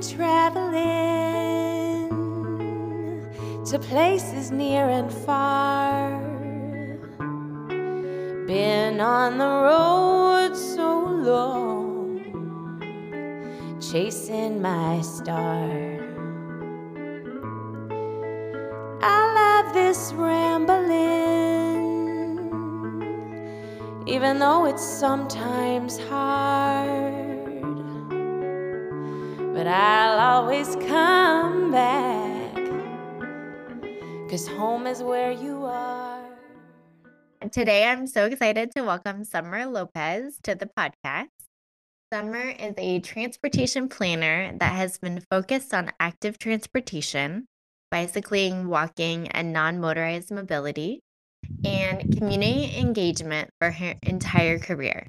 traveling 0.00 0.78
to 3.66 3.78
places 3.78 4.50
near 4.50 4.88
and 4.88 5.12
far. 5.12 6.20
Been 8.46 9.00
on 9.00 9.38
the 9.38 9.44
road 9.44 10.56
so 10.56 11.04
long, 11.04 12.20
chasing 13.80 14.62
my 14.62 15.00
star. 15.02 15.68
I 19.02 19.18
love 19.40 19.74
this 19.74 20.12
rambling, 20.14 20.88
even 24.06 24.38
though 24.38 24.64
it's 24.64 24.82
sometimes 24.82 25.98
hard. 25.98 27.26
But 29.54 29.66
I'll 29.66 29.97
always 30.58 30.88
come 30.88 31.70
back, 31.70 32.56
cause 34.28 34.48
home 34.48 34.88
is 34.88 35.04
where 35.04 35.30
you 35.30 35.64
are. 35.64 36.26
Today, 37.52 37.84
I'm 37.84 38.08
so 38.08 38.24
excited 38.24 38.72
to 38.74 38.82
welcome 38.82 39.22
Summer 39.22 39.66
Lopez 39.66 40.40
to 40.42 40.56
the 40.56 40.68
podcast. 40.76 41.28
Summer 42.12 42.50
is 42.58 42.74
a 42.76 42.98
transportation 42.98 43.88
planner 43.88 44.52
that 44.58 44.72
has 44.72 44.98
been 44.98 45.22
focused 45.30 45.72
on 45.72 45.92
active 46.00 46.40
transportation, 46.40 47.46
bicycling, 47.92 48.66
walking, 48.66 49.28
and 49.28 49.52
non 49.52 49.78
motorized 49.78 50.32
mobility, 50.32 51.02
and 51.64 52.16
community 52.16 52.76
engagement 52.78 53.50
for 53.60 53.70
her 53.70 53.94
entire 54.02 54.58
career. 54.58 55.06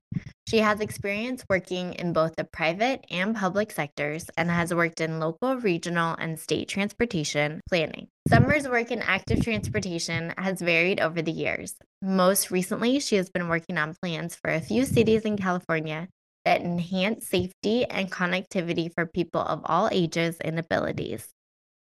She 0.48 0.58
has 0.58 0.80
experience 0.80 1.46
working 1.48 1.94
in 1.94 2.12
both 2.12 2.36
the 2.36 2.44
private 2.44 3.06
and 3.12 3.36
public 3.36 3.72
sectors 3.72 4.26
and 4.36 4.50
has 4.50 4.74
worked 4.74 5.00
in 5.00 5.20
local, 5.20 5.58
regional, 5.58 6.16
and 6.18 6.40
state 6.40 6.68
transportation 6.68 7.62
planning. 7.70 8.08
Summer's 8.28 8.68
work 8.68 8.90
in 8.90 9.04
active 9.04 9.44
transportation 9.44 10.34
has 10.38 10.60
varied 10.60 11.00
over 11.00 11.22
the 11.22 11.32
years. 11.32 11.76
Most 12.02 12.50
recently, 12.50 13.00
she 13.00 13.16
has 13.18 13.30
been 13.30 13.48
working 13.48 13.78
on 13.78 13.96
plans 14.02 14.36
for 14.36 14.50
a 14.52 14.60
few 14.60 14.86
cities 14.86 15.22
in 15.22 15.38
California 15.38 16.08
that 16.46 16.62
enhance 16.62 17.28
safety 17.28 17.86
and 17.86 18.12
connectivity 18.12 18.92
for 18.92 19.06
people 19.06 19.42
of 19.42 19.62
all 19.66 19.88
ages 19.92 20.38
and 20.42 20.58
abilities. 20.58 21.28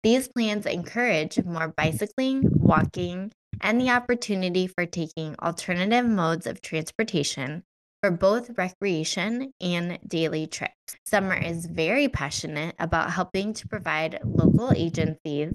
These 0.03 0.29
plans 0.29 0.67
encourage 0.67 1.45
more 1.45 1.75
bicycling, 1.77 2.49
walking, 2.53 3.33
and 3.61 3.81
the 3.81 3.91
opportunity 3.91 4.67
for 4.67 4.87
taking 4.87 5.35
alternative 5.43 6.07
modes 6.07 6.47
of 6.47 6.61
transportation 6.61 7.63
for 8.03 8.11
both 8.11 8.57
recreation 8.57 9.53
and 9.61 9.99
daily 10.07 10.47
trips. 10.47 10.75
Summer 11.05 11.35
is 11.35 11.67
very 11.67 12.09
passionate 12.09 12.75
about 12.79 13.13
helping 13.13 13.53
to 13.55 13.69
provide 13.69 14.21
local 14.25 14.73
agencies, 14.73 15.53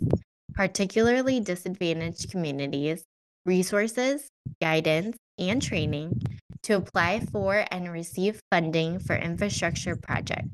particularly 0.53 1.39
disadvantaged 1.39 2.29
communities, 2.31 3.03
resources, 3.45 4.27
guidance, 4.61 5.17
and 5.37 5.61
training 5.61 6.21
to 6.63 6.75
apply 6.75 7.19
for 7.31 7.65
and 7.71 7.91
receive 7.91 8.39
funding 8.51 8.99
for 8.99 9.15
infrastructure 9.15 9.95
projects. 9.95 10.49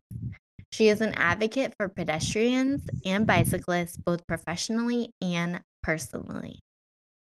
She 0.71 0.89
is 0.89 1.01
an 1.01 1.13
advocate 1.15 1.73
for 1.77 1.89
pedestrians 1.89 2.83
and 3.05 3.25
bicyclists 3.25 3.97
both 3.97 4.27
professionally 4.27 5.11
and 5.21 5.61
personally. 5.81 6.59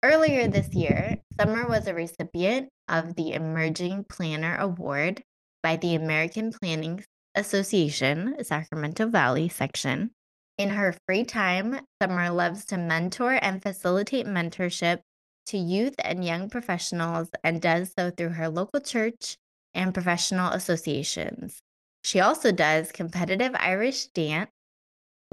Earlier 0.04 0.50
this 0.50 0.74
year, 0.74 1.18
Summer 1.40 1.66
was 1.66 1.88
a 1.88 1.94
recipient 1.94 2.68
of 2.90 3.16
the 3.16 3.32
Emerging 3.32 4.04
Planner 4.10 4.58
Award 4.58 5.24
by 5.62 5.78
the 5.78 5.96
American 5.96 6.52
Planning 6.52 7.06
Association, 7.36 8.36
Sacramento 8.44 9.08
Valley 9.08 9.48
section. 9.48 10.12
In 10.58 10.72
her 10.72 10.94
free 11.08 11.24
time, 11.24 11.80
Summer 12.02 12.30
loves 12.32 12.66
to 12.66 12.78
mentor 12.78 13.40
and 13.42 13.64
facilitate 13.64 14.26
mentorship 14.26 15.00
to 15.46 15.58
youth 15.58 15.96
and 16.00 16.26
young 16.26 16.50
professionals 16.50 17.30
and 17.42 17.62
does 17.62 17.94
so 17.98 18.12
through 18.12 18.32
her 18.32 18.50
local 18.50 18.82
church 18.82 19.38
and 19.74 19.94
professional 19.94 20.52
associations. 20.52 21.62
She 22.04 22.20
also 22.20 22.52
does 22.52 22.92
competitive 22.92 23.56
Irish 23.56 24.08
dance, 24.08 24.52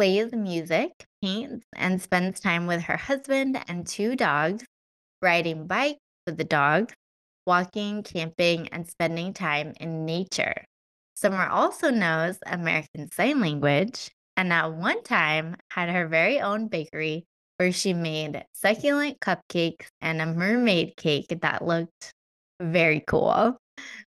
plays 0.00 0.32
music, 0.32 1.04
paints, 1.20 1.66
and 1.76 2.00
spends 2.00 2.40
time 2.40 2.66
with 2.66 2.80
her 2.80 2.96
husband 2.96 3.62
and 3.68 3.86
two 3.86 4.16
dogs, 4.16 4.64
riding 5.20 5.66
bikes 5.66 5.98
with 6.26 6.38
the 6.38 6.44
dogs, 6.44 6.94
walking, 7.46 8.02
camping, 8.02 8.66
and 8.68 8.88
spending 8.88 9.34
time 9.34 9.74
in 9.78 10.06
nature. 10.06 10.54
Summer 11.16 11.46
also 11.46 11.90
knows 11.90 12.38
American 12.46 13.12
Sign 13.12 13.40
Language 13.40 14.10
and 14.38 14.50
at 14.54 14.72
one 14.72 15.02
time 15.02 15.54
had 15.70 15.90
her 15.90 16.08
very 16.08 16.40
own 16.40 16.68
bakery 16.68 17.26
where 17.58 17.70
she 17.70 17.92
made 17.92 18.42
succulent 18.54 19.20
cupcakes 19.20 19.84
and 20.00 20.22
a 20.22 20.26
mermaid 20.32 20.96
cake 20.96 21.26
that 21.42 21.66
looked 21.66 22.14
very 22.58 23.04
cool. 23.06 23.58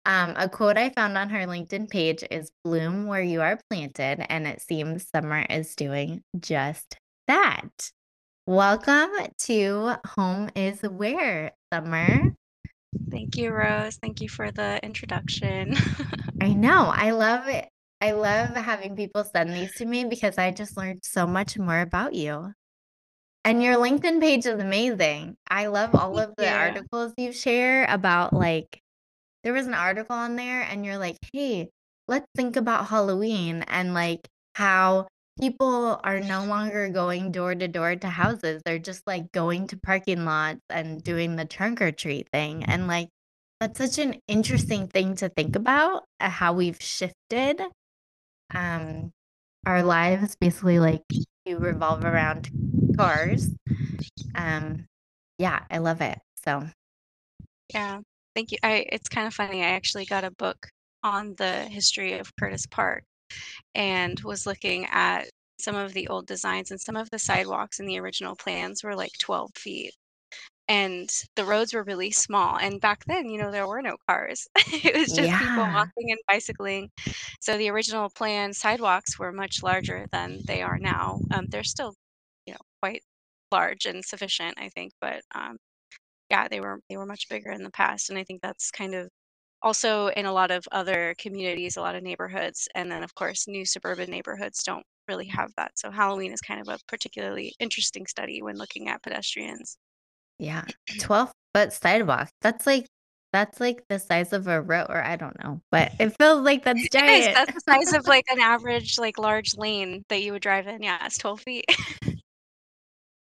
Um, 0.06 0.34
a 0.38 0.50
quote 0.50 0.78
I 0.78 0.90
found 0.90 1.18
on 1.18 1.30
her 1.30 1.46
LinkedIn 1.46 1.90
page 1.90 2.24
is 2.32 2.52
Bloom 2.64 3.08
where 3.08 3.22
you 3.22 3.42
are 3.42 3.60
planted, 3.70 4.26
and 4.30 4.48
it 4.48 4.62
seems 4.62 5.08
Summer 5.10 5.46
is 5.50 5.76
doing 5.76 6.24
just 6.40 6.98
that. 7.28 7.92
Welcome 8.48 9.12
to 9.40 9.96
Home 10.16 10.50
is 10.56 10.82
Where, 10.82 11.52
Summer. 11.72 12.34
Thank 13.12 13.38
you, 13.38 13.52
Rose. 13.52 13.98
Thank 13.98 14.22
you 14.22 14.30
for 14.30 14.52
the 14.52 14.80
introduction. 14.84 15.76
I 16.42 16.54
know. 16.54 16.92
I 16.94 17.12
love 17.12 17.48
it. 17.48 17.68
I 18.02 18.12
love 18.14 18.56
having 18.56 18.96
people 18.96 19.24
send 19.24 19.52
these 19.52 19.76
to 19.76 19.86
me 19.86 20.06
because 20.06 20.38
I 20.38 20.52
just 20.52 20.78
learned 20.78 21.02
so 21.04 21.28
much 21.28 21.58
more 21.58 21.82
about 21.82 22.14
you. 22.14 22.54
And 23.46 23.64
your 23.64 23.76
LinkedIn 23.76 24.20
page 24.20 24.46
is 24.46 24.60
amazing. 24.60 25.36
I 25.50 25.68
love 25.68 25.96
all 25.96 26.18
of 26.20 26.34
the 26.38 26.46
you. 26.46 26.52
articles 26.52 27.14
you 27.18 27.32
share 27.32 27.86
about 27.86 28.34
like 28.34 28.82
there 29.44 29.54
was 29.54 29.68
an 29.68 29.74
article 29.74 30.16
on 30.16 30.36
there 30.36 30.62
and 30.62 30.86
you're 30.86 30.98
like, 30.98 31.18
"Hey, 31.34 31.70
let's 32.08 32.26
think 32.36 32.56
about 32.56 32.88
Halloween 32.88 33.64
and 33.68 33.94
like 33.94 34.28
how 34.56 35.08
people 35.40 36.00
are 36.04 36.20
no 36.20 36.46
longer 36.46 36.90
going 36.90 37.32
door 37.32 37.56
to 37.56 37.68
door 37.68 37.96
to 37.96 38.10
houses. 38.10 38.62
They're 38.66 38.80
just 38.80 39.06
like 39.08 39.32
going 39.32 39.68
to 39.68 39.78
parking 39.78 40.26
lots 40.26 40.60
and 40.70 41.04
doing 41.04 41.36
the 41.36 41.46
trunk 41.46 41.82
or 41.82 41.92
treat 41.92 42.30
thing." 42.32 42.64
And 42.66 42.88
like 42.88 43.10
that's 43.60 43.78
such 43.80 43.98
an 44.00 44.20
interesting 44.28 44.88
thing 44.88 45.16
to 45.18 45.30
think 45.30 45.56
about 45.56 46.06
uh, 46.20 46.30
how 46.30 46.54
we've 46.54 46.82
shifted 46.82 47.62
um 48.54 49.12
our 49.66 49.84
lives 49.84 50.36
basically 50.40 50.80
like 50.80 51.04
to 51.46 51.58
revolve 51.58 52.04
around 52.06 52.50
cars. 52.98 53.56
Um 54.36 54.86
yeah, 55.40 55.66
I 55.72 55.80
love 55.80 56.02
it. 56.02 56.20
So, 56.46 56.70
Yeah. 57.74 58.02
Thank 58.36 58.52
you. 58.52 58.58
I 58.64 58.86
it's 58.92 59.10
kind 59.10 59.28
of 59.28 59.34
funny. 59.34 59.62
I 59.64 59.70
actually 59.72 60.06
got 60.06 60.24
a 60.24 60.32
book 60.32 60.68
on 61.04 61.36
the 61.38 61.64
history 61.66 62.20
of 62.20 62.36
Curtis 62.38 62.66
Park 62.66 63.04
and 63.76 64.20
was 64.22 64.46
looking 64.46 64.86
at 64.92 65.30
some 65.60 65.76
of 65.76 65.94
the 65.94 66.08
old 66.08 66.28
designs 66.28 66.72
and 66.72 66.80
some 66.80 66.96
of 66.96 67.10
the 67.12 67.20
sidewalks 67.20 67.80
in 67.80 67.86
the 67.86 68.00
original 68.00 68.36
plans 68.36 68.84
were 68.84 68.96
like 68.96 69.12
12 69.20 69.52
feet. 69.56 69.94
And 70.68 71.10
the 71.36 71.46
roads 71.46 71.74
were 71.74 71.84
really 71.84 72.12
small. 72.12 72.58
And 72.58 72.80
back 72.80 73.04
then, 73.06 73.28
you 73.30 73.40
know, 73.40 73.52
there 73.52 73.68
were 73.68 73.82
no 73.82 73.98
cars. 74.08 74.48
It 74.84 74.96
was 74.96 75.12
just 75.14 75.32
people 75.40 75.64
walking 75.64 76.12
and 76.12 76.20
bicycling. 76.28 76.92
So 77.42 77.58
the 77.58 77.70
original 77.70 78.10
plan 78.10 78.54
sidewalks 78.54 79.18
were 79.20 79.32
much 79.32 79.64
larger 79.64 80.06
than 80.12 80.40
they 80.46 80.62
are 80.62 80.78
now. 80.80 81.20
Um, 81.32 81.48
they're 81.50 81.64
still, 81.64 81.96
you 82.46 82.54
know, 82.54 82.60
quite 82.82 83.02
large 83.52 83.86
and 83.86 84.06
sufficient, 84.06 84.56
I 84.60 84.70
think, 84.70 84.94
but 85.02 85.22
um, 85.34 85.58
yeah, 86.30 86.48
they 86.48 86.60
were 86.60 86.80
they 86.90 86.98
were 86.98 87.06
much 87.06 87.30
bigger 87.30 87.52
in 87.52 87.64
the 87.64 87.72
past, 87.72 88.10
and 88.10 88.20
I 88.20 88.24
think 88.24 88.42
that's 88.42 88.72
kind 88.72 88.96
of 88.96 89.10
also 89.62 90.08
in 90.08 90.26
a 90.26 90.34
lot 90.34 90.52
of 90.52 90.64
other 90.72 91.16
communities, 91.18 91.78
a 91.78 91.82
lot 91.82 91.96
of 91.96 92.04
neighborhoods, 92.04 92.68
and 92.76 92.92
then 92.92 93.04
of 93.04 93.14
course 93.16 93.48
new 93.48 93.66
suburban 93.66 94.10
neighborhoods 94.10 94.64
don't 94.64 94.86
really 95.08 95.26
mm-hmm. 95.26 95.40
have 95.40 95.52
that. 95.58 95.72
So 95.76 95.92
Halloween 95.92 96.32
is 96.32 96.42
kind 96.42 96.62
of 96.62 96.68
a 96.70 96.80
particularly 96.88 97.54
interesting 97.60 98.06
study 98.08 98.42
when 98.42 98.58
looking 98.58 98.88
at 98.88 99.04
pedestrians. 99.04 99.78
Yeah. 100.38 100.64
12 101.02 101.32
foot 101.54 101.74
sidewalk. 101.74 102.30
That's 102.42 102.66
like 102.66 102.86
that's 103.32 103.60
like 103.60 103.84
the 103.90 104.00
size 104.00 104.34
of 104.34 104.48
a 104.48 104.62
road 104.62 104.88
or 104.90 105.04
I 105.04 105.16
don't 105.16 105.38
know, 105.44 105.62
but 105.72 105.92
it 106.00 106.16
feels 106.18 106.42
like 106.42 106.64
that's 106.64 106.80
It 106.80 106.96
is. 106.96 107.02
giant. 107.02 107.36
That's 107.36 107.54
the 107.54 107.72
size 107.72 107.94
of 107.94 108.08
like 108.08 108.26
an 108.32 108.40
average 108.40 108.98
like 108.98 109.20
large 109.20 109.56
lane 109.56 110.04
that 110.10 110.22
you 110.24 110.32
would 110.32 110.42
drive 110.42 110.68
in. 110.68 110.82
Yeah, 110.82 111.06
it's 111.06 111.18
12 111.18 111.42
feet. 111.42 111.66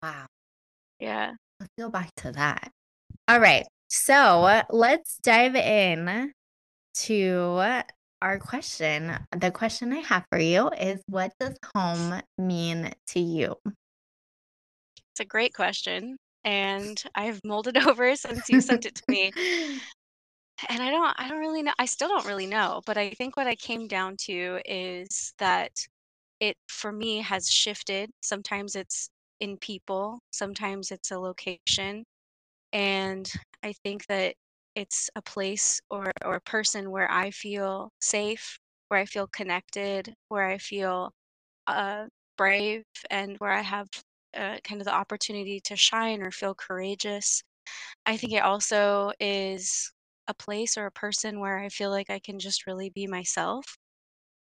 wow. 0.02 0.26
yeah. 1.00 1.32
Let's 1.58 1.72
go 1.78 1.90
back 1.90 2.10
to 2.18 2.32
that. 2.32 2.70
All 3.30 3.38
right. 3.38 3.64
So, 3.86 4.62
let's 4.70 5.18
dive 5.18 5.54
in 5.54 6.32
to 6.94 7.82
our 8.20 8.40
question. 8.40 9.16
The 9.30 9.52
question 9.52 9.92
I 9.92 10.00
have 10.00 10.24
for 10.32 10.40
you 10.40 10.68
is 10.70 11.00
what 11.06 11.30
does 11.38 11.54
home 11.76 12.20
mean 12.36 12.90
to 13.10 13.20
you? 13.20 13.54
It's 15.12 15.20
a 15.20 15.24
great 15.24 15.54
question. 15.54 16.16
And 16.42 17.00
I've 17.14 17.40
molded 17.44 17.76
over 17.86 18.16
since 18.16 18.50
you 18.50 18.60
sent 18.60 18.84
it 18.86 18.96
to 18.96 19.02
me. 19.08 19.30
And 20.68 20.82
I 20.82 20.90
don't 20.90 21.14
I 21.16 21.28
don't 21.28 21.38
really 21.38 21.62
know. 21.62 21.72
I 21.78 21.86
still 21.86 22.08
don't 22.08 22.26
really 22.26 22.46
know, 22.46 22.82
but 22.84 22.98
I 22.98 23.10
think 23.10 23.36
what 23.36 23.46
I 23.46 23.54
came 23.54 23.86
down 23.86 24.16
to 24.26 24.60
is 24.66 25.32
that 25.38 25.70
it 26.40 26.56
for 26.68 26.90
me 26.92 27.22
has 27.22 27.48
shifted. 27.48 28.10
Sometimes 28.22 28.74
it's 28.74 29.08
in 29.38 29.56
people, 29.56 30.18
sometimes 30.32 30.90
it's 30.90 31.12
a 31.12 31.18
location. 31.18 32.04
And 32.72 33.30
I 33.62 33.72
think 33.84 34.06
that 34.06 34.34
it's 34.76 35.10
a 35.16 35.22
place 35.22 35.80
or, 35.90 36.12
or 36.24 36.36
a 36.36 36.40
person 36.42 36.90
where 36.90 37.10
I 37.10 37.30
feel 37.30 37.90
safe, 38.00 38.58
where 38.88 39.00
I 39.00 39.04
feel 39.06 39.26
connected, 39.28 40.14
where 40.28 40.46
I 40.46 40.58
feel 40.58 41.12
uh, 41.66 42.06
brave, 42.38 42.84
and 43.10 43.36
where 43.38 43.52
I 43.52 43.62
have 43.62 43.88
uh, 44.36 44.58
kind 44.64 44.80
of 44.80 44.86
the 44.86 44.94
opportunity 44.94 45.60
to 45.64 45.76
shine 45.76 46.22
or 46.22 46.30
feel 46.30 46.54
courageous. 46.54 47.42
I 48.06 48.16
think 48.16 48.32
it 48.34 48.42
also 48.44 49.12
is 49.20 49.92
a 50.28 50.34
place 50.34 50.76
or 50.78 50.86
a 50.86 50.92
person 50.92 51.40
where 51.40 51.58
I 51.58 51.68
feel 51.70 51.90
like 51.90 52.10
I 52.10 52.20
can 52.20 52.38
just 52.38 52.66
really 52.66 52.90
be 52.90 53.06
myself. 53.06 53.64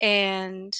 And 0.02 0.76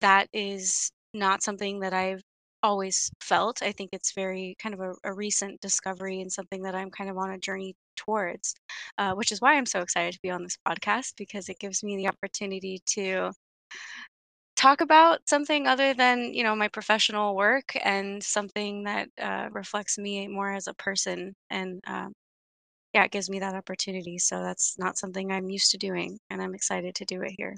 that 0.00 0.28
is 0.32 0.90
not 1.14 1.42
something 1.42 1.80
that 1.80 1.94
I've 1.94 2.22
always 2.62 3.10
felt. 3.20 3.62
I 3.62 3.72
think 3.72 3.90
it's 3.92 4.12
very 4.12 4.56
kind 4.60 4.74
of 4.74 4.80
a, 4.80 4.94
a 5.04 5.14
recent 5.14 5.60
discovery 5.60 6.20
and 6.20 6.32
something 6.32 6.62
that 6.62 6.74
I'm 6.74 6.90
kind 6.90 7.10
of 7.10 7.18
on 7.18 7.30
a 7.30 7.38
journey 7.38 7.76
towards, 7.96 8.54
uh, 8.98 9.14
which 9.14 9.32
is 9.32 9.40
why 9.40 9.54
I'm 9.56 9.66
so 9.66 9.80
excited 9.80 10.14
to 10.14 10.20
be 10.22 10.30
on 10.30 10.42
this 10.42 10.58
podcast 10.66 11.14
because 11.16 11.48
it 11.48 11.58
gives 11.58 11.82
me 11.82 11.96
the 11.96 12.08
opportunity 12.08 12.80
to 12.94 13.32
talk 14.56 14.80
about 14.80 15.20
something 15.28 15.66
other 15.66 15.94
than 15.94 16.34
you 16.34 16.42
know 16.42 16.54
my 16.54 16.68
professional 16.68 17.34
work 17.36 17.72
and 17.82 18.22
something 18.22 18.84
that 18.84 19.08
uh, 19.20 19.48
reflects 19.52 19.96
me 19.98 20.28
more 20.28 20.52
as 20.52 20.66
a 20.66 20.74
person 20.74 21.34
and 21.50 21.80
um, 21.86 22.12
yeah 22.94 23.04
it 23.04 23.12
gives 23.12 23.30
me 23.30 23.40
that 23.40 23.54
opportunity 23.56 24.18
so 24.18 24.42
that's 24.42 24.78
not 24.78 24.98
something 24.98 25.32
i'm 25.32 25.50
used 25.50 25.70
to 25.72 25.78
doing 25.78 26.18
and 26.30 26.42
i'm 26.42 26.54
excited 26.54 26.94
to 26.94 27.04
do 27.06 27.22
it 27.22 27.32
here 27.38 27.56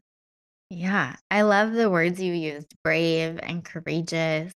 Yeah, 0.70 1.16
I 1.31 1.43
love 1.43 1.72
the 1.72 1.90
words 1.90 2.20
you 2.20 2.32
used, 2.32 2.75
brave 2.82 3.38
and 3.43 3.64
courageous. 3.64 4.52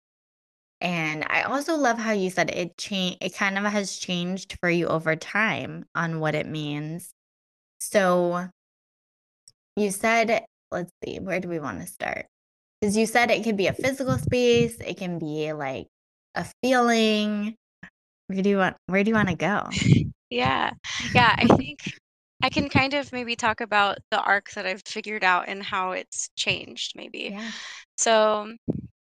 And 0.84 1.24
I 1.30 1.42
also 1.44 1.76
love 1.76 1.98
how 1.98 2.12
you 2.12 2.28
said 2.28 2.50
it 2.50 2.76
change 2.76 3.16
it 3.22 3.34
kind 3.34 3.56
of 3.56 3.64
has 3.64 3.96
changed 3.96 4.58
for 4.60 4.68
you 4.68 4.86
over 4.86 5.16
time 5.16 5.86
on 5.94 6.20
what 6.20 6.34
it 6.34 6.46
means. 6.46 7.10
So 7.80 8.50
you 9.76 9.90
said, 9.90 10.44
let's 10.70 10.90
see, 11.02 11.18
where 11.20 11.40
do 11.40 11.48
we 11.48 11.58
want 11.58 11.80
to 11.80 11.86
start? 11.86 12.26
Because 12.80 12.98
you 12.98 13.06
said 13.06 13.30
it 13.30 13.44
could 13.44 13.56
be 13.56 13.66
a 13.66 13.72
physical 13.72 14.18
space, 14.18 14.76
it 14.80 14.98
can 14.98 15.18
be 15.18 15.54
like 15.54 15.86
a 16.34 16.44
feeling. 16.62 17.56
Where 18.26 18.42
do 18.42 18.50
you 18.50 18.58
want 18.58 18.76
where 18.86 19.02
do 19.02 19.10
you 19.10 19.14
want 19.14 19.30
to 19.30 19.36
go? 19.36 19.68
yeah 20.30 20.70
yeah 21.14 21.34
i 21.38 21.46
think 21.46 21.94
i 22.42 22.50
can 22.50 22.68
kind 22.68 22.92
of 22.94 23.10
maybe 23.12 23.36
talk 23.36 23.60
about 23.60 23.98
the 24.10 24.20
arc 24.20 24.50
that 24.52 24.66
i've 24.66 24.82
figured 24.84 25.24
out 25.24 25.48
and 25.48 25.62
how 25.62 25.92
it's 25.92 26.28
changed 26.36 26.92
maybe 26.94 27.30
Yeah. 27.32 27.50
So 27.96 28.54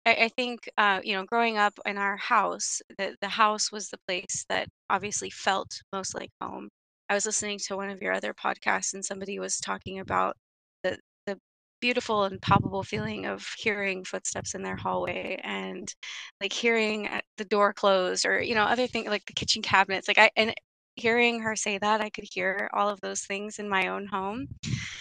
I, 0.06 0.14
I 0.26 0.30
think 0.30 0.70
uh, 0.78 1.02
you 1.04 1.14
know, 1.16 1.26
growing 1.26 1.58
up 1.58 1.74
in 1.86 1.98
our 1.98 2.18
house, 2.18 2.82
the 2.98 3.16
the 3.22 3.30
house 3.30 3.72
was 3.72 3.90
the 3.90 4.00
place 4.08 4.46
that 4.50 4.70
obviously 4.90 5.30
felt 5.30 5.82
most 5.94 6.16
like 6.16 6.32
home. 6.42 6.70
I 7.10 7.16
was 7.16 7.26
listening 7.26 7.60
to 7.68 7.76
one 7.78 7.90
of 7.90 8.02
your 8.02 8.14
other 8.14 8.34
podcasts, 8.34 8.94
and 8.94 9.04
somebody 9.06 9.40
was 9.40 9.60
talking 9.60 10.00
about 10.00 10.36
the 10.84 11.00
the 11.28 11.40
beautiful 11.82 12.24
and 12.26 12.42
palpable 12.42 12.84
feeling 12.84 13.26
of 13.26 13.46
hearing 13.58 14.04
footsteps 14.06 14.56
in 14.56 14.64
their 14.64 14.78
hallway 14.78 15.40
and 15.44 15.94
like 16.42 16.54
hearing 16.54 17.08
uh, 17.08 17.22
the 17.38 17.46
door 17.46 17.74
close 17.74 18.26
or 18.26 18.42
you 18.42 18.56
know 18.56 18.64
other 18.64 18.88
things 18.88 19.08
like 19.10 19.26
the 19.26 19.34
kitchen 19.34 19.62
cabinets 19.62 20.08
like 20.08 20.18
i 20.18 20.30
and 20.38 20.54
hearing 20.96 21.42
her 21.42 21.56
say 21.56 21.78
that 21.78 22.02
i 22.02 22.10
could 22.10 22.26
hear 22.34 22.70
all 22.74 22.90
of 22.90 23.02
those 23.02 23.22
things 23.26 23.60
in 23.60 23.70
my 23.70 23.88
own 23.88 24.08
home 24.08 24.48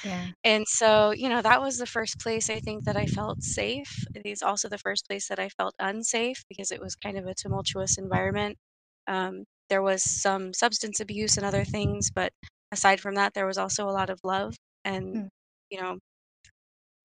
Yeah. 0.02 0.32
and 0.44 0.66
so, 0.66 1.10
you 1.12 1.28
know, 1.28 1.42
that 1.42 1.60
was 1.60 1.78
the 1.78 1.86
first 1.86 2.18
place 2.20 2.50
I 2.50 2.60
think 2.60 2.84
that 2.84 2.96
I 2.96 3.06
felt 3.06 3.42
safe. 3.42 4.04
It 4.14 4.26
is 4.26 4.42
also 4.42 4.68
the 4.68 4.78
first 4.78 5.06
place 5.06 5.28
that 5.28 5.38
I 5.38 5.48
felt 5.48 5.74
unsafe 5.78 6.42
because 6.48 6.72
it 6.72 6.80
was 6.80 6.96
kind 6.96 7.16
of 7.16 7.26
a 7.26 7.34
tumultuous 7.34 7.98
environment. 7.98 8.58
Um, 9.06 9.44
there 9.68 9.82
was 9.82 10.02
some 10.02 10.52
substance 10.52 11.00
abuse 11.00 11.36
and 11.36 11.46
other 11.46 11.64
things, 11.64 12.10
but 12.10 12.32
aside 12.72 13.00
from 13.00 13.14
that, 13.16 13.34
there 13.34 13.46
was 13.46 13.58
also 13.58 13.88
a 13.88 13.92
lot 13.92 14.10
of 14.10 14.20
love. 14.24 14.54
And, 14.84 15.16
Mm, 15.16 15.28
you 15.70 15.80
know, 15.80 15.98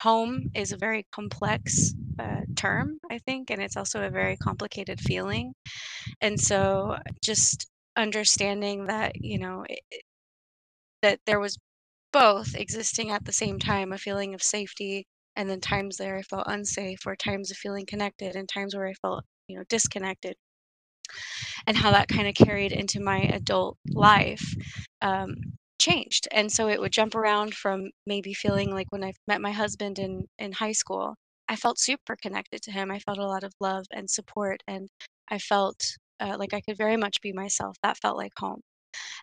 home 0.01 0.43
is 0.55 0.71
a 0.71 0.77
very 0.77 1.05
complex 1.11 1.93
uh, 2.19 2.41
term, 2.55 2.99
I 3.09 3.17
think, 3.19 3.49
and 3.49 3.61
it's 3.61 3.77
also 3.77 4.03
a 4.05 4.09
very 4.09 4.37
complicated 4.37 4.99
feeling. 4.99 5.53
And 6.21 6.39
so, 6.39 6.97
just 7.23 7.67
understanding 7.97 8.87
that, 8.87 9.13
you 9.21 9.39
know, 9.39 9.65
it, 9.69 9.81
that 11.01 11.19
there 11.25 11.39
was 11.39 11.57
both 12.13 12.55
existing 12.55 13.11
at 13.11 13.25
the 13.25 13.33
same 13.33 13.59
time, 13.59 13.91
a 13.93 13.97
feeling 13.97 14.33
of 14.33 14.43
safety, 14.43 15.05
and 15.35 15.49
then 15.49 15.61
times 15.61 15.97
there 15.97 16.17
I 16.17 16.23
felt 16.23 16.47
unsafe, 16.47 17.05
or 17.07 17.15
times 17.15 17.51
of 17.51 17.57
feeling 17.57 17.85
connected, 17.85 18.35
and 18.35 18.47
times 18.49 18.75
where 18.75 18.87
I 18.87 18.93
felt, 18.95 19.23
you 19.47 19.57
know, 19.57 19.63
disconnected, 19.69 20.35
and 21.65 21.77
how 21.77 21.91
that 21.91 22.07
kind 22.07 22.27
of 22.27 22.33
carried 22.35 22.71
into 22.71 22.99
my 22.99 23.19
adult 23.19 23.77
life 23.89 24.55
um, 25.01 25.35
changed. 25.79 26.27
And 26.31 26.51
so 26.51 26.67
it 26.69 26.79
would 26.79 26.91
jump 26.91 27.15
around 27.15 27.53
from 27.55 27.89
maybe 28.05 28.33
feeling 28.33 28.71
like 28.71 28.87
when 28.91 29.03
I 29.03 29.13
met 29.27 29.41
my 29.41 29.51
husband 29.51 29.99
in 29.99 30.25
in 30.39 30.51
high 30.53 30.71
school, 30.73 31.15
I 31.49 31.55
felt 31.55 31.79
super 31.79 32.15
connected 32.21 32.61
to 32.63 32.71
him. 32.71 32.91
I 32.91 32.99
felt 32.99 33.17
a 33.19 33.27
lot 33.27 33.43
of 33.43 33.53
love 33.59 33.85
and 33.91 34.09
support, 34.09 34.61
and 34.67 34.89
I 35.29 35.39
felt 35.39 35.97
uh, 36.19 36.35
like 36.39 36.53
I 36.53 36.61
could 36.61 36.77
very 36.77 36.97
much 36.97 37.21
be 37.21 37.33
myself. 37.33 37.77
That 37.83 37.97
felt 37.97 38.17
like 38.17 38.33
home. 38.37 38.61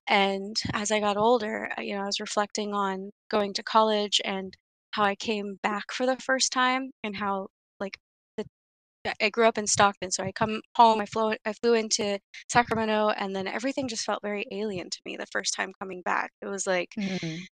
And 0.09 0.57
as 0.75 0.91
I 0.93 1.01
got 1.01 1.17
older, 1.17 1.71
you 1.79 1.95
know, 1.95 2.03
I 2.03 2.07
was 2.07 2.21
reflecting 2.21 2.75
on 2.75 3.11
going 3.31 3.53
to 3.55 3.63
college 3.63 4.21
and 4.25 4.57
how 4.93 5.05
I 5.05 5.15
came 5.17 5.59
back 5.63 5.93
for 5.93 6.07
the 6.07 6.17
first 6.19 6.53
time 6.53 6.91
and 7.05 7.17
how 7.17 7.49
like 7.81 7.99
the 8.37 8.45
I 9.23 9.31
grew 9.31 9.47
up 9.47 9.59
in 9.59 9.67
Stockton, 9.67 10.11
so 10.11 10.25
I 10.25 10.33
come 10.33 10.61
home, 10.77 11.01
I 11.01 11.07
flew 11.07 11.35
I 11.45 11.53
flew 11.55 11.75
into 11.75 12.19
Sacramento, 12.51 13.11
and 13.11 13.35
then 13.37 13.47
everything 13.49 13.89
just 13.89 14.05
felt 14.05 14.23
very 14.23 14.47
alien 14.53 14.91
to 14.91 15.01
me 15.07 15.17
the 15.17 15.27
first 15.27 15.55
time 15.55 15.73
coming 15.81 16.03
back. 16.03 16.31
It 16.43 16.47
was 16.47 16.67
like, 16.67 16.91
mm, 16.99 17.47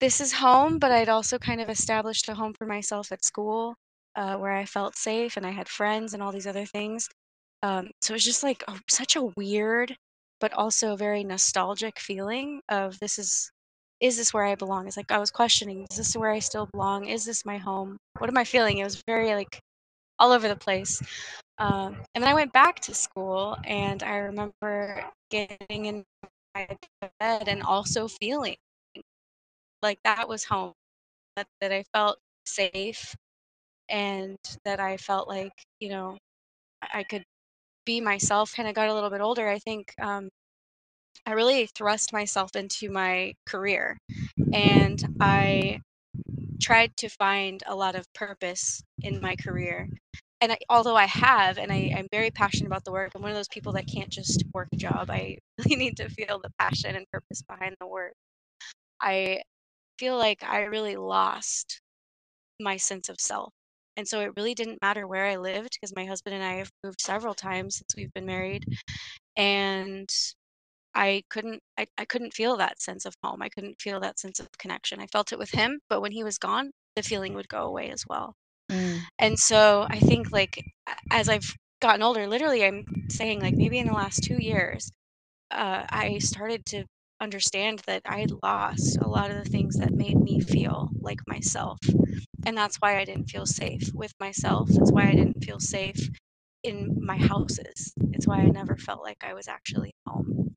this 0.00 0.20
is 0.20 0.32
home, 0.32 0.78
but 0.78 0.92
I'd 0.92 1.08
also 1.08 1.38
kind 1.38 1.60
of 1.60 1.68
established 1.68 2.28
a 2.28 2.34
home 2.34 2.54
for 2.54 2.66
myself 2.66 3.10
at 3.12 3.24
school, 3.24 3.76
uh, 4.16 4.36
where 4.36 4.52
I 4.52 4.64
felt 4.64 4.96
safe 4.96 5.36
and 5.36 5.46
I 5.46 5.50
had 5.50 5.68
friends 5.68 6.14
and 6.14 6.22
all 6.22 6.32
these 6.32 6.46
other 6.46 6.66
things. 6.66 7.08
Um, 7.62 7.90
so 8.02 8.14
it's 8.14 8.24
just 8.24 8.42
like 8.42 8.62
a, 8.68 8.78
such 8.88 9.16
a 9.16 9.24
weird, 9.36 9.96
but 10.40 10.52
also 10.52 10.96
very 10.96 11.24
nostalgic 11.24 11.98
feeling 11.98 12.60
of 12.68 12.98
this 13.00 13.18
is 13.18 13.50
is 14.00 14.16
this 14.16 14.32
where 14.32 14.44
I 14.44 14.54
belong? 14.54 14.86
It's 14.86 14.96
like 14.96 15.10
I 15.10 15.18
was 15.18 15.30
questioning, 15.32 15.86
is 15.90 15.96
this 15.96 16.16
where 16.16 16.30
I 16.30 16.38
still 16.38 16.68
belong? 16.72 17.06
Is 17.08 17.24
this 17.24 17.44
my 17.44 17.58
home? 17.58 17.96
What 18.18 18.30
am 18.30 18.38
I 18.38 18.44
feeling? 18.44 18.78
It 18.78 18.84
was 18.84 19.02
very 19.08 19.34
like 19.34 19.58
all 20.18 20.32
over 20.32 20.48
the 20.48 20.56
place. 20.56 21.00
Um, 21.58 21.96
and 22.14 22.22
then 22.22 22.30
I 22.30 22.34
went 22.34 22.52
back 22.52 22.80
to 22.82 22.94
school, 22.94 23.56
and 23.64 24.02
I 24.02 24.18
remember 24.18 25.04
getting 25.30 25.86
in 25.86 26.04
my 26.54 26.68
bed 27.20 27.48
and 27.48 27.62
also 27.62 28.08
feeling 28.08 28.56
like 29.82 29.98
that 30.04 30.28
was 30.28 30.44
home. 30.44 30.72
That 31.36 31.46
that 31.60 31.72
I 31.72 31.84
felt 31.94 32.18
safe 32.46 33.14
and 33.88 34.36
that 34.64 34.80
I 34.80 34.96
felt 34.98 35.28
like 35.28 35.52
you 35.80 35.90
know 35.90 36.18
I 36.82 37.04
could 37.04 37.24
be 37.88 38.00
myself. 38.02 38.54
Kind 38.54 38.68
of 38.68 38.74
got 38.74 38.90
a 38.90 38.94
little 38.94 39.10
bit 39.10 39.22
older. 39.22 39.48
I 39.48 39.58
think 39.58 39.94
um, 39.98 40.28
I 41.26 41.32
really 41.32 41.66
thrust 41.66 42.12
myself 42.12 42.54
into 42.54 42.90
my 42.90 43.34
career, 43.46 43.98
and 44.52 45.02
I 45.20 45.80
tried 46.60 46.96
to 46.98 47.08
find 47.08 47.62
a 47.66 47.74
lot 47.74 47.96
of 47.96 48.12
purpose 48.14 48.82
in 49.02 49.20
my 49.22 49.36
career. 49.36 49.88
And 50.42 50.52
I, 50.52 50.58
although 50.68 50.96
I 50.96 51.06
have, 51.06 51.58
and 51.58 51.72
I, 51.72 51.94
I'm 51.96 52.08
very 52.12 52.30
passionate 52.30 52.68
about 52.68 52.84
the 52.84 52.92
work, 52.92 53.12
I'm 53.14 53.22
one 53.22 53.30
of 53.32 53.36
those 53.36 53.48
people 53.48 53.72
that 53.72 53.88
can't 53.88 54.10
just 54.10 54.44
work 54.54 54.68
a 54.72 54.76
job. 54.76 55.10
I 55.10 55.38
really 55.58 55.76
need 55.76 55.96
to 55.96 56.10
feel 56.10 56.40
the 56.42 56.50
passion 56.60 56.94
and 56.94 57.06
purpose 57.10 57.42
behind 57.42 57.74
the 57.80 57.86
work. 57.86 58.12
I 59.00 59.42
feel 59.98 60.18
like 60.18 60.42
I 60.44 60.62
really 60.64 60.96
lost 60.96 61.80
my 62.60 62.76
sense 62.76 63.08
of 63.08 63.20
self. 63.20 63.52
And 63.98 64.08
so 64.08 64.22
it 64.22 64.32
really 64.38 64.54
didn't 64.54 64.82
matter 64.82 65.06
where 65.08 65.26
I 65.26 65.36
lived 65.38 65.72
because 65.74 65.96
my 65.96 66.06
husband 66.06 66.36
and 66.36 66.44
I 66.44 66.54
have 66.54 66.70
moved 66.84 67.02
several 67.02 67.34
times 67.34 67.76
since 67.78 67.96
we've 67.96 68.14
been 68.14 68.26
married. 68.26 68.64
And 69.36 70.08
I 70.94 71.22
couldn't 71.30 71.62
I, 71.78 71.86
I 71.98 72.04
couldn't 72.06 72.34
feel 72.34 72.56
that 72.58 72.80
sense 72.82 73.06
of 73.06 73.14
home. 73.24 73.42
I 73.42 73.48
couldn't 73.50 73.80
feel 73.80 74.00
that 74.00 74.18
sense 74.18 74.40
of 74.40 74.48
connection. 74.58 75.00
I 75.00 75.06
felt 75.08 75.32
it 75.32 75.38
with 75.38 75.52
him, 75.52 75.80
but 75.88 76.00
when 76.02 76.12
he 76.12 76.24
was 76.24 76.38
gone, 76.38 76.72
the 76.96 77.02
feeling 77.02 77.34
would 77.34 77.48
go 77.48 77.64
away 77.66 77.90
as 77.90 78.04
well. 78.08 78.34
mm, 78.70 79.08
And 79.18 79.38
so 79.38 79.86
I 79.90 80.00
think 80.00 80.32
like 80.32 80.64
as 81.10 81.28
I've 81.28 81.54
gotten 81.80 82.02
older, 82.02 82.26
literally 82.26 82.64
I'm 82.64 82.84
saying 83.10 83.40
like 83.40 83.56
maybe 83.56 83.78
in 83.78 83.86
the 83.86 83.92
last 83.94 84.22
two 84.24 84.38
years, 84.38 84.90
uh, 85.50 85.86
I 85.90 86.18
started 86.20 86.66
to 86.66 86.86
understand 87.20 87.82
that 87.86 88.02
I 88.06 88.20
had 88.20 88.32
lost 88.42 88.98
a 89.00 89.08
lot 89.08 89.30
of 89.30 89.42
the 89.42 89.50
things 89.50 89.76
that 89.76 89.92
made 89.92 90.18
me 90.18 90.40
feel 90.40 90.90
like 91.00 91.20
myself. 91.26 91.78
And 92.46 92.56
that's 92.56 92.76
why 92.76 92.98
I 92.98 93.04
didn't 93.04 93.30
feel 93.30 93.46
safe 93.46 93.90
with 93.94 94.12
myself. 94.20 94.68
That's 94.70 94.92
why 94.92 95.08
I 95.08 95.14
didn't 95.14 95.44
feel 95.44 95.60
safe 95.60 96.08
in 96.62 96.98
my 97.04 97.16
houses. 97.16 97.92
It's 98.12 98.26
why 98.26 98.38
I 98.38 98.46
never 98.46 98.76
felt 98.76 99.02
like 99.02 99.22
I 99.22 99.34
was 99.34 99.48
actually 99.48 99.92
home. 100.06 100.54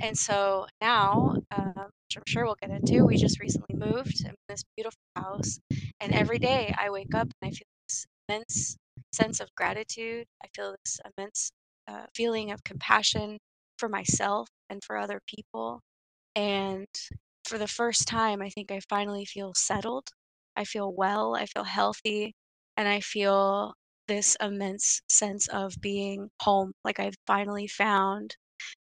And 0.00 0.16
so 0.16 0.66
now, 0.80 1.36
uh, 1.50 1.72
which 1.74 2.16
I'm 2.16 2.22
sure 2.26 2.44
we'll 2.44 2.56
get 2.60 2.70
into, 2.70 3.04
we 3.04 3.16
just 3.16 3.40
recently 3.40 3.76
moved 3.76 4.24
in 4.24 4.34
this 4.48 4.62
beautiful 4.76 4.98
house. 5.16 5.58
And 6.00 6.12
every 6.14 6.38
day 6.38 6.74
I 6.76 6.90
wake 6.90 7.14
up 7.14 7.28
and 7.40 7.48
I 7.48 7.50
feel 7.50 7.66
this 7.88 8.06
immense 8.28 8.76
sense 9.12 9.40
of 9.40 9.54
gratitude. 9.56 10.26
I 10.42 10.48
feel 10.54 10.74
this 10.84 11.00
immense 11.16 11.50
uh, 11.88 12.06
feeling 12.14 12.50
of 12.50 12.64
compassion 12.64 13.38
for 13.78 13.88
myself 13.88 14.48
and 14.70 14.82
for 14.84 14.96
other 14.96 15.20
people. 15.26 15.80
And 16.36 16.88
for 17.46 17.58
the 17.58 17.68
first 17.68 18.08
time, 18.08 18.42
I 18.42 18.50
think 18.50 18.70
I 18.70 18.80
finally 18.88 19.24
feel 19.24 19.54
settled. 19.54 20.08
I 20.56 20.64
feel 20.64 20.92
well. 20.92 21.34
I 21.34 21.46
feel 21.46 21.64
healthy. 21.64 22.34
And 22.76 22.88
I 22.88 23.00
feel 23.00 23.74
this 24.08 24.36
immense 24.40 25.00
sense 25.08 25.48
of 25.48 25.80
being 25.80 26.30
home. 26.42 26.72
Like 26.84 27.00
I've 27.00 27.16
finally 27.26 27.66
found 27.66 28.36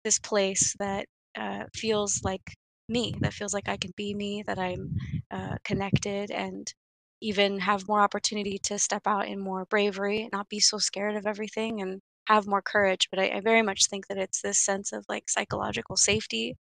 this 0.05 0.19
place 0.19 0.75
that 0.79 1.07
uh, 1.37 1.65
feels 1.75 2.23
like 2.25 2.55
me, 2.89 3.15
that 3.21 3.33
feels 3.35 3.55
like 3.55 3.69
I 3.69 3.77
can 3.77 3.93
be 3.97 4.15
me, 4.15 4.43
that 4.47 4.59
I'm 4.59 4.97
uh, 5.31 5.57
connected 5.65 6.31
and 6.31 6.73
even 7.21 7.61
have 7.61 7.89
more 7.89 8.01
opportunity 8.01 8.59
to 8.59 8.79
step 8.79 9.03
out 9.07 9.29
in 9.29 9.39
more 9.41 9.65
bravery, 9.67 10.29
not 10.33 10.49
be 10.49 10.61
so 10.61 10.79
scared 10.79 11.17
of 11.17 11.27
everything 11.27 11.81
and 11.81 12.01
have 12.27 12.47
more 12.47 12.63
courage. 12.63 13.09
But 13.11 13.19
I, 13.19 13.37
I 13.37 13.41
very 13.41 13.63
much 13.63 13.87
think 13.87 14.09
that 14.09 14.19
it's 14.19 14.43
this 14.43 14.59
sense 14.59 14.93
of 14.93 15.05
like 15.09 15.29
psychological 15.29 15.97
safety 15.97 16.57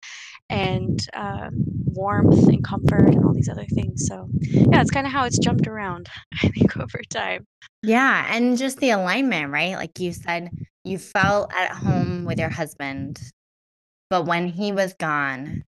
and 0.48 1.04
uh, 1.14 1.50
warmth 1.52 2.48
and 2.48 2.64
comfort 2.64 3.08
and 3.08 3.24
all 3.24 3.32
these 3.32 3.48
other 3.48 3.66
things. 3.66 4.06
So 4.06 4.28
yeah, 4.40 4.80
it's 4.80 4.90
kind 4.90 5.06
of 5.06 5.12
how 5.12 5.24
it's 5.24 5.38
jumped 5.38 5.66
around, 5.66 6.08
I 6.42 6.48
think, 6.48 6.76
over 6.76 7.00
time. 7.10 7.46
Yeah, 7.82 8.26
and 8.34 8.58
just 8.58 8.78
the 8.78 8.90
alignment, 8.90 9.52
right? 9.52 9.74
Like 9.74 9.98
you 9.98 10.12
said, 10.12 10.50
you 10.84 10.98
felt 10.98 11.52
at 11.54 11.70
home 11.70 12.24
with 12.24 12.38
your 12.38 12.48
husband, 12.48 13.20
but 14.10 14.26
when 14.26 14.48
he 14.48 14.72
was 14.72 14.94
gone, 14.94 15.62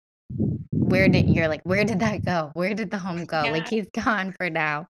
where 0.71 1.07
did 1.07 1.29
you're 1.29 1.47
like, 1.47 1.61
where 1.63 1.83
did 1.83 1.99
that 1.99 2.25
go? 2.25 2.51
Where 2.53 2.73
did 2.73 2.89
the 2.89 2.97
home 2.97 3.25
go? 3.25 3.43
Yeah. 3.43 3.51
Like 3.51 3.67
he's 3.67 3.87
gone 3.93 4.33
for 4.37 4.49
now. 4.49 4.87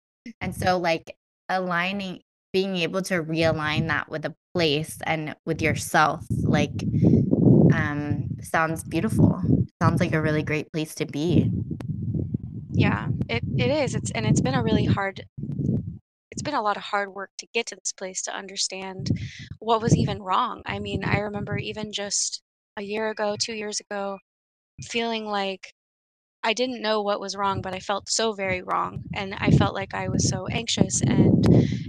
And 0.41 0.55
so 0.55 0.79
like 0.79 1.15
aligning 1.49 2.21
being 2.53 2.77
able 2.77 3.03
to 3.03 3.23
realign 3.23 3.89
that 3.89 4.09
with 4.11 4.25
a 4.25 4.35
place 4.55 4.99
and 5.05 5.35
with 5.45 5.63
yourself, 5.63 6.25
like 6.43 6.83
um 7.73 8.29
sounds 8.41 8.85
beautiful. 8.85 9.41
Sounds 9.83 10.01
like 10.01 10.13
a 10.13 10.23
really 10.23 10.43
great 10.43 10.73
place 10.73 10.95
to 10.97 11.07
be. 11.07 11.51
Yeah, 12.73 13.09
it, 13.29 13.43
it 13.59 13.71
is. 13.71 13.95
It's 13.95 14.11
and 14.13 14.27
it's 14.27 14.41
been 14.41 14.55
a 14.55 14.63
really 14.63 14.85
hard 14.85 15.25
it's 16.31 16.43
been 16.43 16.55
a 16.55 16.63
lot 16.63 16.79
of 16.79 16.83
hard 16.83 17.15
work 17.15 17.31
to 17.39 17.47
get 17.53 17.67
to 17.67 17.77
this 17.77 17.93
place 17.93 18.23
to 18.23 18.35
understand 18.35 19.11
what 19.59 19.83
was 19.83 19.95
even 19.95 20.23
wrong. 20.23 20.63
I 20.65 20.79
mean, 20.79 21.05
I 21.05 21.19
remember 21.19 21.59
even 21.59 21.93
just 21.93 22.43
a 22.79 22.83
year 22.83 23.11
ago, 23.11 23.37
two 23.39 23.53
years 23.53 23.81
ago, 23.81 24.19
feeling 24.83 25.27
like 25.27 25.75
I 26.45 26.55
didn't 26.55 26.83
know 26.83 27.01
what 27.03 27.21
was 27.21 27.37
wrong, 27.37 27.61
but 27.63 27.73
I 27.75 27.79
felt 27.81 28.09
so 28.11 28.33
very 28.33 28.63
wrong. 28.63 29.05
And 29.15 29.35
I 29.35 29.51
felt 29.51 29.75
like 29.75 29.95
I 29.95 30.09
was 30.09 30.29
so 30.29 30.49
anxious 30.49 31.01
and, 31.01 31.45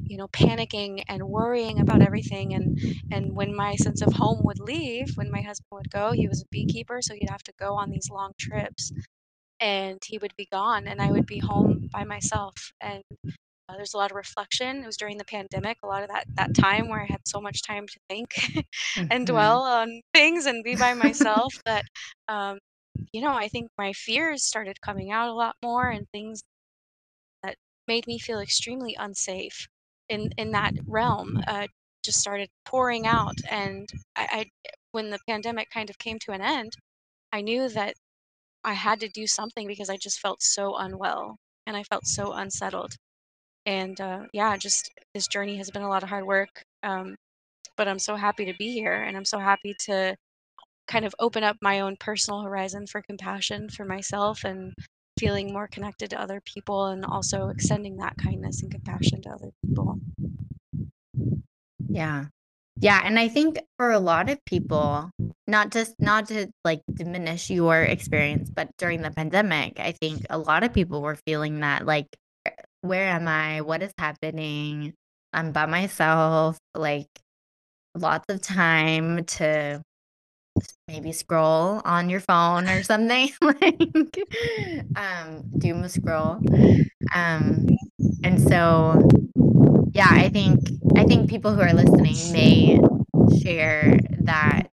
you 0.08 0.18
know, 0.18 0.28
panicking 0.28 1.04
and 1.08 1.24
worrying 1.24 1.80
about 1.80 2.02
everything. 2.04 2.54
And, 2.54 2.80
and 3.12 3.36
when 3.36 3.56
my 3.56 3.76
sense 3.76 4.02
of 4.02 4.14
home 4.14 4.44
would 4.44 4.60
leave, 4.60 5.08
when 5.16 5.32
my 5.32 5.42
husband 5.42 5.70
would 5.72 5.90
go, 5.90 6.12
he 6.12 6.28
was 6.28 6.42
a 6.44 6.48
beekeeper, 6.52 7.02
so 7.02 7.16
he'd 7.16 7.30
have 7.30 7.44
to 7.44 7.54
go 7.60 7.76
on 7.76 7.90
these 7.90 8.10
long 8.12 8.34
trips 8.38 8.92
and 9.60 10.00
he 10.06 10.18
would 10.18 10.36
be 10.36 10.48
gone 10.52 10.88
and 10.88 11.02
I 11.02 11.12
would 11.12 11.26
be 11.26 11.40
home 11.40 11.90
by 11.92 12.04
myself. 12.04 12.72
And 12.82 13.04
uh, 13.70 13.76
there's 13.78 13.94
a 13.94 13.98
lot 13.98 14.12
of 14.12 14.18
reflection. 14.18 14.84
It 14.84 14.86
was 14.86 14.98
during 14.98 15.18
the 15.18 15.26
pandemic, 15.26 15.78
a 15.84 15.88
lot 15.88 16.04
of 16.04 16.10
that, 16.10 16.26
that 16.36 16.54
time 16.56 16.90
where 16.90 17.02
I 17.02 17.06
had 17.08 17.22
so 17.28 17.40
much 17.42 17.62
time 17.64 17.88
to 17.88 18.00
think 18.10 18.34
and 19.10 19.28
Mhm. 19.28 19.28
dwell 19.28 19.62
on 19.64 20.02
things 20.14 20.46
and 20.46 20.64
be 20.64 20.76
by 20.76 20.94
myself 20.94 21.54
that, 21.66 21.86
um, 22.28 22.60
you 23.12 23.22
know, 23.22 23.34
I 23.34 23.48
think 23.48 23.70
my 23.78 23.94
fears 23.94 24.44
started 24.44 24.82
coming 24.82 25.12
out 25.12 25.30
a 25.30 25.34
lot 25.34 25.56
more 25.64 25.90
and 25.90 26.08
things 26.12 26.42
that 27.44 27.56
made 27.88 28.08
me 28.08 28.20
feel 28.20 28.40
extremely 28.40 28.96
unsafe 29.00 29.68
in, 30.10 30.30
in 30.38 30.52
that 30.52 30.74
realm 30.88 31.42
uh, 31.48 31.68
just 32.04 32.20
started 32.20 32.50
pouring 32.66 33.08
out. 33.08 33.36
And 33.50 33.88
I, 34.16 34.28
I, 34.66 34.72
when 34.92 35.10
the 35.10 35.20
pandemic 35.28 35.70
kind 35.72 35.90
of 35.90 35.98
came 35.98 36.20
to 36.20 36.32
an 36.32 36.42
end, 36.42 36.74
I 37.32 37.42
knew 37.42 37.70
that 37.70 37.96
I 38.64 38.74
had 38.74 39.00
to 39.02 39.10
do 39.10 39.28
something 39.28 39.68
because 39.68 39.90
I 39.90 39.98
just 39.98 40.20
felt 40.20 40.42
so 40.42 40.76
unwell 40.78 41.38
and 41.68 41.76
I 41.78 41.84
felt 41.84 42.06
so 42.06 42.34
unsettled. 42.34 42.96
And 43.66 44.00
uh, 44.02 44.24
yeah, 44.34 44.58
just 44.58 44.92
this 45.14 45.28
journey 45.28 45.58
has 45.58 45.72
been 45.72 45.84
a 45.84 45.90
lot 45.90 46.04
of 46.04 46.10
hard 46.10 46.26
work. 46.26 46.64
Um, 46.84 47.16
but 47.78 47.88
I'm 47.88 48.00
so 48.00 48.16
happy 48.16 48.46
to 48.46 48.54
be 48.60 48.72
here 48.74 49.04
and 49.04 49.18
I'm 49.18 49.26
so 49.26 49.40
happy 49.40 49.76
to 49.86 50.16
kind 50.88 51.06
of 51.06 51.16
open 51.20 51.44
up 51.44 51.58
my 51.62 51.80
own 51.80 51.96
personal 51.98 52.42
horizon 52.42 52.88
for 52.88 53.02
compassion 53.02 53.70
for 53.70 53.86
myself 53.86 54.44
and 54.44 54.74
feeling 55.20 55.54
more 55.54 55.68
connected 55.68 56.10
to 56.10 56.20
other 56.20 56.42
people 56.42 56.88
and 56.88 57.06
also 57.06 57.48
extending 57.50 57.98
that 57.98 58.18
kindness 58.18 58.62
and 58.62 58.72
compassion 58.72 59.22
to 59.22 59.30
other 59.30 59.52
people. 59.66 59.98
Yeah. 61.88 62.26
Yeah, 62.82 63.02
and 63.06 63.20
I 63.20 63.28
think 63.28 63.60
for 63.78 63.92
a 63.92 64.00
lot 64.00 64.30
of 64.30 64.44
people, 64.46 65.12
not 65.48 65.72
just 65.72 65.94
not 66.00 66.28
to 66.30 66.48
like 66.66 66.82
diminish 66.92 67.50
your 67.50 67.84
experience, 67.84 68.50
but 68.50 68.70
during 68.78 69.02
the 69.04 69.12
pandemic, 69.12 69.80
I 69.80 69.92
think 69.92 70.26
a 70.30 70.40
lot 70.40 70.64
of 70.64 70.74
people 70.74 71.02
were 71.02 71.16
feeling 71.28 71.60
that 71.60 71.86
like 71.86 72.08
eh, 72.46 72.52
where 72.82 73.08
am 73.10 73.28
I? 73.28 73.62
What 73.62 73.84
is 73.84 73.94
happening? 73.98 74.94
I'm 75.32 75.52
by 75.52 75.68
myself, 75.68 76.58
like 76.74 77.08
lots 77.96 78.26
of 78.30 78.42
time 78.42 79.24
to 79.26 79.82
maybe 80.88 81.12
scroll 81.12 81.82
on 81.86 82.10
your 82.10 82.20
phone 82.20 82.68
or 82.68 82.84
something 82.84 83.30
like 83.42 84.18
um 84.96 85.44
doom 85.58 85.88
scroll. 85.88 86.40
Um 87.16 87.68
and 88.24 88.42
so 88.42 89.08
yeah, 89.94 90.10
I 90.12 90.30
think 90.30 90.70
I 90.96 91.04
think 91.04 91.30
people 91.30 91.54
who 91.54 91.62
are 91.62 91.74
listening 91.74 92.32
may 92.32 92.80
share 93.42 94.00
that 94.22 94.72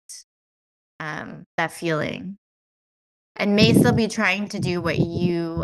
um 0.99 1.45
that 1.57 1.71
feeling 1.71 2.37
and 3.35 3.55
may 3.55 3.73
still 3.73 3.93
be 3.93 4.07
trying 4.07 4.49
to 4.49 4.59
do 4.59 4.81
what 4.81 4.99
you 4.99 5.63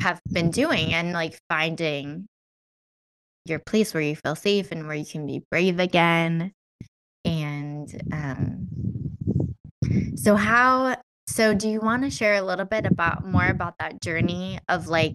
have 0.00 0.20
been 0.32 0.50
doing 0.50 0.92
and 0.94 1.12
like 1.12 1.38
finding 1.48 2.26
your 3.44 3.58
place 3.58 3.94
where 3.94 4.02
you 4.02 4.16
feel 4.16 4.36
safe 4.36 4.70
and 4.72 4.86
where 4.86 4.96
you 4.96 5.06
can 5.06 5.26
be 5.26 5.42
brave 5.50 5.78
again 5.80 6.52
and 7.24 8.02
um 8.12 8.68
so 10.16 10.36
how 10.36 10.96
so 11.26 11.54
do 11.54 11.68
you 11.68 11.80
want 11.80 12.02
to 12.02 12.10
share 12.10 12.34
a 12.34 12.42
little 12.42 12.64
bit 12.64 12.86
about 12.86 13.24
more 13.24 13.46
about 13.46 13.78
that 13.78 14.00
journey 14.00 14.58
of 14.68 14.88
like 14.88 15.14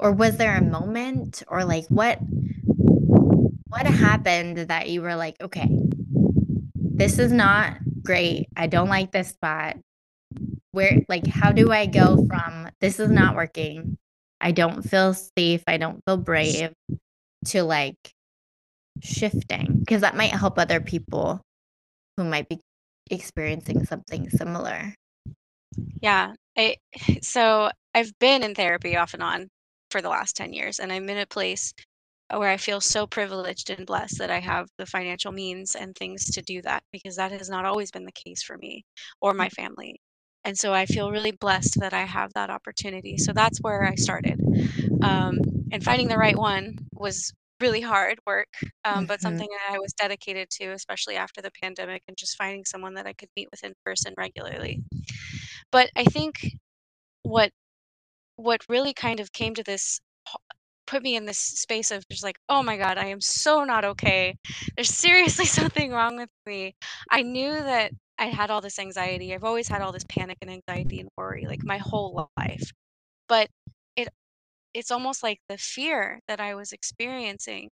or 0.00 0.12
was 0.12 0.36
there 0.36 0.56
a 0.56 0.62
moment 0.62 1.42
or 1.48 1.64
like 1.64 1.86
what 1.88 2.18
what 3.68 3.86
happened 3.86 4.56
that 4.56 4.88
you 4.88 5.02
were 5.02 5.16
like 5.16 5.36
okay 5.40 5.68
this 6.98 7.20
is 7.20 7.30
not 7.30 7.78
great. 8.02 8.48
I 8.56 8.66
don't 8.66 8.88
like 8.88 9.12
this 9.12 9.28
spot. 9.28 9.76
Where 10.72 10.98
like 11.08 11.26
how 11.26 11.52
do 11.52 11.70
i 11.70 11.86
go 11.86 12.26
from 12.26 12.68
this 12.80 12.98
is 12.98 13.08
not 13.08 13.36
working. 13.36 13.96
I 14.40 14.52
don't 14.52 14.82
feel 14.82 15.14
safe. 15.14 15.62
I 15.66 15.76
don't 15.78 16.02
feel 16.04 16.16
brave 16.16 16.72
to 17.46 17.62
like 17.62 17.96
shifting? 19.00 19.78
Because 19.78 20.02
that 20.02 20.16
might 20.16 20.32
help 20.32 20.58
other 20.58 20.80
people 20.80 21.40
who 22.16 22.24
might 22.24 22.48
be 22.48 22.60
experiencing 23.10 23.84
something 23.84 24.28
similar 24.30 24.94
Yeah. 26.00 26.34
I, 26.56 26.76
so 27.22 27.70
I've 27.94 28.12
been 28.18 28.42
in 28.42 28.54
therapy 28.54 28.96
off 28.96 29.14
and 29.14 29.22
on 29.22 29.48
for 29.90 30.02
the 30.02 30.08
last 30.08 30.36
10 30.36 30.52
years, 30.52 30.80
and 30.80 30.92
I'm 30.92 31.08
in 31.08 31.18
a 31.18 31.26
place 31.26 31.72
where 32.30 32.50
I 32.50 32.58
feel 32.58 32.80
so 32.80 33.06
privileged 33.06 33.70
and 33.70 33.86
blessed 33.86 34.18
that 34.18 34.30
I 34.30 34.38
have 34.38 34.68
the 34.76 34.84
financial 34.84 35.32
means 35.32 35.74
and 35.74 35.94
things 35.96 36.26
to 36.32 36.42
do 36.42 36.60
that 36.62 36.82
because 36.92 37.16
that 37.16 37.32
has 37.32 37.48
not 37.48 37.64
always 37.64 37.90
been 37.90 38.04
the 38.04 38.12
case 38.12 38.42
for 38.42 38.58
me 38.58 38.84
or 39.22 39.32
my 39.32 39.48
family. 39.48 39.98
And 40.44 40.56
so 40.56 40.74
I 40.74 40.84
feel 40.84 41.10
really 41.10 41.30
blessed 41.32 41.80
that 41.80 41.94
I 41.94 42.02
have 42.02 42.30
that 42.34 42.50
opportunity. 42.50 43.16
So 43.16 43.32
that's 43.32 43.58
where 43.62 43.84
I 43.84 43.94
started. 43.94 44.38
Um, 45.02 45.38
and 45.72 45.82
finding 45.82 46.08
the 46.08 46.18
right 46.18 46.36
one 46.36 46.76
was 46.92 47.32
really 47.60 47.80
hard 47.80 48.18
work, 48.26 48.48
um, 48.84 49.06
but 49.06 49.20
Mhm. 49.20 49.22
something 49.22 49.48
that 49.50 49.74
I 49.74 49.78
was 49.78 49.92
dedicated 49.94 50.50
to, 50.52 50.72
especially 50.72 51.16
after 51.16 51.42
the 51.42 51.50
pandemic, 51.62 52.02
and 52.08 52.16
just 52.16 52.36
finding 52.36 52.64
someone 52.64 52.94
that 52.94 53.06
I 53.06 53.12
could 53.14 53.30
meet 53.36 53.48
with 53.50 53.64
in 53.64 53.74
person 53.84 54.14
regularly. 54.16 54.82
But 55.72 55.90
I 55.96 56.04
think 56.04 56.46
what 57.24 57.52
what 58.36 58.62
really 58.68 58.94
kind 58.94 59.20
of 59.20 59.32
came 59.32 59.54
to 59.54 59.64
this 59.64 60.00
put 60.86 61.02
me 61.02 61.16
in 61.16 61.26
this 61.26 61.38
space 61.38 61.90
of 61.90 62.04
just 62.10 62.24
like, 62.24 62.38
oh 62.48 62.62
my 62.62 62.76
God, 62.76 62.98
I 62.98 63.06
am 63.06 63.20
so 63.20 63.64
not 63.64 63.84
okay. 63.84 64.36
There's 64.76 64.90
seriously 64.90 65.44
something 65.46 65.92
wrong 65.92 66.16
with 66.16 66.30
me. 66.46 66.74
I 67.10 67.22
knew 67.22 67.52
that 67.52 67.92
I 68.18 68.26
had 68.26 68.50
all 68.50 68.60
this 68.60 68.78
anxiety. 68.78 69.34
I've 69.34 69.44
always 69.44 69.68
had 69.68 69.82
all 69.82 69.92
this 69.92 70.04
panic 70.08 70.38
and 70.42 70.50
anxiety 70.50 71.00
and 71.00 71.08
worry, 71.16 71.46
like 71.46 71.64
my 71.64 71.78
whole 71.78 72.28
life. 72.38 72.72
But 73.28 73.48
it 73.96 74.08
it's 74.78 74.90
almost 74.92 75.22
like 75.22 75.40
the 75.48 75.58
fear 75.58 76.20
that 76.28 76.40
I 76.40 76.54
was 76.54 76.72
experiencing 76.72 77.70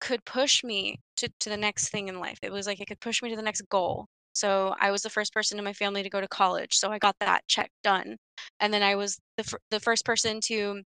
could 0.00 0.24
push 0.24 0.64
me 0.64 1.00
to, 1.16 1.28
to 1.40 1.50
the 1.50 1.56
next 1.56 1.90
thing 1.90 2.08
in 2.08 2.20
life. 2.20 2.38
It 2.42 2.52
was 2.52 2.66
like 2.66 2.80
it 2.80 2.86
could 2.88 3.00
push 3.00 3.22
me 3.22 3.30
to 3.30 3.36
the 3.36 3.42
next 3.42 3.62
goal. 3.70 4.06
So 4.34 4.74
I 4.80 4.90
was 4.90 5.02
the 5.02 5.10
first 5.10 5.32
person 5.34 5.58
in 5.58 5.64
my 5.64 5.72
family 5.72 6.02
to 6.02 6.10
go 6.10 6.20
to 6.20 6.28
college, 6.28 6.74
so 6.76 6.92
I 6.92 6.98
got 6.98 7.16
that 7.20 7.42
check 7.48 7.70
done. 7.82 8.16
And 8.60 8.72
then 8.74 8.82
I 8.82 8.96
was 8.96 9.18
the 9.36 9.44
fir- 9.44 9.60
the 9.70 9.80
first 9.80 10.04
person 10.04 10.40
to 10.42 10.82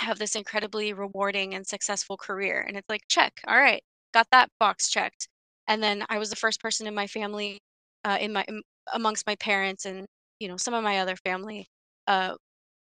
have 0.00 0.18
this 0.18 0.36
incredibly 0.36 0.92
rewarding 0.92 1.54
and 1.54 1.66
successful 1.66 2.16
career. 2.16 2.64
And 2.66 2.76
it's 2.76 2.88
like, 2.88 3.02
check, 3.08 3.40
all 3.48 3.58
right, 3.58 3.82
got 4.14 4.28
that 4.32 4.50
box 4.60 4.88
checked. 4.90 5.28
And 5.68 5.82
then 5.82 6.04
I 6.08 6.18
was 6.18 6.30
the 6.30 6.36
first 6.36 6.60
person 6.60 6.86
in 6.86 6.94
my 6.94 7.06
family, 7.08 7.58
uh, 8.04 8.18
in 8.20 8.32
my 8.32 8.44
in, 8.48 8.62
amongst 8.94 9.26
my 9.26 9.36
parents 9.36 9.84
and 9.86 10.06
you 10.40 10.48
know 10.48 10.56
some 10.56 10.74
of 10.74 10.84
my 10.84 11.00
other 11.00 11.16
family, 11.16 11.68
uh, 12.06 12.34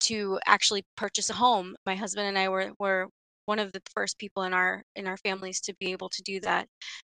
to 0.02 0.38
actually 0.46 0.84
purchase 0.96 1.30
a 1.30 1.34
home. 1.34 1.76
My 1.86 1.94
husband 1.96 2.28
and 2.28 2.38
I 2.38 2.48
were 2.48 2.72
were 2.78 3.08
one 3.46 3.58
of 3.58 3.72
the 3.72 3.82
first 3.94 4.18
people 4.18 4.44
in 4.44 4.54
our 4.54 4.82
in 4.96 5.06
our 5.06 5.16
families 5.18 5.60
to 5.62 5.74
be 5.80 5.92
able 5.92 6.08
to 6.10 6.22
do 6.22 6.40
that. 6.40 6.66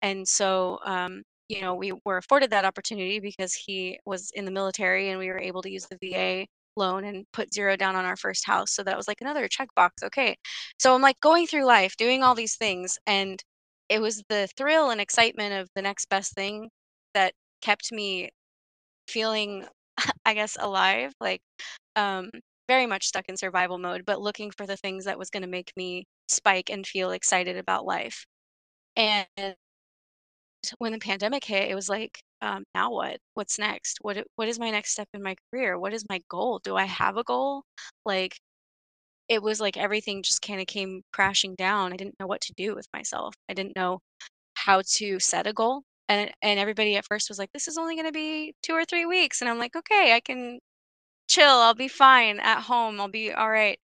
And 0.03 0.27
so 0.27 0.79
um, 0.85 1.23
you 1.49 1.61
know, 1.61 1.75
we 1.75 1.93
were 2.05 2.17
afforded 2.19 2.51
that 2.51 2.65
opportunity 2.65 3.21
because 3.21 3.55
he 3.55 3.99
was 4.05 4.31
in 4.35 4.45
the 4.45 4.51
military 4.51 5.11
and 5.11 5.19
we 5.19 5.29
were 5.29 5.39
able 5.39 5.63
to 5.63 5.71
use 5.71 5.87
the 5.87 5.99
VA 6.03 6.47
loan 6.77 7.05
and 7.05 7.25
put 7.33 7.53
zero 7.55 7.77
down 7.77 7.97
on 7.97 8.05
our 8.05 8.17
first 8.17 8.47
house. 8.47 8.73
So 8.73 8.83
that 8.85 8.97
was 8.97 9.09
like 9.09 9.21
another 9.21 9.49
checkbox. 9.49 9.91
Okay. 10.05 10.37
So 10.79 10.95
I'm 10.95 11.03
like 11.03 11.21
going 11.21 11.47
through 11.47 11.65
life, 11.65 11.97
doing 11.97 12.23
all 12.23 12.35
these 12.35 12.57
things. 12.57 12.99
And 13.07 13.43
it 13.89 14.01
was 14.01 14.23
the 14.29 14.49
thrill 14.57 14.91
and 14.91 15.01
excitement 15.01 15.55
of 15.55 15.69
the 15.75 15.83
next 15.83 16.09
best 16.09 16.35
thing 16.35 16.69
that 17.15 17.33
kept 17.63 17.93
me 17.93 18.31
feeling, 19.09 19.65
I 20.27 20.35
guess, 20.35 20.57
alive. 20.61 21.13
Like, 21.21 21.41
um, 21.97 22.31
very 22.69 22.87
much 22.87 23.07
stuck 23.07 23.27
in 23.29 23.37
survival 23.37 23.79
mode, 23.79 24.05
but 24.07 24.21
looking 24.21 24.51
for 24.51 24.67
the 24.67 24.77
things 24.77 25.05
that 25.05 25.19
was 25.19 25.31
going 25.31 25.43
to 25.43 25.49
make 25.49 25.73
me 25.77 26.07
spike 26.29 26.71
and 26.71 26.87
feel 26.87 27.11
excited 27.13 27.57
about 27.57 27.87
life. 27.87 28.27
And 28.97 29.57
when 30.79 30.93
the 30.93 30.99
pandemic 30.99 31.45
hit, 31.45 31.71
it 31.71 31.75
was 31.75 31.89
like, 31.89 32.23
um, 32.43 32.65
now 32.75 32.91
what? 32.93 33.19
What's 33.35 33.59
next? 33.59 33.99
What 34.03 34.19
what 34.37 34.49
is 34.49 34.59
my 34.59 34.71
next 34.71 34.93
step 34.93 35.09
in 35.15 35.23
my 35.23 35.37
career? 35.51 35.79
What 35.79 35.95
is 35.95 36.05
my 36.09 36.21
goal? 36.29 36.61
Do 36.63 36.77
I 36.77 36.85
have 36.85 37.17
a 37.17 37.25
goal? 37.25 37.65
Like 38.05 38.39
it 39.29 39.43
was 39.43 39.61
like 39.61 39.77
everything 39.77 40.23
just 40.23 40.43
kind 40.43 40.61
of 40.61 40.67
came 40.67 41.03
crashing 41.13 41.55
down. 41.57 41.93
I 41.93 41.97
didn't 41.97 42.19
know 42.21 42.27
what 42.27 42.43
to 42.43 42.55
do 42.55 42.75
with 42.75 42.87
myself. 42.93 43.35
I 43.49 43.55
didn't 43.55 43.77
know 43.77 44.01
how 44.55 44.83
to 44.97 45.21
set 45.21 45.47
a 45.47 45.53
goal. 45.53 45.83
And 46.09 46.33
and 46.43 46.61
everybody 46.61 46.97
at 46.97 47.07
first 47.07 47.29
was 47.31 47.39
like, 47.39 47.53
this 47.53 47.69
is 47.69 47.79
only 47.79 47.97
going 47.97 48.07
to 48.09 48.13
be 48.13 48.55
2 48.63 48.75
or 48.75 48.85
3 48.87 49.07
weeks. 49.07 49.41
And 49.43 49.51
I'm 49.51 49.59
like, 49.59 49.77
okay, 49.77 50.15
I 50.15 50.21
can 50.21 50.61
chill. 51.29 51.49
I'll 51.61 51.75
be 51.75 51.89
fine 51.89 52.41
at 52.41 52.63
home. 52.63 53.01
I'll 53.01 53.09
be 53.09 53.33
all 53.33 53.51
right. 53.51 53.79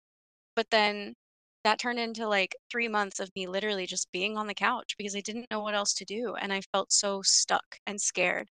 But 0.55 0.69
then 0.71 1.15
that 1.63 1.79
turned 1.79 1.99
into 1.99 2.27
like 2.27 2.55
3 2.71 2.87
months 2.89 3.19
of 3.19 3.31
me 3.35 3.47
literally 3.47 3.85
just 3.87 4.11
being 4.11 4.37
on 4.37 4.47
the 4.47 4.53
couch 4.55 4.95
because 4.97 5.15
I 5.15 5.21
didn't 5.21 5.51
know 5.51 5.61
what 5.61 5.75
else 5.75 5.93
to 5.95 6.05
do 6.05 6.35
and 6.35 6.53
I 6.53 6.61
felt 6.73 6.91
so 6.93 7.21
stuck 7.23 7.79
and 7.87 8.01
scared. 8.01 8.49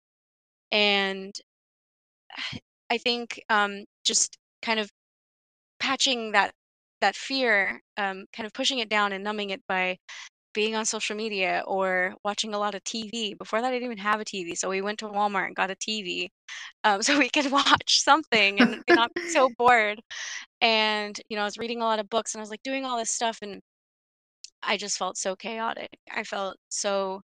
And 0.71 1.35
I 2.89 2.97
think 2.97 3.41
um, 3.49 3.85
just 4.03 4.37
kind 4.61 4.79
of 4.79 4.89
patching 5.79 6.31
that 6.33 6.53
that 7.01 7.15
fear, 7.15 7.81
um, 7.97 8.25
kind 8.33 8.47
of 8.47 8.53
pushing 8.53 8.79
it 8.79 8.89
down 8.89 9.13
and 9.13 9.23
numbing 9.23 9.51
it 9.51 9.61
by 9.67 9.97
being 10.53 10.75
on 10.75 10.85
social 10.85 11.15
media 11.15 11.63
or 11.67 12.13
watching 12.23 12.53
a 12.53 12.59
lot 12.59 12.75
of 12.75 12.83
TV. 12.83 13.37
Before 13.37 13.61
that, 13.61 13.67
I 13.67 13.71
didn't 13.71 13.85
even 13.85 13.97
have 13.99 14.19
a 14.19 14.25
TV, 14.25 14.55
so 14.55 14.69
we 14.69 14.81
went 14.81 14.99
to 14.99 15.07
Walmart 15.07 15.47
and 15.47 15.55
got 15.55 15.71
a 15.71 15.75
TV 15.75 16.29
um, 16.83 17.01
so 17.03 17.17
we 17.17 17.29
could 17.29 17.51
watch 17.51 18.01
something 18.01 18.59
and, 18.59 18.83
not 18.89 19.13
be 19.13 19.29
so 19.29 19.49
bored. 19.57 20.01
And 20.61 21.19
you 21.29 21.35
know, 21.37 21.43
I 21.43 21.45
was 21.45 21.57
reading 21.57 21.81
a 21.81 21.85
lot 21.85 21.99
of 21.99 22.09
books 22.09 22.33
and 22.33 22.41
I 22.41 22.43
was 22.43 22.49
like 22.51 22.63
doing 22.63 22.85
all 22.85 22.97
this 22.97 23.11
stuff, 23.11 23.39
and 23.41 23.61
I 24.63 24.77
just 24.77 24.97
felt 24.97 25.17
so 25.17 25.35
chaotic. 25.35 25.89
I 26.11 26.23
felt 26.23 26.57
so 26.69 27.21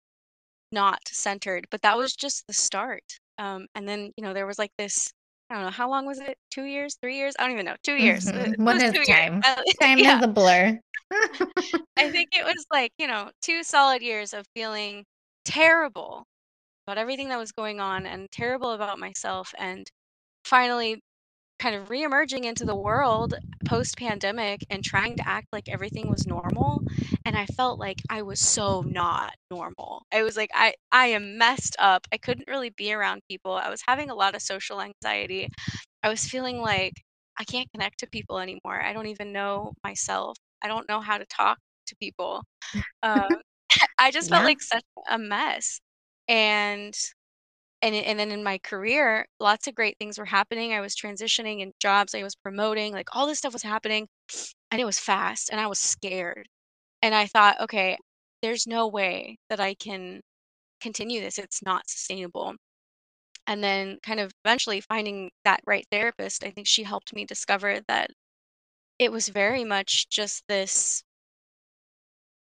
not 0.73 1.00
centered, 1.09 1.66
but 1.71 1.83
that 1.83 1.97
was 1.97 2.14
just 2.14 2.47
the 2.47 2.54
start. 2.54 3.02
Um, 3.38 3.66
and 3.75 3.88
then, 3.88 4.12
you 4.16 4.25
know, 4.25 4.33
there 4.33 4.47
was 4.47 4.59
like 4.59 4.73
this, 4.78 5.12
I 5.48 5.54
don't 5.54 5.64
know, 5.64 5.70
how 5.70 5.88
long 5.88 6.06
was 6.06 6.18
it? 6.18 6.36
Two 6.50 6.64
years, 6.64 6.96
three 7.00 7.16
years? 7.16 7.34
I 7.38 7.44
don't 7.44 7.52
even 7.52 7.66
know. 7.66 7.76
Two 7.82 7.94
years. 7.94 8.26
Mhm. 8.26 8.54
It 8.54 8.58
What 8.58 8.82
is 8.82 9.06
time? 9.06 9.40
Uh, 9.44 9.62
Time 9.80 9.98
yeah. 9.98 10.18
is 10.18 10.24
a 10.24 10.28
blur. 10.28 10.78
I 11.96 12.10
think 12.10 12.30
it 12.32 12.44
was 12.44 12.66
like, 12.72 12.90
you 12.98 13.06
know, 13.06 13.30
two 13.42 13.62
solid 13.62 14.02
years 14.02 14.34
of 14.34 14.44
feeling 14.54 15.04
terrible 15.44 16.24
about 16.87 16.98
everything 16.98 17.28
that 17.28 17.38
was 17.38 17.52
going 17.52 17.80
on 17.80 18.06
and 18.06 18.28
terrible 18.32 18.72
about 18.72 18.98
myself. 18.98 19.54
And 19.59 19.87
finally 20.44 21.00
kind 21.59 21.75
of 21.75 21.88
reemerging 21.88 22.45
into 22.45 22.64
the 22.64 22.77
world 22.77 23.35
post 23.66 23.97
pandemic 23.99 24.61
and 24.71 24.85
trying 24.85 25.16
to 25.16 25.27
act 25.29 25.47
like 25.53 25.69
everything 25.69 26.11
was 26.11 26.27
normal 26.27 26.83
and 27.25 27.37
i 27.37 27.47
felt 27.47 27.79
like 27.79 28.03
i 28.11 28.23
was 28.23 28.40
so 28.40 28.83
not 28.83 29.33
normal. 29.51 30.05
I 30.12 30.23
was 30.23 30.37
like 30.37 30.51
i 30.55 30.75
i 30.92 31.07
am 31.09 31.38
messed 31.38 31.77
up. 31.79 32.07
I 32.12 32.19
couldn't 32.19 32.49
really 32.49 32.71
be 32.71 32.92
around 32.92 33.23
people. 33.31 33.53
I 33.55 33.71
was 33.71 33.83
having 33.87 34.11
a 34.11 34.14
lot 34.14 34.35
of 34.35 34.42
social 34.42 34.81
anxiety. 34.83 35.49
I 36.03 36.09
was 36.09 36.27
feeling 36.27 36.61
like 36.62 36.95
i 37.38 37.45
can't 37.45 37.71
connect 37.73 37.99
to 38.01 38.07
people 38.09 38.38
anymore. 38.38 38.81
I 38.83 38.92
don't 38.92 39.07
even 39.09 39.33
know 39.33 39.75
myself. 39.85 40.37
I 40.62 40.69
don't 40.69 40.88
know 40.88 41.01
how 41.01 41.19
to 41.19 41.27
talk 41.27 41.59
to 41.88 41.97
people. 41.97 42.45
Um, 43.03 43.40
i 43.99 44.11
just 44.11 44.31
felt 44.31 44.45
Yeah. 44.45 44.47
like 44.47 44.61
such 44.62 44.85
a 45.11 45.19
mess. 45.19 45.81
And 46.29 46.95
and 47.87 47.94
and 47.96 48.18
then 48.18 48.33
in 48.33 48.42
my 48.44 48.59
career 48.59 49.27
lots 49.40 49.66
of 49.68 49.75
great 49.77 49.96
things 49.99 50.18
were 50.18 50.25
happening. 50.27 50.72
I 50.75 50.81
was 50.81 50.96
transitioning 50.96 51.61
in 51.61 51.72
jobs 51.81 52.14
i 52.14 52.22
was 52.22 52.37
promoting 52.37 52.92
like 52.92 53.09
all 53.14 53.27
this 53.27 53.38
stuff 53.38 53.53
was 53.55 53.62
happening 53.62 54.09
and 54.70 54.81
it 54.81 54.85
was 54.87 54.99
fast 54.99 55.51
and 55.51 55.61
i 55.61 55.66
was 55.66 55.79
scared. 55.79 56.49
And 57.03 57.14
i 57.14 57.27
thought 57.27 57.61
okay 57.62 57.99
there's 58.42 58.66
no 58.66 58.88
way 58.88 59.38
that 59.51 59.61
i 59.61 59.75
can 59.75 60.20
continue 60.81 61.20
this 61.22 61.38
it's 61.38 61.62
not 61.64 61.88
sustainable. 61.90 62.55
And 63.49 63.62
then 63.64 63.99
kind 64.05 64.20
of 64.20 64.33
eventually 64.44 64.81
finding 64.83 65.31
that 65.44 65.61
right 65.66 65.87
therapist 65.92 66.44
i 66.44 66.51
think 66.53 66.66
she 66.68 66.85
helped 66.85 67.14
me 67.14 67.25
discover 67.27 67.81
that 67.88 68.11
it 68.99 69.12
was 69.12 69.29
very 69.29 69.64
much 69.64 70.09
just 70.11 70.44
this 70.49 71.03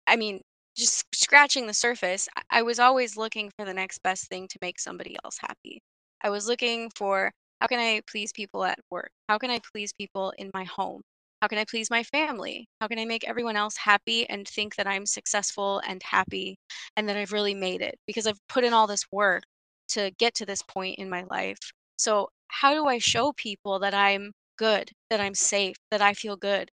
I 0.06 0.16
mean, 0.16 0.40
just 0.80 1.04
scratching 1.14 1.66
the 1.66 1.74
surface, 1.74 2.28
I 2.50 2.62
was 2.62 2.78
always 2.78 3.16
looking 3.16 3.50
for 3.56 3.64
the 3.64 3.74
next 3.74 4.02
best 4.02 4.28
thing 4.28 4.48
to 4.48 4.58
make 4.62 4.80
somebody 4.80 5.16
else 5.24 5.36
happy. 5.38 5.80
I 6.22 6.30
was 6.30 6.48
looking 6.48 6.90
for 6.96 7.30
how 7.60 7.66
can 7.66 7.78
I 7.78 8.00
please 8.10 8.32
people 8.32 8.64
at 8.64 8.78
work? 8.90 9.10
How 9.28 9.38
can 9.38 9.50
I 9.50 9.60
please 9.72 9.92
people 9.92 10.32
in 10.38 10.50
my 10.54 10.64
home? 10.64 11.02
How 11.42 11.48
can 11.48 11.58
I 11.58 11.64
please 11.64 11.90
my 11.90 12.02
family? 12.02 12.66
How 12.80 12.88
can 12.88 12.98
I 12.98 13.04
make 13.04 13.28
everyone 13.28 13.56
else 13.56 13.76
happy 13.76 14.28
and 14.28 14.48
think 14.48 14.76
that 14.76 14.86
I'm 14.86 15.06
successful 15.06 15.80
and 15.86 16.02
happy 16.02 16.56
and 16.96 17.08
that 17.08 17.16
I've 17.16 17.32
really 17.32 17.54
made 17.54 17.82
it? 17.82 17.98
Because 18.06 18.26
I've 18.26 18.40
put 18.48 18.64
in 18.64 18.72
all 18.72 18.86
this 18.86 19.04
work 19.12 19.44
to 19.88 20.10
get 20.18 20.34
to 20.36 20.46
this 20.46 20.62
point 20.62 20.98
in 20.98 21.10
my 21.10 21.24
life. 21.30 21.58
So, 21.98 22.28
how 22.48 22.74
do 22.74 22.86
I 22.86 22.98
show 22.98 23.32
people 23.34 23.78
that 23.80 23.94
I'm 23.94 24.32
good, 24.58 24.90
that 25.10 25.20
I'm 25.20 25.34
safe, 25.34 25.76
that 25.90 26.02
I 26.02 26.14
feel 26.14 26.36
good? 26.36 26.70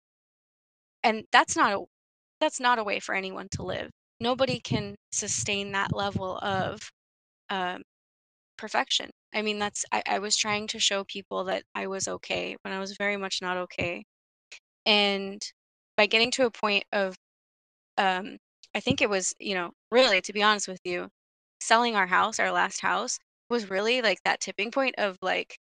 And 1.04 1.24
that's 1.32 1.56
not 1.56 1.72
a 1.72 1.84
that's 2.40 2.60
not 2.60 2.78
a 2.78 2.84
way 2.84 3.00
for 3.00 3.14
anyone 3.14 3.48
to 3.52 3.62
live. 3.62 3.90
Nobody 4.20 4.60
can 4.60 4.96
sustain 5.12 5.72
that 5.72 5.94
level 5.94 6.38
of 6.38 6.80
um, 7.50 7.82
perfection. 8.58 9.10
I 9.34 9.42
mean, 9.42 9.58
that's, 9.58 9.84
I, 9.92 10.02
I 10.06 10.18
was 10.20 10.36
trying 10.36 10.66
to 10.68 10.78
show 10.78 11.04
people 11.04 11.44
that 11.44 11.64
I 11.74 11.86
was 11.88 12.08
okay 12.08 12.56
when 12.62 12.74
I 12.74 12.80
was 12.80 12.96
very 12.98 13.16
much 13.16 13.40
not 13.42 13.56
okay. 13.58 14.04
And 14.86 15.42
by 15.96 16.06
getting 16.06 16.30
to 16.32 16.46
a 16.46 16.50
point 16.50 16.84
of, 16.92 17.16
um, 17.98 18.38
I 18.74 18.80
think 18.80 19.02
it 19.02 19.10
was, 19.10 19.34
you 19.40 19.54
know, 19.54 19.72
really, 19.92 20.20
to 20.22 20.32
be 20.32 20.42
honest 20.42 20.68
with 20.68 20.80
you, 20.84 21.08
selling 21.60 21.96
our 21.96 22.06
house, 22.06 22.38
our 22.40 22.52
last 22.52 22.80
house, 22.82 23.18
was 23.50 23.70
really 23.70 24.02
like 24.02 24.20
that 24.24 24.40
tipping 24.40 24.70
point 24.70 24.96
of 24.98 25.18
like, 25.22 25.58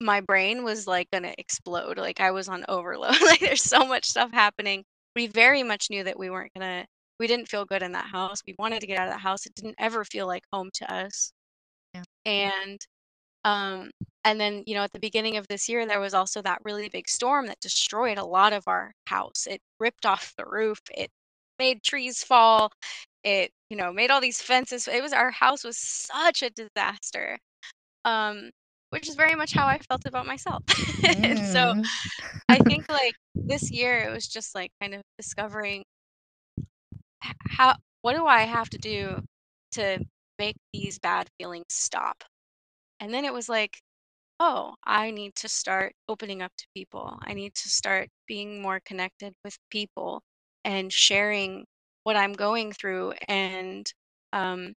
my 0.00 0.20
brain 0.20 0.64
was 0.64 0.86
like 0.86 1.10
gonna 1.10 1.34
explode. 1.38 1.98
Like 1.98 2.20
I 2.20 2.30
was 2.32 2.48
on 2.48 2.64
overload. 2.68 3.20
like 3.22 3.40
there's 3.40 3.62
so 3.62 3.86
much 3.86 4.06
stuff 4.06 4.32
happening. 4.32 4.84
We 5.16 5.26
very 5.26 5.62
much 5.62 5.90
knew 5.90 6.04
that 6.04 6.18
we 6.18 6.30
weren't 6.30 6.52
gonna 6.54 6.86
we 7.18 7.26
didn't 7.26 7.48
feel 7.48 7.64
good 7.64 7.82
in 7.82 7.92
that 7.92 8.06
house. 8.06 8.40
We 8.46 8.54
wanted 8.58 8.80
to 8.80 8.86
get 8.86 8.98
out 8.98 9.08
of 9.08 9.14
that 9.14 9.20
house. 9.20 9.46
It 9.46 9.54
didn't 9.54 9.76
ever 9.78 10.04
feel 10.04 10.26
like 10.26 10.44
home 10.52 10.70
to 10.74 10.92
us. 10.92 11.32
Yeah. 11.94 12.04
And 12.26 12.80
um 13.44 13.90
and 14.24 14.40
then, 14.40 14.64
you 14.66 14.74
know, 14.74 14.82
at 14.84 14.92
the 14.92 15.00
beginning 15.00 15.36
of 15.36 15.48
this 15.48 15.68
year 15.68 15.86
there 15.86 16.00
was 16.00 16.14
also 16.14 16.42
that 16.42 16.60
really 16.64 16.88
big 16.88 17.08
storm 17.08 17.46
that 17.46 17.60
destroyed 17.60 18.18
a 18.18 18.24
lot 18.24 18.52
of 18.52 18.64
our 18.68 18.92
house. 19.06 19.46
It 19.48 19.60
ripped 19.80 20.06
off 20.06 20.34
the 20.38 20.44
roof. 20.46 20.80
It 20.94 21.10
made 21.58 21.82
trees 21.82 22.22
fall. 22.24 22.72
It, 23.24 23.52
you 23.70 23.76
know, 23.76 23.92
made 23.92 24.10
all 24.10 24.20
these 24.20 24.42
fences. 24.42 24.88
It 24.88 25.02
was 25.02 25.12
our 25.12 25.30
house 25.30 25.64
was 25.64 25.78
such 25.78 26.42
a 26.42 26.50
disaster 26.50 27.38
um, 28.04 28.50
which 28.92 29.08
is 29.08 29.16
very 29.16 29.36
much 29.36 29.54
how 29.54 29.66
I 29.68 29.78
felt 29.78 30.06
about 30.06 30.26
myself. 30.26 30.64
and 31.24 31.44
so 31.44 31.74
Mm. 31.74 31.88
I 32.48 32.60
think 32.60 32.86
like 32.90 33.16
this 33.48 33.70
year 33.70 34.04
it 34.08 34.12
was 34.12 34.28
just 34.28 34.54
like 34.54 34.72
kind 34.80 34.94
of 34.94 35.02
discovering 35.18 35.84
how 37.50 37.76
what 38.02 38.14
do 38.14 38.26
I 38.26 38.42
have 38.42 38.70
to 38.70 38.78
do 38.78 39.22
to 39.72 40.00
make 40.38 40.56
these 40.72 40.98
bad 40.98 41.28
feelings 41.38 41.66
stop? 41.70 42.24
And 43.00 43.12
then 43.14 43.24
it 43.24 43.32
was 43.32 43.48
like, 43.48 43.80
oh, 44.40 44.74
I 44.84 45.10
need 45.10 45.34
to 45.36 45.48
start 45.48 45.94
opening 46.08 46.42
up 46.42 46.52
to 46.58 46.66
people. 46.74 47.18
I 47.22 47.34
need 47.34 47.54
to 47.54 47.68
start 47.68 48.08
being 48.28 48.62
more 48.62 48.80
connected 48.84 49.34
with 49.44 49.58
people 49.70 50.22
and 50.64 50.92
sharing 50.92 51.66
what 52.04 52.16
I'm 52.16 52.32
going 52.34 52.72
through 52.72 53.14
and 53.28 53.90
um, 54.32 54.74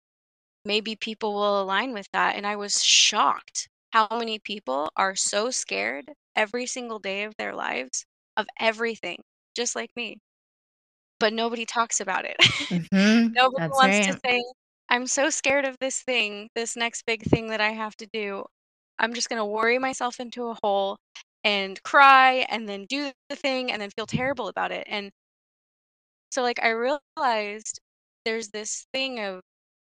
maybe 0.65 0.97
people 0.97 1.35
will 1.35 1.63
align 1.63 1.93
with 1.95 2.09
that. 2.13 2.37
And 2.37 2.47
I 2.47 2.57
was 2.57 2.83
shocked 2.85 3.69
how 3.93 4.09
many 4.19 4.39
people 4.39 4.91
are 4.97 5.15
so 5.17 5.51
scared 5.51 6.13
every 6.37 6.67
single 6.67 6.99
day 6.99 7.25
of 7.25 7.35
their 7.39 7.55
lives 7.55 8.05
of 8.37 8.47
everything, 8.61 9.23
just 9.55 9.77
like 9.77 9.91
me. 9.97 10.19
But 11.21 11.33
nobody 11.33 11.65
talks 11.67 12.01
about 12.01 12.25
it. 12.25 12.37
Mhm. 12.71 13.37
Nobody 13.37 13.57
That's 13.57 13.79
wants 13.79 14.01
to 14.01 14.15
say, 14.27 14.43
"I'm 14.91 15.07
so 15.07 15.31
scared 15.31 15.65
of 15.67 15.77
this 15.81 16.03
thing, 16.03 16.51
this 16.55 16.77
next 16.77 17.05
big 17.07 17.23
thing 17.25 17.49
that 17.49 17.61
I 17.63 17.71
have 17.71 17.97
to 17.99 18.07
do. 18.13 18.45
I'm 18.99 19.15
just 19.15 19.29
gonna 19.31 19.47
worry 19.47 19.79
myself 19.79 20.21
into 20.21 20.49
a 20.49 20.59
hole 20.63 20.99
and 21.45 21.83
cry 21.85 22.47
and 22.51 22.69
then 22.69 22.87
do 22.87 23.13
the 23.31 23.37
thing 23.37 23.73
and 23.73 23.83
then 23.83 23.91
feel 23.91 24.07
terrible 24.07 24.49
about 24.49 24.73
it." 24.73 24.85
And 24.89 25.13
so, 26.31 26.43
like, 26.43 26.59
I 26.63 26.71
realized 26.71 27.81
there's 28.25 28.49
this 28.49 28.87
thing 28.93 29.21
of 29.21 29.41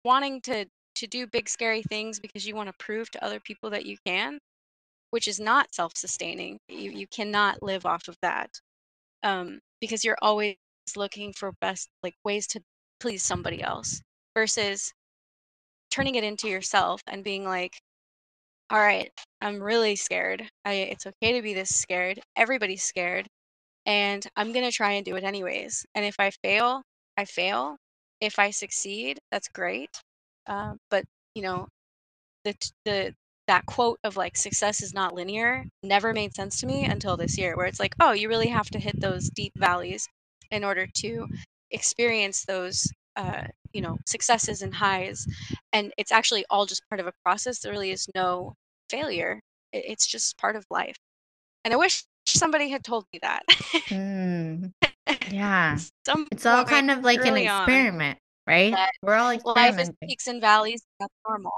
wanting 0.04 0.40
to 0.42 0.66
to 0.96 1.06
do 1.08 1.26
big 1.26 1.48
scary 1.48 1.82
things 1.82 2.20
because 2.20 2.46
you 2.46 2.54
wanna 2.56 2.72
prove 2.78 3.10
to 3.12 3.24
other 3.24 3.40
people 3.40 3.70
that 3.70 3.86
you 3.86 3.96
can, 4.06 4.38
which 5.10 5.28
is 5.28 5.40
not 5.40 5.74
self-sustaining. 5.74 6.58
You 6.68 6.92
you 6.92 7.06
cannot 7.08 7.62
live 7.62 7.86
off 7.86 8.08
of 8.08 8.16
that, 8.22 8.50
um, 9.24 9.60
because 9.80 10.04
you're 10.04 10.18
always 10.22 10.56
looking 10.96 11.32
for 11.34 11.52
best 11.60 11.88
like, 12.02 12.14
ways 12.24 12.46
to 12.48 12.62
please 13.00 13.22
somebody 13.24 13.62
else 13.62 14.02
versus 14.36 14.92
turning 15.90 16.14
it 16.16 16.24
into 16.24 16.48
yourself 16.48 17.00
and 17.06 17.24
being 17.24 17.44
like, 17.44 17.80
"Alright, 18.72 19.12
I'm 19.42 19.62
really 19.62 19.96
scared. 19.96 20.48
I 20.64 20.74
it's 20.74 21.06
okay 21.06 21.32
to 21.34 21.42
be 21.42 21.54
this 21.54 21.74
scared. 21.76 22.20
Everybody's 22.36 22.84
scared, 22.84 23.28
and 23.86 24.26
I'm 24.36 24.52
gonna 24.52 24.72
try 24.72 24.92
and 24.94 25.04
do 25.06 25.16
it 25.16 25.24
anyways. 25.24 25.86
And 25.96 26.04
if 26.06 26.16
I 26.20 26.30
fail, 26.32 26.82
I 27.18 27.26
fail. 27.26 27.78
If 28.20 28.38
I 28.40 28.50
succeed, 28.52 29.20
that's 29.32 29.48
great." 29.48 30.02
Um, 30.46 30.78
but, 30.90 31.04
you 31.34 31.42
know, 31.42 31.68
the 32.44 32.54
the 32.84 33.14
that 33.48 33.66
quote 33.66 33.98
of, 34.04 34.16
like, 34.16 34.36
"Success 34.36 34.82
is 34.82 34.92
not 34.94 35.14
linear," 35.14 35.64
never 35.82 36.12
made 36.12 36.34
sense 36.34 36.60
to 36.60 36.66
me 36.66 36.84
until 36.84 37.16
this 37.16 37.38
year, 37.38 37.56
where 37.56 37.66
it's 37.66 37.80
like, 37.80 37.94
"Oh, 38.00 38.12
you 38.12 38.28
really 38.28 38.48
have 38.48 38.70
to 38.70 38.78
hit 38.78 39.00
those 39.00 39.30
deep 39.30 39.52
valleys 39.56 40.08
in 40.50 40.64
order 40.64 40.86
to 40.98 41.28
experience 41.70 42.44
those, 42.44 42.90
uh, 43.16 43.44
you 43.72 43.80
know, 43.80 43.98
successes 44.06 44.62
and 44.62 44.74
highs." 44.74 45.26
And 45.72 45.92
it's 45.98 46.12
actually 46.12 46.44
all 46.50 46.66
just 46.66 46.82
part 46.88 47.00
of 47.00 47.06
a 47.06 47.12
process. 47.24 47.60
There 47.60 47.72
really 47.72 47.90
is 47.92 48.08
no 48.14 48.54
failure. 48.90 49.40
It's 49.72 50.06
just 50.06 50.38
part 50.38 50.56
of 50.56 50.64
life. 50.70 50.96
And 51.64 51.74
I 51.74 51.76
wish 51.76 52.04
somebody 52.26 52.70
had 52.70 52.84
told 52.84 53.06
me 53.12 53.18
that. 53.22 53.42
Mm. 53.90 54.72
Yeah. 55.30 55.78
Some 56.04 56.28
It's 56.30 56.46
all 56.46 56.64
kind 56.64 56.90
of 56.90 57.02
like 57.02 57.24
an 57.24 57.36
experiment, 57.36 58.18
right? 58.46 58.72
that 58.72 58.92
We're 59.02 59.14
all 59.14 59.36
life 59.54 59.78
is 59.78 59.90
peaks 60.02 60.26
and 60.26 60.40
valleys, 60.40 60.82
that's 61.00 61.14
normal. 61.28 61.52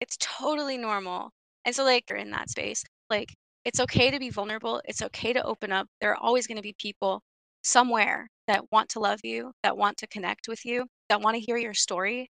It's 0.00 0.16
totally 0.18 0.78
normal. 0.78 1.30
And 1.64 1.74
so, 1.74 1.84
like, 1.84 2.04
you're 2.10 2.18
in 2.18 2.30
that 2.32 2.50
space, 2.50 2.84
like, 3.10 3.34
it's 3.64 3.80
okay 3.80 4.10
to 4.10 4.18
be 4.18 4.30
vulnerable, 4.30 4.82
it's 4.84 5.02
okay 5.02 5.32
to 5.32 5.42
open 5.42 5.72
up. 5.72 5.88
There 6.00 6.10
are 6.10 6.16
always 6.16 6.46
gonna 6.46 6.62
be 6.62 6.74
people 6.78 7.22
somewhere 7.62 8.28
that 8.46 8.70
want 8.70 8.90
to 8.90 9.00
love 9.00 9.20
you, 9.22 9.52
that 9.62 9.76
want 9.76 9.96
to 9.98 10.06
connect 10.06 10.48
with 10.48 10.64
you, 10.66 10.86
that 11.08 11.20
wanna 11.22 11.38
hear 11.38 11.56
your 11.56 11.72
story. 11.74 12.30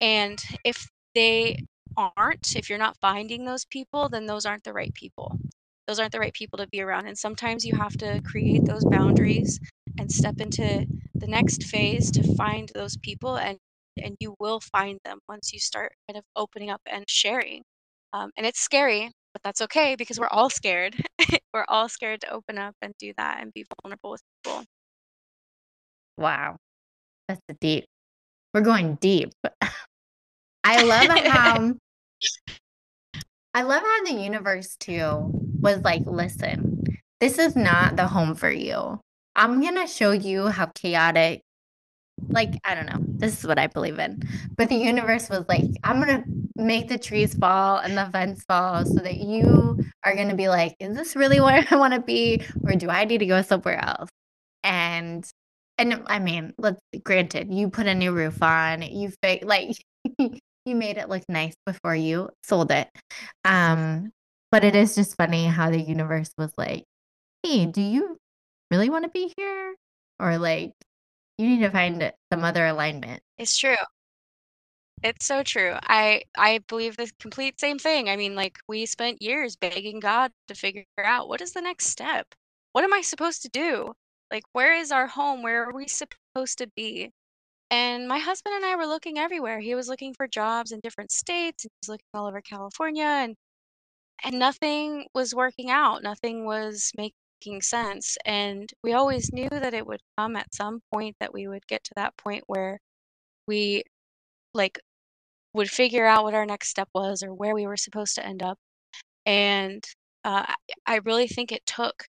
And 0.00 0.42
if 0.64 0.88
they 1.14 1.64
aren't, 1.96 2.56
if 2.56 2.70
you're 2.70 2.78
not 2.78 2.96
finding 3.00 3.44
those 3.44 3.66
people, 3.66 4.08
then 4.08 4.26
those 4.26 4.46
aren't 4.46 4.64
the 4.64 4.72
right 4.72 4.92
people. 4.94 5.38
Those 5.86 5.98
aren't 5.98 6.12
the 6.12 6.20
right 6.20 6.32
people 6.32 6.56
to 6.58 6.66
be 6.68 6.80
around, 6.80 7.06
and 7.06 7.18
sometimes 7.18 7.64
you 7.66 7.74
have 7.74 7.96
to 7.98 8.22
create 8.22 8.64
those 8.64 8.84
boundaries 8.84 9.60
and 9.98 10.10
step 10.10 10.40
into 10.40 10.86
the 11.22 11.26
next 11.26 11.64
phase 11.64 12.10
to 12.10 12.34
find 12.34 12.70
those 12.74 12.96
people, 12.98 13.36
and 13.36 13.56
and 14.02 14.16
you 14.20 14.34
will 14.38 14.60
find 14.60 14.98
them 15.04 15.18
once 15.28 15.52
you 15.52 15.58
start 15.58 15.92
kind 16.08 16.18
of 16.18 16.24
opening 16.36 16.70
up 16.70 16.80
and 16.86 17.04
sharing. 17.08 17.62
Um, 18.12 18.30
and 18.36 18.46
it's 18.46 18.60
scary, 18.60 19.10
but 19.32 19.42
that's 19.42 19.62
okay 19.62 19.96
because 19.96 20.20
we're 20.20 20.28
all 20.28 20.50
scared. 20.50 20.94
We're 21.54 21.66
all 21.68 21.90
scared 21.90 22.22
to 22.22 22.30
open 22.32 22.56
up 22.56 22.74
and 22.80 22.94
do 22.98 23.12
that 23.18 23.42
and 23.42 23.52
be 23.52 23.66
vulnerable 23.82 24.12
with 24.12 24.22
people. 24.42 24.64
Wow. 26.16 26.56
That's 27.28 27.40
deep 27.60 27.84
we're 28.52 28.60
going 28.60 28.96
deep. 28.96 29.32
I 30.64 30.82
love 30.82 31.08
how 31.26 31.72
I 33.54 33.62
love 33.62 33.82
how 33.82 34.04
the 34.04 34.12
universe 34.14 34.76
too 34.76 35.30
was 35.60 35.80
like, 35.82 36.02
"Listen, 36.06 36.84
this 37.20 37.38
is 37.38 37.56
not 37.56 37.96
the 37.96 38.08
home 38.08 38.34
for 38.34 38.50
you. 38.50 39.00
I'm 39.36 39.60
gonna 39.62 39.86
show 39.88 40.12
you 40.12 40.48
how 40.48 40.66
chaotic" 40.74 41.42
like, 42.34 42.58
I 42.64 42.74
don't 42.74 42.86
know, 42.86 43.00
this 43.20 43.38
is 43.38 43.46
what 43.46 43.58
I 43.58 43.66
believe 43.68 43.98
in. 43.98 44.18
But 44.56 44.68
the 44.68 44.76
universe 44.76 45.28
was 45.30 45.44
like, 45.48 45.66
"I'm 45.84 46.00
gonna 46.00 46.24
make 46.56 46.88
the 46.88 46.98
trees 46.98 47.34
fall 47.34 47.78
and 47.78 47.96
the 47.98 48.06
fence 48.12 48.44
fall 48.48 48.86
so 48.86 49.00
that 49.02 49.18
you 49.18 49.76
are 50.04 50.16
gonna 50.16 50.34
be 50.36 50.48
like, 50.48 50.76
is 50.80 50.96
this 50.96 51.16
really 51.16 51.40
where 51.40 51.64
I 51.70 51.76
wanna 51.76 52.00
be, 52.02 52.42
or 52.66 52.74
do 52.76 52.90
I 52.90 53.04
need 53.04 53.18
to 53.18 53.26
go 53.26 53.42
somewhere 53.42 53.78
else?'" 53.84 54.10
And 54.64 55.24
and 55.78 56.02
I 56.06 56.18
mean, 56.20 56.54
let's 56.58 56.80
granted, 57.04 57.52
you 57.52 57.70
put 57.70 57.86
a 57.86 57.94
new 57.94 58.12
roof 58.12 58.42
on, 58.42 58.82
you 58.82 59.12
fake 59.22 59.44
like, 59.44 59.76
you 60.18 60.76
made 60.76 60.98
it 60.98 61.08
look 61.08 61.24
nice 61.28 61.54
before 61.66 61.96
you 61.96 62.30
sold 62.44 62.70
it. 62.72 62.88
Um, 63.44 64.12
but 64.50 64.64
it 64.64 64.76
is 64.76 64.94
just 64.94 65.16
funny 65.16 65.46
how 65.46 65.70
the 65.70 65.80
universe 65.80 66.32
was 66.38 66.52
like, 66.58 66.84
"Hey, 67.44 67.66
do 67.66 67.82
you 67.82 68.18
really 68.72 68.90
wanna 68.90 69.08
be 69.10 69.32
here? 69.36 69.76
Or, 70.20 70.38
like, 70.38 70.74
you 71.38 71.48
need 71.48 71.60
to 71.60 71.70
find 71.70 72.12
some 72.32 72.44
other 72.44 72.66
alignment." 72.66 73.22
It's 73.38 73.56
true. 73.58 73.76
It's 75.02 75.26
so 75.26 75.42
true. 75.42 75.76
I 75.82 76.22
I 76.36 76.58
believe 76.68 76.96
the 76.96 77.10
complete 77.20 77.60
same 77.60 77.78
thing. 77.78 78.08
I 78.08 78.16
mean, 78.16 78.34
like, 78.34 78.58
we 78.68 78.86
spent 78.86 79.22
years 79.22 79.56
begging 79.56 80.00
God 80.00 80.32
to 80.48 80.54
figure 80.54 80.84
out 80.98 81.28
what 81.28 81.40
is 81.40 81.52
the 81.52 81.60
next 81.60 81.86
step? 81.88 82.34
What 82.72 82.84
am 82.84 82.92
I 82.92 83.00
supposed 83.00 83.42
to 83.42 83.48
do? 83.48 83.94
Like, 84.30 84.44
where 84.52 84.74
is 84.74 84.90
our 84.92 85.06
home? 85.08 85.42
Where 85.42 85.64
are 85.68 85.72
we 85.74 85.88
supposed 85.88 86.58
to 86.58 86.68
be? 86.76 87.12
And 87.70 88.08
my 88.08 88.18
husband 88.20 88.56
and 88.56 88.64
I 88.66 88.76
were 88.76 88.86
looking 88.86 89.18
everywhere. 89.18 89.60
He 89.60 89.74
was 89.74 89.88
looking 89.88 90.14
for 90.14 90.28
jobs 90.28 90.72
in 90.72 90.80
different 90.80 91.12
states, 91.12 91.64
he 91.64 91.70
was 91.82 91.88
looking 91.90 92.06
all 92.14 92.26
over 92.26 92.40
California, 92.42 93.04
and 93.04 93.36
and 94.24 94.38
nothing 94.38 95.06
was 95.14 95.34
working 95.34 95.70
out. 95.70 96.02
Nothing 96.02 96.44
was 96.46 96.92
making 96.96 97.14
sense. 97.62 98.16
And 98.24 98.70
we 98.84 98.92
always 98.94 99.32
knew 99.32 99.48
that 99.50 99.74
it 99.74 99.86
would 99.86 100.00
come 100.18 100.36
at 100.36 100.54
some 100.54 100.80
point 100.92 101.16
that 101.20 101.32
we 101.34 101.48
would 101.48 101.66
get 101.66 101.84
to 101.84 101.92
that 101.96 102.16
point 102.16 102.44
where 102.46 102.78
we, 103.48 103.84
like, 104.54 104.80
would 105.54 105.70
figure 105.70 106.06
out 106.06 106.24
what 106.24 106.34
our 106.34 106.46
next 106.46 106.68
step 106.70 106.88
was 106.94 107.22
or 107.22 107.34
where 107.34 107.54
we 107.54 107.66
were 107.66 107.76
supposed 107.76 108.14
to 108.16 108.26
end 108.26 108.42
up. 108.42 108.58
And, 109.26 109.84
uh, 110.24 110.46
I 110.86 110.96
really 111.04 111.28
think 111.28 111.52
it 111.52 111.66
took 111.66 112.06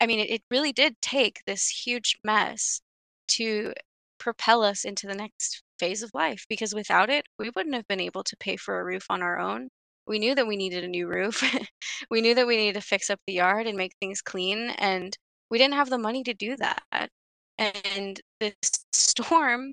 I 0.00 0.06
mean, 0.06 0.20
it 0.20 0.42
really 0.50 0.72
did 0.72 1.00
take 1.02 1.42
this 1.46 1.68
huge 1.68 2.18
mess 2.24 2.80
to 3.28 3.72
propel 4.18 4.62
us 4.62 4.84
into 4.84 5.06
the 5.06 5.14
next 5.14 5.62
phase 5.78 6.02
of 6.02 6.10
life, 6.14 6.44
because 6.48 6.74
without 6.74 7.10
it, 7.10 7.26
we 7.38 7.50
wouldn't 7.56 7.74
have 7.74 7.86
been 7.88 8.00
able 8.00 8.24
to 8.24 8.36
pay 8.38 8.56
for 8.56 8.80
a 8.80 8.84
roof 8.84 9.06
on 9.10 9.22
our 9.22 9.38
own. 9.38 9.68
We 10.06 10.18
knew 10.18 10.34
that 10.34 10.46
we 10.46 10.56
needed 10.56 10.84
a 10.84 10.88
new 10.88 11.06
roof. 11.08 11.42
We 12.10 12.20
knew 12.20 12.34
that 12.34 12.46
we 12.46 12.56
needed 12.56 12.74
to 12.80 12.86
fix 12.86 13.10
up 13.10 13.20
the 13.26 13.34
yard 13.34 13.66
and 13.66 13.76
make 13.76 13.92
things 14.00 14.22
clean, 14.22 14.70
and 14.78 15.16
we 15.50 15.58
didn't 15.58 15.74
have 15.74 15.90
the 15.90 15.98
money 15.98 16.22
to 16.24 16.34
do 16.34 16.56
that. 16.56 17.10
And 17.58 18.20
this 18.40 18.54
storm 18.92 19.72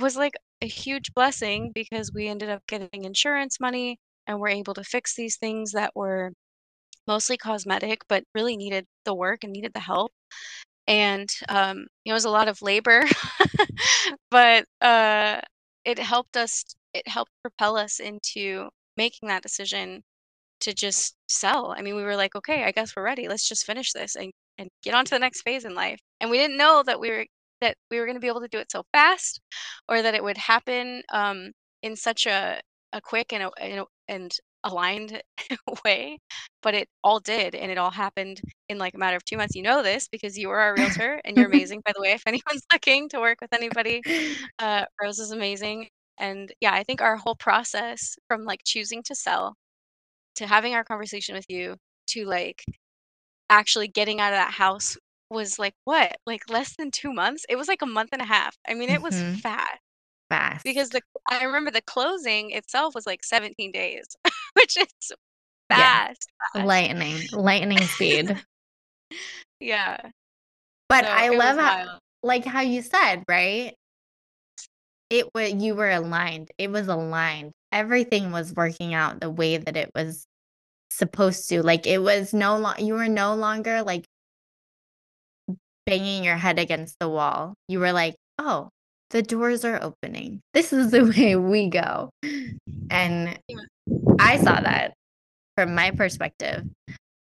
was, 0.00 0.16
like, 0.16 0.34
a 0.62 0.66
huge 0.68 1.12
blessing 1.14 1.72
because 1.74 2.12
we 2.12 2.28
ended 2.28 2.50
up 2.50 2.62
getting 2.68 3.04
insurance 3.04 3.60
money, 3.60 3.98
and 4.26 4.40
we're 4.40 4.48
able 4.50 4.74
to 4.74 4.84
fix 4.84 5.16
these 5.16 5.36
things 5.38 5.72
that 5.72 5.92
were 5.96 6.32
mostly 7.06 7.36
cosmetic, 7.36 8.02
but 8.08 8.24
really 8.34 8.56
needed 8.56 8.86
the 9.04 9.14
work 9.14 9.44
and 9.44 9.52
needed 9.52 9.72
the 9.74 9.80
help. 9.80 10.12
And, 10.88 11.30
um, 11.48 11.86
it 12.04 12.12
was 12.12 12.24
a 12.24 12.30
lot 12.30 12.48
of 12.48 12.62
labor, 12.62 13.04
but, 14.30 14.66
uh, 14.80 15.40
it 15.84 15.98
helped 15.98 16.36
us 16.36 16.64
it 16.94 17.08
helped 17.08 17.32
propel 17.42 17.76
us 17.76 18.00
into 18.00 18.68
making 18.96 19.28
that 19.28 19.42
decision 19.42 20.02
to 20.60 20.74
just 20.74 21.16
sell. 21.28 21.72
I 21.76 21.82
mean, 21.82 21.96
we 21.96 22.02
were 22.04 22.16
like, 22.16 22.34
"Okay, 22.36 22.64
I 22.64 22.72
guess 22.72 22.94
we're 22.96 23.02
ready. 23.04 23.28
Let's 23.28 23.48
just 23.48 23.66
finish 23.66 23.92
this 23.92 24.16
and 24.16 24.32
and 24.58 24.70
get 24.82 24.94
on 24.94 25.04
to 25.06 25.10
the 25.12 25.18
next 25.20 25.42
phase 25.42 25.64
in 25.64 25.74
life." 25.74 26.00
And 26.20 26.30
we 26.30 26.38
didn't 26.38 26.56
know 26.58 26.82
that 26.84 27.00
we 27.00 27.10
were 27.10 27.26
that 27.60 27.76
we 27.90 27.98
were 28.00 28.06
gonna 28.06 28.20
be 28.20 28.28
able 28.28 28.40
to 28.42 28.48
do 28.48 28.58
it 28.58 28.70
so 28.72 28.84
fast 28.92 29.40
or 29.88 30.02
that 30.02 30.14
it 30.14 30.22
would 30.24 30.36
happen, 30.38 31.02
um, 31.12 31.52
in 31.82 31.96
such 31.96 32.26
a 32.26 32.60
a 32.92 33.00
quick 33.00 33.32
and 33.32 33.42
a 33.44 33.50
and 33.60 33.80
a 33.80 33.86
and 34.08 34.36
aligned 34.64 35.22
way, 35.84 36.18
but 36.62 36.74
it 36.74 36.88
all 37.02 37.18
did, 37.20 37.54
and 37.54 37.70
it 37.72 37.78
all 37.78 37.90
happened 37.90 38.40
in, 38.68 38.78
like, 38.78 38.94
a 38.94 38.98
matter 38.98 39.16
of 39.16 39.24
2 39.24 39.36
months. 39.36 39.56
You 39.56 39.62
know 39.62 39.82
this 39.82 40.06
because 40.08 40.38
you 40.38 40.48
were 40.48 40.60
our 40.60 40.74
realtor, 40.74 41.20
and 41.24 41.36
you're 41.36 41.46
amazing, 41.50 41.82
by 41.84 41.92
the 41.94 42.00
way, 42.02 42.12
if 42.12 42.22
anyone's 42.26 42.62
looking 42.72 43.08
to 43.10 43.20
work 43.20 43.38
with 43.40 43.52
anybody. 43.52 44.04
Uh, 44.58 44.84
Rose 45.02 45.18
is 45.20 45.32
amazing. 45.32 45.88
And, 46.18 46.52
yeah, 46.60 46.72
I 46.74 46.84
think 46.84 47.00
our 47.02 47.16
whole 47.16 47.34
process 47.36 48.16
from, 48.28 48.44
like, 48.44 48.60
choosing 48.64 49.02
to 49.04 49.14
sell, 49.14 49.56
to 50.36 50.46
having 50.46 50.74
our 50.74 50.84
conversation 50.84 51.34
with 51.34 51.46
you, 51.48 51.76
to, 52.08 52.24
like, 52.26 52.64
actually 53.50 53.88
getting 53.88 54.20
out 54.20 54.32
of 54.32 54.38
that 54.38 54.52
house 54.54 54.96
was, 55.30 55.58
like, 55.58 55.74
what? 55.84 56.16
Like, 56.26 56.48
less 56.50 56.76
than 56.76 56.90
2 56.90 57.12
months? 57.12 57.44
It 57.48 57.56
was, 57.56 57.68
like, 57.68 57.82
a 57.82 57.86
month 57.86 58.10
and 58.12 58.22
a 58.22 58.26
half. 58.26 58.56
I 58.68 58.74
mean, 58.74 58.90
it 58.90 59.02
was 59.02 59.16
Mhm. 59.16 59.40
fast. 59.42 59.78
Because 60.64 60.90
the 60.90 61.02
I 61.30 61.44
remember 61.44 61.70
the 61.70 61.82
closing 61.82 62.50
itself 62.52 62.94
was, 62.94 63.06
like, 63.06 63.24
17 63.24 63.72
days, 63.72 64.06
which 64.54 64.76
is 64.76 65.12
Yeah. 65.70 66.06
fast, 66.08 66.28
fast. 66.54 66.66
Lightning 66.66 67.28
lightning 67.32 67.86
speed. 67.86 68.40
yeah. 69.60 70.10
But 70.88 71.04
So 71.04 71.10
I 71.10 71.28
love 71.30 71.56
how, 71.58 71.98
like 72.22 72.44
how 72.44 72.60
you 72.60 72.82
said, 72.82 73.24
right? 73.28 73.74
It 75.12 75.28
was 75.34 75.52
you 75.52 75.74
were 75.74 75.90
aligned. 75.90 76.50
It 76.56 76.70
was 76.70 76.88
aligned. 76.88 77.52
Everything 77.70 78.32
was 78.32 78.54
working 78.54 78.94
out 78.94 79.20
the 79.20 79.28
way 79.28 79.58
that 79.58 79.76
it 79.76 79.90
was 79.94 80.24
supposed 80.90 81.50
to. 81.50 81.62
Like 81.62 81.86
it 81.86 81.98
was 81.98 82.32
no 82.32 82.56
lo- 82.56 82.72
you 82.78 82.94
were 82.94 83.08
no 83.08 83.34
longer 83.34 83.82
like 83.82 84.06
banging 85.84 86.24
your 86.24 86.38
head 86.38 86.58
against 86.58 86.96
the 86.98 87.10
wall. 87.10 87.52
You 87.68 87.80
were 87.80 87.92
like, 87.92 88.14
"Oh, 88.38 88.70
the 89.10 89.20
doors 89.20 89.66
are 89.66 89.82
opening. 89.82 90.40
This 90.54 90.72
is 90.72 90.92
the 90.92 91.04
way 91.16 91.36
we 91.36 91.68
go." 91.68 92.08
And 92.90 93.38
I 94.18 94.38
saw 94.38 94.62
that 94.62 94.94
from 95.58 95.74
my 95.74 95.90
perspective. 95.90 96.64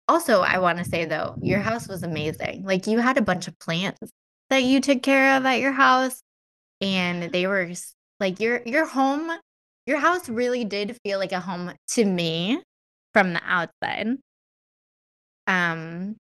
Also, 0.07 0.39
I 0.39 0.59
want 0.59 0.77
to 0.77 0.85
say 0.85 1.03
though, 1.03 1.35
your 1.41 1.59
house 1.59 1.89
was 1.89 2.03
amazing. 2.03 2.63
Like 2.63 2.87
you 2.87 2.99
had 2.99 3.17
a 3.17 3.21
bunch 3.21 3.49
of 3.49 3.59
plants 3.59 4.09
that 4.49 4.63
you 4.63 4.79
took 4.79 5.03
care 5.03 5.35
of 5.35 5.45
at 5.45 5.59
your 5.59 5.73
house 5.73 6.21
and 6.83 7.31
they 7.31 7.47
were 7.47 7.71
like 8.19 8.39
your 8.39 8.61
your 8.65 8.85
home 8.85 9.31
your 9.87 9.97
house 9.99 10.29
really 10.29 10.65
did 10.65 10.97
feel 11.03 11.17
like 11.17 11.31
a 11.31 11.39
home 11.39 11.71
to 11.87 12.05
me 12.05 12.61
from 13.13 13.33
the 13.33 13.41
outside. 13.45 14.17
Um 15.47 16.17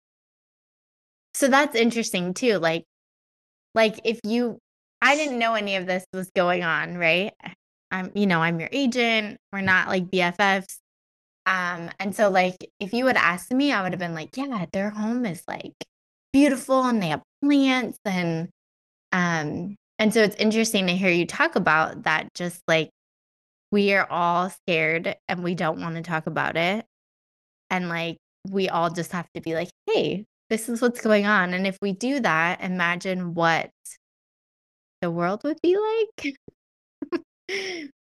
so 1.33 1.47
that's 1.47 1.75
interesting 1.75 2.33
too. 2.33 2.57
Like 2.57 2.83
like 3.75 3.99
if 4.03 4.19
you 4.23 4.57
I 5.01 5.15
didn't 5.15 5.39
know 5.39 5.53
any 5.53 5.75
of 5.75 5.85
this 5.85 6.05
was 6.13 6.31
going 6.35 6.63
on, 6.63 6.97
right? 6.97 7.33
I'm 7.91 8.11
you 8.15 8.25
know, 8.27 8.41
I'm 8.41 8.59
your 8.59 8.69
agent. 8.71 9.37
We're 9.53 9.61
not 9.61 9.87
like 9.87 10.09
BFFs. 10.11 10.77
Um, 11.45 11.89
and 11.99 12.15
so 12.15 12.29
like 12.29 12.57
if 12.79 12.93
you 12.93 13.07
had 13.07 13.17
asked 13.17 13.53
me, 13.53 13.71
I 13.71 13.81
would 13.83 13.93
have 13.93 13.99
been 13.99 14.15
like, 14.15 14.35
yeah, 14.35 14.65
their 14.73 14.89
home 14.89 15.25
is 15.25 15.43
like 15.47 15.73
beautiful 16.33 16.83
and 16.83 17.01
they 17.01 17.07
have 17.07 17.23
plants 17.43 17.97
and 18.05 18.49
um 19.11 19.75
and 19.99 20.13
so 20.13 20.21
it's 20.21 20.35
interesting 20.37 20.87
to 20.87 20.95
hear 20.95 21.11
you 21.11 21.25
talk 21.25 21.55
about 21.55 22.03
that 22.03 22.33
just 22.33 22.61
like 22.67 22.89
we 23.71 23.93
are 23.93 24.07
all 24.09 24.49
scared 24.49 25.15
and 25.27 25.43
we 25.43 25.55
don't 25.55 25.81
want 25.81 25.95
to 25.95 26.01
talk 26.01 26.27
about 26.27 26.57
it. 26.57 26.85
And 27.69 27.89
like 27.89 28.17
we 28.49 28.69
all 28.69 28.89
just 28.89 29.11
have 29.11 29.27
to 29.35 29.41
be 29.41 29.55
like, 29.55 29.69
hey, 29.87 30.25
this 30.49 30.69
is 30.69 30.81
what's 30.81 31.01
going 31.01 31.25
on. 31.25 31.53
And 31.53 31.67
if 31.67 31.77
we 31.81 31.93
do 31.93 32.19
that, 32.21 32.61
imagine 32.61 33.33
what 33.33 33.71
the 35.01 35.11
world 35.11 35.43
would 35.43 35.59
be 35.61 35.77
like. 35.77 36.35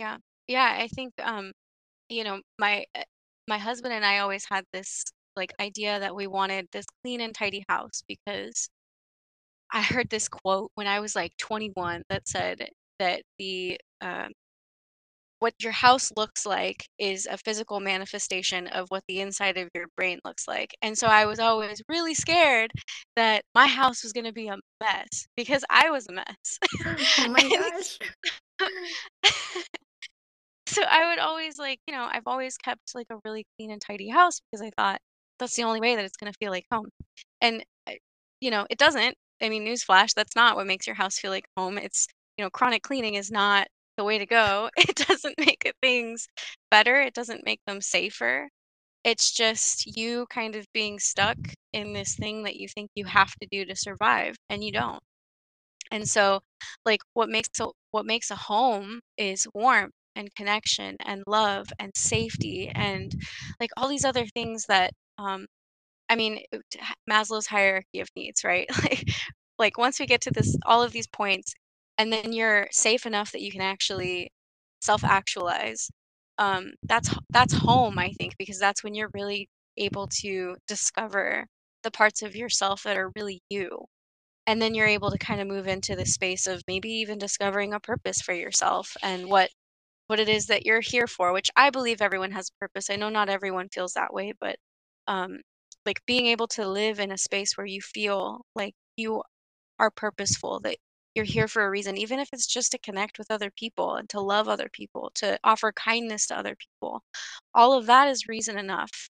Yeah. 0.00 0.18
Yeah, 0.48 0.76
I 0.78 0.88
think 0.88 1.12
um, 1.22 1.52
you 2.08 2.24
know, 2.24 2.40
my 2.58 2.86
uh, 2.94 3.04
my 3.48 3.58
husband 3.58 3.94
and 3.94 4.04
I 4.04 4.18
always 4.20 4.46
had 4.50 4.64
this 4.72 5.04
like 5.36 5.52
idea 5.60 6.00
that 6.00 6.14
we 6.16 6.26
wanted 6.26 6.68
this 6.72 6.86
clean 7.02 7.20
and 7.20 7.34
tidy 7.34 7.64
house 7.68 8.02
because 8.08 8.68
I 9.76 9.82
heard 9.82 10.08
this 10.08 10.26
quote 10.26 10.70
when 10.74 10.86
I 10.86 11.00
was 11.00 11.14
like 11.14 11.36
21 11.36 12.02
that 12.08 12.26
said 12.26 12.66
that 12.98 13.20
the 13.38 13.78
um 14.00 14.32
what 15.38 15.52
your 15.60 15.72
house 15.72 16.10
looks 16.16 16.46
like 16.46 16.88
is 16.98 17.26
a 17.30 17.36
physical 17.36 17.78
manifestation 17.78 18.68
of 18.68 18.86
what 18.88 19.02
the 19.06 19.20
inside 19.20 19.58
of 19.58 19.68
your 19.74 19.84
brain 19.94 20.18
looks 20.24 20.48
like. 20.48 20.74
And 20.80 20.96
so 20.96 21.08
I 21.08 21.26
was 21.26 21.38
always 21.38 21.82
really 21.90 22.14
scared 22.14 22.70
that 23.16 23.42
my 23.54 23.66
house 23.66 24.02
was 24.02 24.14
going 24.14 24.24
to 24.24 24.32
be 24.32 24.48
a 24.48 24.56
mess 24.82 25.26
because 25.36 25.62
I 25.68 25.90
was 25.90 26.06
a 26.08 26.12
mess. 26.14 26.58
oh 27.18 27.28
my 27.28 27.42
gosh. 27.42 27.98
so 30.68 30.84
I 30.90 31.10
would 31.10 31.18
always 31.18 31.58
like, 31.58 31.80
you 31.86 31.92
know, 31.94 32.08
I've 32.10 32.26
always 32.26 32.56
kept 32.56 32.94
like 32.94 33.08
a 33.10 33.18
really 33.26 33.44
clean 33.58 33.72
and 33.72 33.80
tidy 33.82 34.08
house 34.08 34.40
because 34.50 34.62
I 34.62 34.70
thought 34.78 35.02
that's 35.38 35.54
the 35.54 35.64
only 35.64 35.80
way 35.80 35.96
that 35.96 36.04
it's 36.06 36.16
going 36.16 36.32
to 36.32 36.38
feel 36.38 36.50
like 36.50 36.64
home. 36.72 36.88
And 37.42 37.62
you 38.40 38.50
know, 38.50 38.66
it 38.70 38.78
doesn't. 38.78 39.16
I 39.42 39.48
mean, 39.48 39.64
newsflash, 39.66 40.14
that's 40.14 40.36
not 40.36 40.56
what 40.56 40.66
makes 40.66 40.86
your 40.86 40.96
house 40.96 41.18
feel 41.18 41.30
like 41.30 41.46
home. 41.56 41.78
It's, 41.78 42.06
you 42.38 42.44
know, 42.44 42.50
chronic 42.50 42.82
cleaning 42.82 43.14
is 43.14 43.30
not 43.30 43.68
the 43.96 44.04
way 44.04 44.18
to 44.18 44.26
go. 44.26 44.70
It 44.76 44.96
doesn't 44.96 45.38
make 45.38 45.72
things 45.82 46.28
better. 46.70 47.00
It 47.00 47.14
doesn't 47.14 47.44
make 47.44 47.60
them 47.66 47.80
safer. 47.80 48.48
It's 49.04 49.32
just 49.32 49.96
you 49.96 50.26
kind 50.30 50.56
of 50.56 50.66
being 50.74 50.98
stuck 51.00 51.38
in 51.72 51.92
this 51.94 52.16
thing 52.16 52.44
that 52.44 52.56
you 52.56 52.68
think 52.68 52.90
you 52.96 53.06
have 53.06 53.32
to 53.42 53.48
do 53.50 53.64
to 53.66 53.76
survive 53.76 54.36
and 54.50 54.64
you 54.64 54.72
don't. 54.72 55.02
And 55.90 56.08
so, 56.08 56.40
like, 56.84 57.00
what 57.14 57.28
makes 57.28 57.48
a 57.60 57.68
what 57.90 58.06
makes 58.06 58.30
a 58.30 58.36
home 58.36 59.00
is 59.16 59.46
warmth 59.54 59.92
and 60.16 60.34
connection 60.34 60.96
and 61.04 61.22
love 61.26 61.68
and 61.78 61.92
safety 61.96 62.70
and 62.74 63.12
like 63.60 63.70
all 63.76 63.88
these 63.88 64.04
other 64.04 64.26
things 64.26 64.66
that 64.68 64.92
um 65.18 65.46
I 66.08 66.16
mean 66.16 66.40
Maslow's 67.10 67.46
hierarchy 67.46 68.00
of 68.00 68.08
needs, 68.16 68.44
right? 68.44 68.68
Like 68.84 69.04
like 69.58 69.78
once 69.78 69.98
we 70.00 70.06
get 70.06 70.20
to 70.22 70.30
this 70.30 70.56
all 70.66 70.82
of 70.82 70.92
these 70.92 71.06
points 71.08 71.54
and 71.98 72.12
then 72.12 72.32
you're 72.32 72.68
safe 72.72 73.06
enough 73.06 73.32
that 73.32 73.40
you 73.42 73.50
can 73.52 73.62
actually 73.62 74.30
self-actualize. 74.82 75.90
Um 76.38 76.72
that's 76.84 77.10
that's 77.30 77.54
home, 77.54 77.98
I 77.98 78.12
think, 78.12 78.34
because 78.38 78.58
that's 78.58 78.84
when 78.84 78.94
you're 78.94 79.10
really 79.14 79.48
able 79.78 80.08
to 80.22 80.56
discover 80.68 81.46
the 81.82 81.90
parts 81.90 82.22
of 82.22 82.36
yourself 82.36 82.82
that 82.84 82.96
are 82.98 83.12
really 83.16 83.42
you 83.50 83.86
and 84.46 84.60
then 84.62 84.74
you're 84.74 84.86
able 84.86 85.10
to 85.10 85.18
kind 85.18 85.40
of 85.40 85.48
move 85.48 85.66
into 85.68 85.96
the 85.96 86.06
space 86.06 86.46
of 86.46 86.62
maybe 86.68 86.90
even 86.90 87.18
discovering 87.18 87.74
a 87.74 87.80
purpose 87.80 88.20
for 88.20 88.32
yourself 88.34 88.96
and 89.02 89.28
what 89.28 89.50
what 90.08 90.20
it 90.20 90.28
is 90.28 90.46
that 90.46 90.66
you're 90.66 90.80
here 90.80 91.06
for 91.06 91.32
which 91.32 91.50
i 91.56 91.70
believe 91.70 92.02
everyone 92.02 92.32
has 92.32 92.50
a 92.50 92.58
purpose 92.60 92.90
i 92.90 92.96
know 92.96 93.08
not 93.10 93.28
everyone 93.28 93.68
feels 93.70 93.94
that 93.94 94.12
way 94.14 94.32
but 94.40 94.56
um 95.08 95.40
like 95.86 96.02
being 96.06 96.26
able 96.26 96.48
to 96.48 96.68
live 96.68 97.00
in 97.00 97.12
a 97.12 97.18
space 97.18 97.56
where 97.56 97.66
you 97.66 97.80
feel 97.80 98.44
like 98.54 98.74
you 98.96 99.22
are 99.78 99.90
purposeful 99.90 100.60
that 100.60 100.76
you're 101.14 101.24
here 101.24 101.48
for 101.48 101.64
a 101.64 101.70
reason 101.70 101.96
even 101.96 102.18
if 102.18 102.28
it's 102.32 102.46
just 102.46 102.72
to 102.72 102.78
connect 102.78 103.18
with 103.18 103.30
other 103.30 103.50
people 103.50 103.96
and 103.96 104.08
to 104.10 104.20
love 104.20 104.48
other 104.48 104.68
people 104.72 105.10
to 105.14 105.38
offer 105.44 105.72
kindness 105.72 106.26
to 106.26 106.38
other 106.38 106.56
people 106.56 107.02
all 107.54 107.72
of 107.72 107.86
that 107.86 108.08
is 108.08 108.28
reason 108.28 108.58
enough 108.58 109.08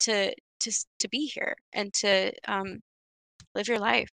to 0.00 0.34
to 0.60 0.72
to 0.98 1.08
be 1.08 1.26
here 1.26 1.56
and 1.72 1.92
to 1.92 2.32
um 2.48 2.80
live 3.54 3.68
your 3.68 3.78
life 3.78 4.08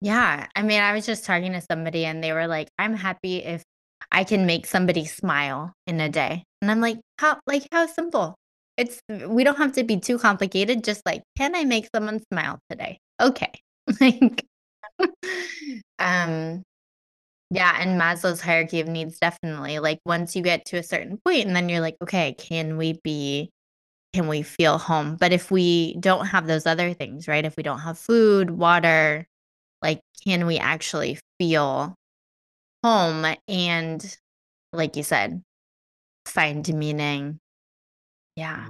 Yeah. 0.00 0.46
I 0.56 0.62
mean, 0.62 0.80
I 0.80 0.92
was 0.94 1.06
just 1.06 1.24
talking 1.24 1.52
to 1.52 1.60
somebody 1.60 2.04
and 2.04 2.22
they 2.24 2.32
were 2.32 2.46
like, 2.46 2.68
I'm 2.78 2.94
happy 2.94 3.38
if 3.38 3.62
I 4.10 4.24
can 4.24 4.46
make 4.46 4.66
somebody 4.66 5.04
smile 5.04 5.74
in 5.86 6.00
a 6.00 6.08
day. 6.08 6.44
And 6.62 6.70
I'm 6.70 6.80
like, 6.80 6.98
how 7.18 7.38
like 7.46 7.66
how 7.72 7.86
simple. 7.86 8.34
It's 8.80 9.00
we 9.28 9.44
don't 9.44 9.58
have 9.58 9.72
to 9.74 9.84
be 9.84 9.98
too 10.00 10.18
complicated. 10.18 10.84
Just 10.84 11.02
like, 11.06 11.22
can 11.38 11.54
I 11.56 11.64
make 11.64 11.88
someone 11.94 12.20
smile 12.32 12.60
today? 12.70 12.98
Okay. 13.22 13.52
Like 14.00 14.46
um 15.98 16.62
yeah, 17.50 17.76
and 17.80 18.00
Maslow's 18.00 18.40
hierarchy 18.40 18.80
of 18.80 18.88
needs 18.88 19.18
definitely. 19.18 19.78
Like 19.80 20.00
once 20.06 20.36
you 20.36 20.42
get 20.42 20.66
to 20.66 20.78
a 20.78 20.82
certain 20.82 21.18
point 21.24 21.46
and 21.46 21.56
then 21.56 21.68
you're 21.68 21.80
like, 21.80 21.96
okay, 22.02 22.34
can 22.34 22.76
we 22.78 23.00
be 23.04 23.50
can 24.14 24.28
we 24.28 24.42
feel 24.42 24.78
home? 24.78 25.16
But 25.16 25.32
if 25.32 25.50
we 25.50 25.96
don't 26.00 26.26
have 26.26 26.46
those 26.48 26.66
other 26.66 26.94
things, 26.94 27.28
right? 27.28 27.44
If 27.44 27.56
we 27.56 27.62
don't 27.64 27.80
have 27.80 27.98
food, 27.98 28.50
water, 28.50 29.26
like, 29.82 30.00
can 30.26 30.46
we 30.46 30.58
actually 30.58 31.18
feel 31.40 31.94
home 32.84 33.26
and, 33.48 34.18
like 34.72 34.96
you 34.96 35.02
said, 35.04 35.42
find 36.26 36.68
meaning? 36.74 37.39
Yeah. 38.36 38.66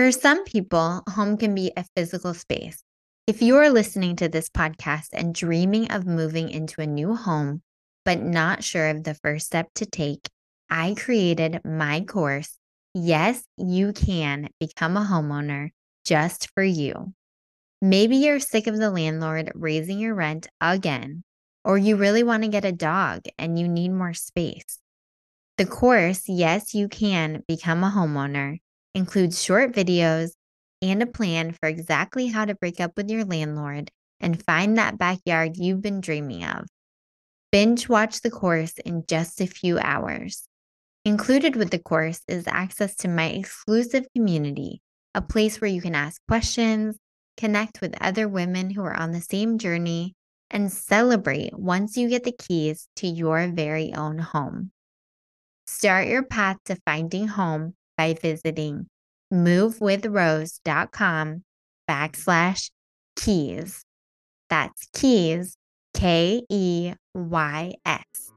For 0.00 0.10
some 0.12 0.44
people, 0.44 1.02
home 1.10 1.36
can 1.36 1.54
be 1.54 1.72
a 1.76 1.84
physical 1.94 2.32
space. 2.32 2.82
If 3.26 3.42
you 3.42 3.56
are 3.58 3.68
listening 3.68 4.16
to 4.16 4.28
this 4.28 4.48
podcast 4.48 5.08
and 5.12 5.34
dreaming 5.34 5.90
of 5.90 6.06
moving 6.06 6.48
into 6.48 6.80
a 6.80 6.86
new 6.86 7.14
home, 7.14 7.62
but 8.10 8.20
not 8.20 8.64
sure 8.64 8.90
of 8.90 9.04
the 9.04 9.14
first 9.14 9.46
step 9.46 9.68
to 9.72 9.86
take, 9.86 10.28
I 10.68 10.96
created 10.98 11.60
my 11.64 12.00
course. 12.00 12.58
Yes, 12.92 13.40
you 13.56 13.92
can 13.92 14.48
become 14.58 14.96
a 14.96 15.04
homeowner 15.04 15.70
just 16.04 16.50
for 16.52 16.64
you. 16.64 17.14
Maybe 17.80 18.16
you're 18.16 18.40
sick 18.40 18.66
of 18.66 18.76
the 18.76 18.90
landlord 18.90 19.52
raising 19.54 20.00
your 20.00 20.16
rent 20.16 20.48
again, 20.60 21.22
or 21.64 21.78
you 21.78 21.94
really 21.94 22.24
want 22.24 22.42
to 22.42 22.48
get 22.48 22.64
a 22.64 22.72
dog 22.72 23.26
and 23.38 23.56
you 23.56 23.68
need 23.68 23.90
more 23.90 24.12
space. 24.12 24.80
The 25.56 25.66
course, 25.66 26.24
Yes, 26.26 26.74
You 26.74 26.88
Can 26.88 27.44
Become 27.46 27.84
a 27.84 27.92
Homeowner, 27.92 28.58
includes 28.92 29.40
short 29.40 29.70
videos 29.70 30.30
and 30.82 31.00
a 31.00 31.06
plan 31.06 31.52
for 31.52 31.68
exactly 31.68 32.26
how 32.26 32.44
to 32.44 32.56
break 32.56 32.80
up 32.80 32.96
with 32.96 33.08
your 33.08 33.24
landlord 33.24 33.92
and 34.18 34.42
find 34.42 34.78
that 34.78 34.98
backyard 34.98 35.56
you've 35.56 35.80
been 35.80 36.00
dreaming 36.00 36.42
of. 36.42 36.66
Binge 37.52 37.88
watch 37.88 38.20
the 38.20 38.30
course 38.30 38.74
in 38.84 39.04
just 39.08 39.40
a 39.40 39.46
few 39.46 39.78
hours. 39.78 40.46
Included 41.04 41.56
with 41.56 41.70
the 41.70 41.78
course 41.78 42.20
is 42.28 42.46
access 42.46 42.94
to 42.96 43.08
my 43.08 43.26
exclusive 43.26 44.06
community, 44.14 44.82
a 45.14 45.22
place 45.22 45.60
where 45.60 45.70
you 45.70 45.80
can 45.80 45.94
ask 45.94 46.20
questions, 46.28 46.96
connect 47.36 47.80
with 47.80 47.96
other 48.00 48.28
women 48.28 48.70
who 48.70 48.82
are 48.82 48.96
on 48.96 49.12
the 49.12 49.20
same 49.20 49.58
journey, 49.58 50.14
and 50.50 50.70
celebrate 50.70 51.58
once 51.58 51.96
you 51.96 52.08
get 52.08 52.24
the 52.24 52.32
keys 52.32 52.88
to 52.96 53.06
your 53.06 53.48
very 53.48 53.94
own 53.94 54.18
home. 54.18 54.72
Start 55.66 56.08
your 56.08 56.24
path 56.24 56.58
to 56.66 56.76
finding 56.84 57.28
home 57.28 57.74
by 57.96 58.14
visiting 58.14 58.86
movewithrose.com 59.32 61.44
backslash 61.88 62.70
keys. 63.16 63.84
That's 64.48 64.88
keys, 64.92 65.56
K 65.94 66.42
E 66.48 66.92
Y 67.14 67.74
S. 67.84 68.29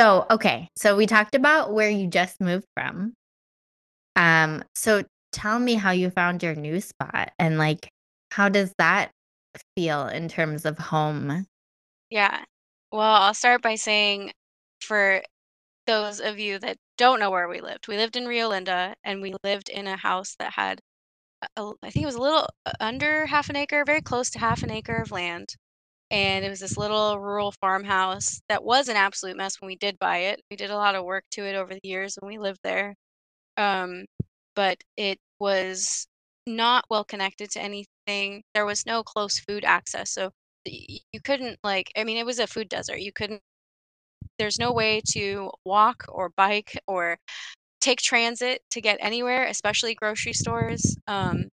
So, 0.00 0.24
okay. 0.30 0.70
So 0.76 0.96
we 0.96 1.04
talked 1.04 1.34
about 1.34 1.74
where 1.74 1.90
you 1.90 2.06
just 2.06 2.40
moved 2.40 2.64
from. 2.74 3.12
Um, 4.16 4.64
so 4.74 5.02
tell 5.30 5.58
me 5.58 5.74
how 5.74 5.90
you 5.90 6.08
found 6.08 6.42
your 6.42 6.54
new 6.54 6.80
spot 6.80 7.32
and 7.38 7.58
like 7.58 7.90
how 8.30 8.48
does 8.48 8.72
that 8.78 9.10
feel 9.76 10.06
in 10.06 10.28
terms 10.28 10.64
of 10.64 10.78
home? 10.78 11.44
Yeah. 12.08 12.42
Well, 12.90 13.02
I'll 13.02 13.34
start 13.34 13.60
by 13.60 13.74
saying 13.74 14.32
for 14.80 15.20
those 15.86 16.18
of 16.18 16.38
you 16.38 16.58
that 16.60 16.78
don't 16.96 17.20
know 17.20 17.30
where 17.30 17.48
we 17.48 17.60
lived, 17.60 17.86
we 17.86 17.98
lived 17.98 18.16
in 18.16 18.24
Rio 18.24 18.48
Linda 18.48 18.94
and 19.04 19.20
we 19.20 19.34
lived 19.44 19.68
in 19.68 19.86
a 19.86 19.98
house 19.98 20.34
that 20.38 20.54
had, 20.54 20.80
a, 21.58 21.72
I 21.82 21.90
think 21.90 22.04
it 22.04 22.06
was 22.06 22.14
a 22.14 22.22
little 22.22 22.48
under 22.80 23.26
half 23.26 23.50
an 23.50 23.56
acre, 23.56 23.84
very 23.84 24.00
close 24.00 24.30
to 24.30 24.38
half 24.38 24.62
an 24.62 24.70
acre 24.70 25.02
of 25.02 25.10
land. 25.10 25.56
And 26.10 26.44
it 26.44 26.50
was 26.50 26.60
this 26.60 26.76
little 26.76 27.18
rural 27.20 27.52
farmhouse 27.60 28.40
that 28.48 28.64
was 28.64 28.88
an 28.88 28.96
absolute 28.96 29.36
mess 29.36 29.60
when 29.60 29.68
we 29.68 29.76
did 29.76 29.98
buy 29.98 30.18
it. 30.18 30.42
We 30.50 30.56
did 30.56 30.70
a 30.70 30.76
lot 30.76 30.94
of 30.96 31.04
work 31.04 31.24
to 31.32 31.44
it 31.46 31.54
over 31.56 31.74
the 31.74 31.80
years 31.84 32.16
when 32.20 32.28
we 32.30 32.38
lived 32.38 32.60
there. 32.64 32.94
Um, 33.56 34.06
but 34.56 34.78
it 34.96 35.18
was 35.40 36.06
not 36.46 36.84
well 36.90 37.04
connected 37.04 37.50
to 37.52 37.60
anything. 37.62 38.42
There 38.54 38.66
was 38.66 38.86
no 38.86 39.02
close 39.02 39.40
food 39.40 39.64
access. 39.64 40.10
So 40.12 40.30
you 40.66 41.00
couldn't 41.24 41.58
like, 41.64 41.90
I 41.96 42.04
mean, 42.04 42.18
it 42.18 42.26
was 42.26 42.38
a 42.38 42.46
food 42.46 42.68
desert. 42.68 43.00
You 43.00 43.12
couldn't, 43.12 43.42
there's 44.38 44.58
no 44.58 44.72
way 44.72 45.00
to 45.12 45.50
walk 45.64 46.04
or 46.08 46.30
bike 46.30 46.78
or 46.86 47.18
take 47.80 48.00
transit 48.00 48.62
to 48.72 48.80
get 48.80 48.98
anywhere, 49.00 49.46
especially 49.46 49.94
grocery 49.94 50.32
stores. 50.32 50.96
Um, 51.08 51.48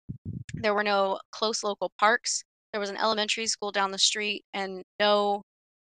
there 0.55 0.73
were 0.75 0.83
no 0.83 1.19
close 1.31 1.63
local 1.63 1.91
parks. 1.99 2.43
There 2.77 2.81
was 2.81 2.91
an 2.91 2.97
elementary 2.97 3.47
school 3.47 3.71
down 3.71 3.89
the 3.89 3.97
street 3.97 4.45
and 4.53 4.83
no 4.99 5.41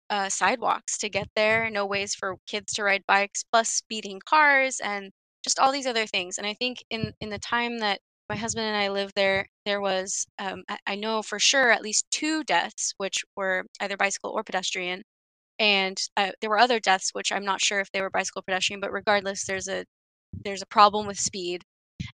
uh, 0.09 0.31
sidewalks 0.31 0.97
to 0.97 1.11
get 1.11 1.29
there, 1.37 1.69
no 1.69 1.85
ways 1.85 2.15
for 2.15 2.39
kids 2.47 2.73
to 2.73 2.83
ride 2.83 3.03
bikes, 3.07 3.45
plus 3.53 3.69
speeding 3.69 4.23
cars 4.25 4.81
and 4.83 5.11
just 5.45 5.59
all 5.59 5.71
these 5.71 5.87
other 5.87 6.07
things. 6.07 6.39
And 6.39 6.47
I 6.47 6.55
think 6.55 6.83
in 6.89 7.13
in 7.21 7.29
the 7.29 7.39
time 7.41 7.81
that 7.81 8.01
my 8.31 8.37
husband 8.37 8.69
and 8.69 8.75
I 8.75 8.89
lived 8.89 9.13
there, 9.17 9.47
there 9.67 9.83
was 9.83 10.25
um, 10.39 10.65
I, 10.71 10.79
I 10.87 10.95
know 10.95 11.21
for 11.21 11.39
sure 11.39 11.71
at 11.71 11.83
least 11.83 12.07
two 12.11 12.43
deaths, 12.45 12.95
which 12.97 13.23
were 13.37 13.67
either 13.83 13.99
bicycle 13.99 14.31
or 14.31 14.43
pedestrian. 14.43 15.03
And 15.59 15.99
uh, 16.17 16.31
there 16.41 16.49
were 16.49 16.59
other 16.59 16.81
deaths, 16.81 17.11
which 17.13 17.33
I'm 17.33 17.45
not 17.45 17.61
sure 17.61 17.81
if 17.81 17.93
they 17.93 18.01
were 18.01 18.09
bicycle 18.09 18.41
pedestrian, 18.41 18.81
but 18.81 18.93
regardless, 18.93 19.45
there's 19.45 19.69
a 19.69 19.85
there's 20.43 20.63
a 20.63 20.67
problem 20.67 21.07
with 21.07 21.21
speed 21.21 21.65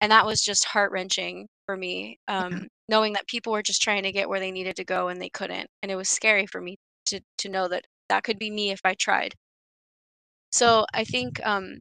and 0.01 0.13
that 0.13 0.27
was 0.27 0.43
just 0.43 0.65
heart 0.65 0.93
wrenching 0.93 1.49
for 1.67 1.77
me 1.77 2.19
um, 2.29 2.69
knowing 2.91 3.13
that 3.15 3.27
people 3.29 3.53
were 3.53 3.63
just 3.63 3.83
trying 3.83 4.03
to 4.03 4.13
get 4.13 4.29
where 4.29 4.41
they 4.41 4.51
needed 4.51 4.77
to 4.77 4.85
go 4.85 5.09
and 5.09 5.21
they 5.21 5.31
couldn't 5.31 5.69
and 5.83 5.91
it 5.93 5.97
was 5.97 6.09
scary 6.09 6.47
for 6.47 6.61
me 6.61 6.77
to 7.07 7.21
to 7.39 7.49
know 7.49 7.69
that 7.69 7.87
that 8.09 8.25
could 8.25 8.39
be 8.39 8.51
me 8.51 8.71
if 8.71 8.81
i 8.85 8.95
tried 8.95 9.35
so 10.53 10.85
i 10.93 11.05
think 11.05 11.41
um, 11.47 11.79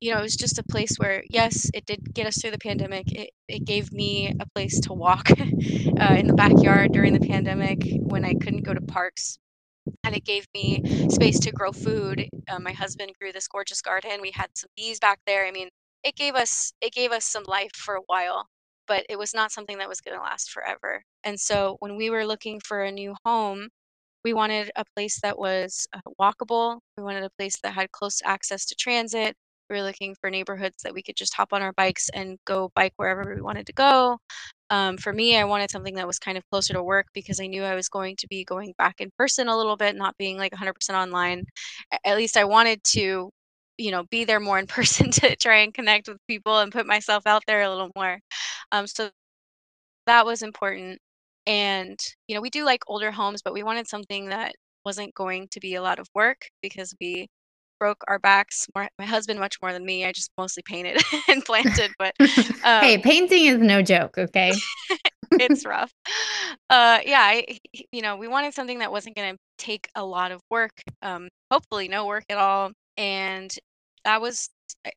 you 0.00 0.10
know 0.12 0.18
it 0.18 0.22
was 0.22 0.36
just 0.36 0.58
a 0.58 0.64
place 0.64 0.96
where 0.96 1.22
yes 1.28 1.70
it 1.74 1.84
did 1.86 2.14
get 2.14 2.26
us 2.26 2.40
through 2.40 2.52
the 2.52 2.58
pandemic 2.58 3.10
it, 3.12 3.30
it 3.48 3.64
gave 3.64 3.92
me 3.92 4.32
a 4.40 4.46
place 4.54 4.80
to 4.80 4.92
walk 4.94 5.30
uh, 5.40 6.14
in 6.18 6.26
the 6.26 6.34
backyard 6.36 6.92
during 6.92 7.12
the 7.12 7.28
pandemic 7.28 7.78
when 8.00 8.24
i 8.24 8.32
couldn't 8.34 8.62
go 8.62 8.72
to 8.72 8.80
parks 8.82 9.38
and 10.04 10.14
it 10.14 10.24
gave 10.24 10.46
me 10.54 10.82
space 11.08 11.38
to 11.40 11.50
grow 11.50 11.72
food. 11.72 12.28
Uh, 12.48 12.58
my 12.60 12.72
husband 12.72 13.12
grew 13.20 13.32
this 13.32 13.48
gorgeous 13.48 13.82
garden. 13.82 14.20
We 14.20 14.30
had 14.32 14.50
some 14.54 14.70
bees 14.76 15.00
back 15.00 15.18
there. 15.26 15.46
I 15.46 15.50
mean, 15.50 15.68
it 16.04 16.16
gave 16.16 16.34
us 16.34 16.72
it 16.80 16.92
gave 16.92 17.12
us 17.12 17.24
some 17.24 17.44
life 17.46 17.72
for 17.74 17.96
a 17.96 18.02
while, 18.06 18.46
but 18.92 19.06
it 19.08 19.18
was 19.18 19.32
not 19.32 19.50
something 19.50 19.78
that 19.78 19.88
was 19.88 20.02
going 20.02 20.14
to 20.14 20.22
last 20.22 20.50
forever. 20.50 21.02
And 21.24 21.40
so 21.40 21.76
when 21.78 21.96
we 21.96 22.10
were 22.10 22.26
looking 22.26 22.60
for 22.60 22.82
a 22.82 22.92
new 22.92 23.14
home, 23.24 23.70
we 24.22 24.34
wanted 24.34 24.70
a 24.76 24.84
place 24.94 25.18
that 25.22 25.38
was 25.38 25.88
uh, 25.94 26.00
walkable. 26.20 26.78
We 26.98 27.02
wanted 27.02 27.24
a 27.24 27.30
place 27.38 27.56
that 27.62 27.72
had 27.72 27.90
close 27.92 28.20
access 28.22 28.66
to 28.66 28.74
transit. 28.74 29.34
We 29.70 29.76
were 29.76 29.82
looking 29.82 30.14
for 30.20 30.28
neighborhoods 30.28 30.82
that 30.82 30.92
we 30.92 31.02
could 31.02 31.16
just 31.16 31.32
hop 31.32 31.54
on 31.54 31.62
our 31.62 31.72
bikes 31.72 32.10
and 32.12 32.36
go 32.44 32.70
bike 32.74 32.92
wherever 32.96 33.34
we 33.34 33.40
wanted 33.40 33.64
to 33.68 33.72
go. 33.72 34.18
Um, 34.68 34.98
for 34.98 35.14
me, 35.14 35.38
I 35.38 35.44
wanted 35.44 35.70
something 35.70 35.94
that 35.94 36.06
was 36.06 36.18
kind 36.18 36.36
of 36.36 36.44
closer 36.50 36.74
to 36.74 36.82
work 36.82 37.06
because 37.14 37.40
I 37.40 37.46
knew 37.46 37.64
I 37.64 37.74
was 37.74 37.88
going 37.88 38.16
to 38.16 38.28
be 38.28 38.44
going 38.44 38.74
back 38.76 39.00
in 39.00 39.10
person 39.16 39.48
a 39.48 39.56
little 39.56 39.78
bit, 39.78 39.96
not 39.96 40.18
being 40.18 40.36
like 40.36 40.52
100% 40.52 40.94
online. 40.94 41.46
At 42.04 42.16
least 42.18 42.36
I 42.36 42.44
wanted 42.44 42.84
to, 42.96 43.30
you 43.82 43.90
know, 43.90 44.04
be 44.10 44.24
there 44.24 44.40
more 44.40 44.58
in 44.58 44.66
person 44.78 45.10
to 45.10 45.36
try 45.36 45.58
and 45.58 45.74
connect 45.74 46.08
with 46.08 46.18
people 46.28 46.58
and 46.60 46.72
put 46.72 46.86
myself 46.86 47.26
out 47.26 47.42
there 47.46 47.62
a 47.62 47.68
little 47.68 47.90
more. 47.96 48.18
Um, 48.70 48.86
so 48.86 49.10
that 50.06 50.24
was 50.24 50.42
important. 50.42 50.98
And, 51.46 51.98
you 52.28 52.34
know, 52.34 52.40
we 52.40 52.50
do 52.50 52.64
like 52.64 52.82
older 52.86 53.10
homes, 53.10 53.42
but 53.42 53.52
we 53.52 53.62
wanted 53.62 53.88
something 53.88 54.28
that 54.28 54.54
wasn't 54.84 55.14
going 55.14 55.48
to 55.52 55.60
be 55.60 55.74
a 55.74 55.82
lot 55.82 55.98
of 55.98 56.06
work 56.14 56.48
because 56.62 56.94
we 57.00 57.28
broke 57.80 58.02
our 58.06 58.20
backs 58.20 58.68
more 58.76 58.86
my 58.96 59.04
husband 59.04 59.40
much 59.40 59.56
more 59.60 59.72
than 59.72 59.84
me. 59.84 60.04
I 60.04 60.12
just 60.12 60.30
mostly 60.38 60.62
painted 60.64 61.02
and 61.28 61.44
planted, 61.44 61.90
but 61.98 62.14
um, 62.20 62.80
hey, 62.80 62.98
painting 62.98 63.46
is 63.46 63.58
no 63.58 63.82
joke, 63.82 64.16
okay? 64.18 64.52
it's 65.32 65.66
rough. 65.66 65.90
Uh, 66.70 67.00
yeah, 67.04 67.22
I, 67.22 67.58
you 67.90 68.02
know, 68.02 68.16
we 68.16 68.28
wanted 68.28 68.54
something 68.54 68.78
that 68.78 68.92
wasn't 68.92 69.16
going 69.16 69.34
to 69.34 69.38
take 69.58 69.88
a 69.96 70.04
lot 70.04 70.30
of 70.30 70.40
work, 70.48 70.70
um, 71.02 71.28
hopefully 71.50 71.88
no 71.88 72.06
work 72.06 72.24
at 72.30 72.38
all, 72.38 72.70
and 72.96 73.52
that 74.04 74.20
was 74.22 74.50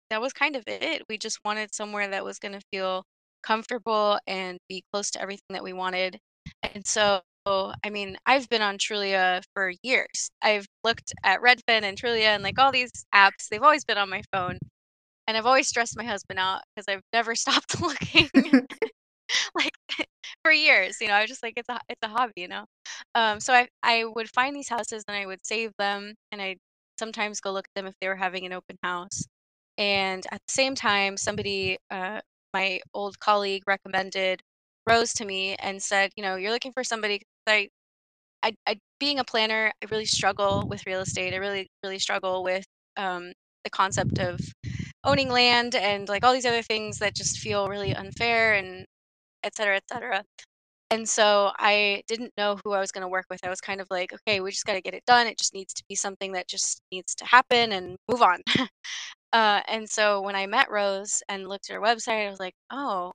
that 0.10 0.22
was 0.22 0.34
kind 0.34 0.56
of 0.56 0.64
it. 0.68 1.04
We 1.10 1.18
just 1.18 1.40
wanted 1.46 1.74
somewhere 1.76 2.10
that 2.10 2.26
was 2.26 2.40
going 2.40 2.54
to 2.54 2.62
feel 2.72 3.04
comfortable 3.44 4.20
and 4.28 4.58
be 4.70 4.84
close 4.94 5.12
to 5.12 5.22
everything 5.22 5.44
that 5.52 5.64
we 5.64 5.74
wanted. 5.74 6.20
And 6.64 6.86
so, 6.88 7.22
I 7.48 7.90
mean, 7.92 8.18
I've 8.26 8.50
been 8.50 8.62
on 8.64 8.78
Trulia 8.78 9.44
for 9.56 9.74
years. 9.84 10.30
I've 10.42 10.68
looked 10.84 11.14
at 11.24 11.42
Redfin 11.42 11.84
and 11.84 12.00
Trulia 12.02 12.28
and 12.36 12.44
like 12.44 12.60
all 12.60 12.72
these 12.72 12.92
apps. 13.14 13.50
They've 13.52 13.64
always 13.64 13.86
been 13.86 13.98
on 14.00 14.10
my 14.10 14.24
phone. 14.34 14.58
And 15.28 15.38
I've 15.38 15.46
always 15.48 15.68
stressed 15.70 15.98
my 15.98 16.06
husband 16.06 16.40
out 16.40 16.62
because 16.76 16.88
I've 16.90 17.04
never 17.14 17.36
stopped 17.38 17.82
looking 17.82 18.30
like 19.56 19.72
for 20.44 20.52
years, 20.54 20.98
you 21.02 21.08
know. 21.10 21.16
I 21.16 21.22
was 21.22 21.30
just 21.30 21.44
like 21.44 21.56
it's 21.58 21.70
a 21.70 21.80
it's 21.90 22.00
a 22.04 22.08
hobby, 22.10 22.34
you 22.38 22.48
know. 22.50 22.66
Um, 23.16 23.40
so 23.40 23.54
I 23.54 23.68
I 23.84 24.06
would 24.06 24.30
find 24.32 24.56
these 24.56 24.70
houses 24.70 25.04
and 25.08 25.18
I 25.18 25.26
would 25.26 25.46
save 25.46 25.72
them 25.80 26.16
and 26.32 26.42
I 26.42 26.58
sometimes 26.98 27.40
go 27.40 27.52
look 27.52 27.68
at 27.68 27.74
them 27.76 27.88
if 27.88 27.96
they 28.02 28.08
were 28.08 28.16
having 28.16 28.46
an 28.46 28.54
open 28.54 28.78
house. 28.84 29.26
And 29.78 30.26
at 30.32 30.42
the 30.48 30.52
same 30.52 30.76
time, 30.76 31.18
somebody, 31.18 31.78
uh, 31.92 32.22
my 32.54 32.80
old 32.94 33.20
colleague 33.20 33.64
recommended 33.68 34.42
Rose 34.88 35.14
to 35.14 35.26
me 35.26 35.56
and 35.56 35.82
said, 35.82 36.12
you 36.16 36.24
know, 36.24 36.36
you're 36.36 36.52
looking 36.52 36.72
for 36.72 36.84
somebody. 36.84 37.22
I, 37.48 37.70
I, 38.44 38.54
I, 38.68 38.80
being 39.00 39.20
a 39.20 39.24
planner, 39.24 39.72
I 39.84 39.88
really 39.92 40.06
struggle 40.06 40.68
with 40.70 40.86
real 40.86 41.02
estate. 41.02 41.34
I 41.34 41.38
really, 41.38 41.68
really 41.84 42.00
struggle 42.00 42.44
with 42.44 42.66
um, 42.98 43.34
the 43.64 43.70
concept 43.70 44.20
of 44.20 44.40
owning 45.04 45.30
land 45.30 45.76
and 45.76 46.08
like 46.08 46.24
all 46.24 46.34
these 46.34 46.46
other 46.46 46.62
things 46.62 47.00
that 47.00 47.16
just 47.16 47.40
feel 47.40 47.68
really 47.68 47.94
unfair 47.94 48.54
and 48.54 48.86
et 49.44 49.56
cetera, 49.56 49.76
et 49.76 49.84
cetera. 49.92 50.24
And 50.92 51.08
so 51.08 51.52
I 51.58 52.04
didn't 52.08 52.32
know 52.38 52.58
who 52.64 52.74
I 52.74 52.80
was 52.80 52.92
going 52.92 53.02
to 53.02 53.08
work 53.08 53.26
with. 53.30 53.44
I 53.46 53.50
was 53.50 53.60
kind 53.60 53.82
of 53.82 53.88
like, 53.90 54.14
okay, 54.14 54.40
we 54.40 54.52
just 54.52 54.66
got 54.66 54.74
to 54.74 54.82
get 54.82 54.94
it 54.94 55.04
done. 55.06 55.28
It 55.28 55.38
just 55.38 55.54
needs 55.54 55.74
to 55.74 55.84
be 55.90 55.96
something 55.96 56.32
that 56.34 56.48
just 56.48 56.82
needs 56.92 57.16
to 57.16 57.26
happen 57.26 57.72
and 57.74 57.98
move 58.10 58.22
on. 58.22 58.42
Uh, 59.34 59.62
and 59.68 59.90
so 59.90 60.22
when 60.22 60.34
I 60.34 60.46
met 60.46 60.72
Rose 60.72 61.22
and 61.28 61.50
looked 61.50 61.70
at 61.70 61.74
her 61.74 61.82
website, 61.82 62.26
I 62.26 62.30
was 62.30 62.40
like, 62.40 62.54
oh, 62.72 63.12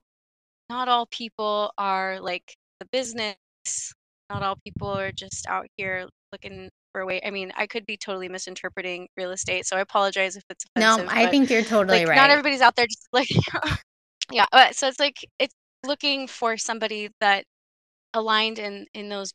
not 0.69 0.87
all 0.87 1.07
people 1.07 1.71
are 1.79 2.19
like 2.19 2.55
the 2.79 2.85
business 2.91 3.35
not 4.31 4.43
all 4.43 4.57
people 4.63 4.87
are 4.87 5.11
just 5.11 5.45
out 5.47 5.67
here 5.75 6.07
looking 6.31 6.69
for 6.91 7.01
a 7.01 7.05
way. 7.05 7.21
I 7.25 7.31
mean, 7.31 7.51
I 7.55 7.67
could 7.67 7.85
be 7.85 7.97
totally 7.97 8.29
misinterpreting 8.29 9.07
real 9.17 9.31
estate, 9.31 9.65
so 9.65 9.75
I 9.75 9.81
apologize 9.81 10.37
if 10.37 10.43
it's 10.49 10.65
No. 10.77 11.05
I 11.09 11.25
but 11.25 11.31
think 11.31 11.49
you're 11.49 11.63
totally 11.63 11.99
like 11.99 12.07
right. 12.07 12.15
not 12.15 12.29
everybody's 12.29 12.61
out 12.61 12.75
there 12.75 12.87
just 12.87 13.07
like 13.13 13.29
yeah. 14.31 14.45
But 14.51 14.75
so 14.75 14.87
it's 14.87 14.99
like 14.99 15.17
it's 15.39 15.53
looking 15.85 16.27
for 16.27 16.57
somebody 16.57 17.09
that 17.19 17.43
aligned 18.13 18.59
in 18.59 18.87
in 18.93 19.09
those 19.09 19.33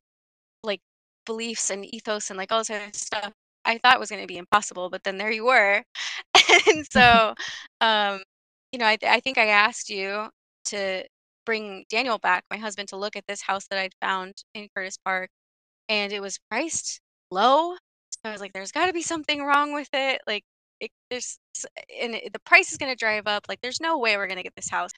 like 0.63 0.81
beliefs 1.27 1.71
and 1.71 1.85
ethos 1.95 2.31
and 2.31 2.39
like 2.39 2.53
all 2.53 2.61
this 2.61 2.71
other 2.71 2.91
stuff. 2.93 3.33
I 3.65 3.79
thought 3.79 4.01
was 4.01 4.11
going 4.11 4.23
to 4.23 4.29
be 4.29 4.39
impossible, 4.39 4.91
but 4.91 5.03
then 5.05 5.19
there 5.19 5.31
you 5.33 5.45
were, 5.47 5.83
and 6.69 6.87
so 6.93 7.35
um, 7.81 8.23
you 8.73 8.79
know, 8.79 8.87
I 8.87 8.99
I 9.05 9.21
think 9.21 9.39
I 9.39 9.47
asked 9.49 9.91
you 9.91 10.31
to 10.67 11.05
bring 11.47 11.85
Daniel 11.91 12.19
back, 12.19 12.45
my 12.51 12.59
husband, 12.59 12.89
to 12.91 12.97
look 12.97 13.17
at 13.17 13.25
this 13.29 13.43
house 13.43 13.67
that 13.69 13.79
I'd 13.79 13.95
found 14.01 14.35
in 14.55 14.69
Curtis 14.75 14.99
Park, 15.05 15.31
and 15.89 16.13
it 16.13 16.21
was 16.21 16.39
priced 16.51 17.01
low. 17.31 17.75
So 18.11 18.21
I 18.27 18.33
was 18.33 18.41
like, 18.41 18.53
"There's 18.55 18.73
got 18.73 18.87
to 18.87 18.93
be 18.93 19.03
something 19.03 19.43
wrong 19.45 19.73
with 19.75 19.89
it. 19.95 20.21
Like, 20.27 20.45
it, 20.81 20.91
there's 21.11 21.39
and 22.01 22.15
it, 22.17 22.33
the 22.33 22.41
price 22.41 22.73
is 22.73 22.79
going 22.79 22.93
to 22.93 22.97
drive 22.97 23.27
up. 23.27 23.47
Like, 23.49 23.61
there's 23.63 23.81
no 23.81 23.99
way 23.99 24.17
we're 24.17 24.27
going 24.29 24.39
to 24.39 24.43
get 24.45 24.57
this 24.57 24.71
house." 24.71 24.91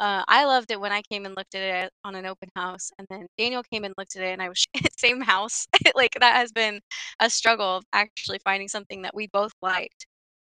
Uh, 0.00 0.24
I 0.28 0.46
loved 0.46 0.72
it 0.72 0.80
when 0.80 0.92
I 0.92 1.02
came 1.02 1.26
and 1.26 1.36
looked 1.36 1.54
at 1.54 1.84
it 1.86 1.92
on 2.04 2.16
an 2.16 2.26
open 2.26 2.48
house, 2.56 2.90
and 2.98 3.06
then 3.10 3.26
Daniel 3.38 3.62
came 3.64 3.84
and 3.84 3.94
looked 3.98 4.16
at 4.16 4.22
it, 4.24 4.32
and 4.32 4.42
I 4.42 4.48
was 4.48 4.66
same 4.98 5.20
house. 5.22 5.66
like 5.96 6.12
that 6.20 6.36
has 6.36 6.52
been 6.52 6.80
a 7.20 7.30
struggle 7.30 7.76
of 7.78 7.84
actually 7.92 8.40
finding 8.44 8.68
something 8.68 9.02
that 9.02 9.14
we 9.14 9.28
both 9.28 9.52
liked. 9.62 10.06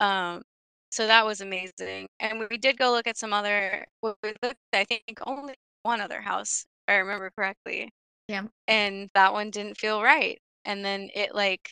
Um, 0.01 0.43
so 0.91 1.07
that 1.07 1.25
was 1.25 1.41
amazing. 1.41 2.07
And 2.19 2.47
we 2.51 2.57
did 2.57 2.77
go 2.77 2.91
look 2.91 3.07
at 3.07 3.17
some 3.17 3.33
other. 3.33 3.85
We 4.03 4.13
looked, 4.43 4.57
I 4.73 4.85
think, 4.85 5.19
only 5.25 5.55
one 5.83 6.01
other 6.01 6.21
house, 6.21 6.65
if 6.87 6.93
I 6.93 6.97
remember 6.97 7.31
correctly 7.37 7.91
Yeah. 8.27 8.47
and 8.67 9.09
that 9.13 9.33
one 9.33 9.51
didn't 9.51 9.77
feel 9.77 10.01
right. 10.03 10.39
And 10.65 10.83
then 10.85 11.09
it 11.15 11.35
like 11.35 11.71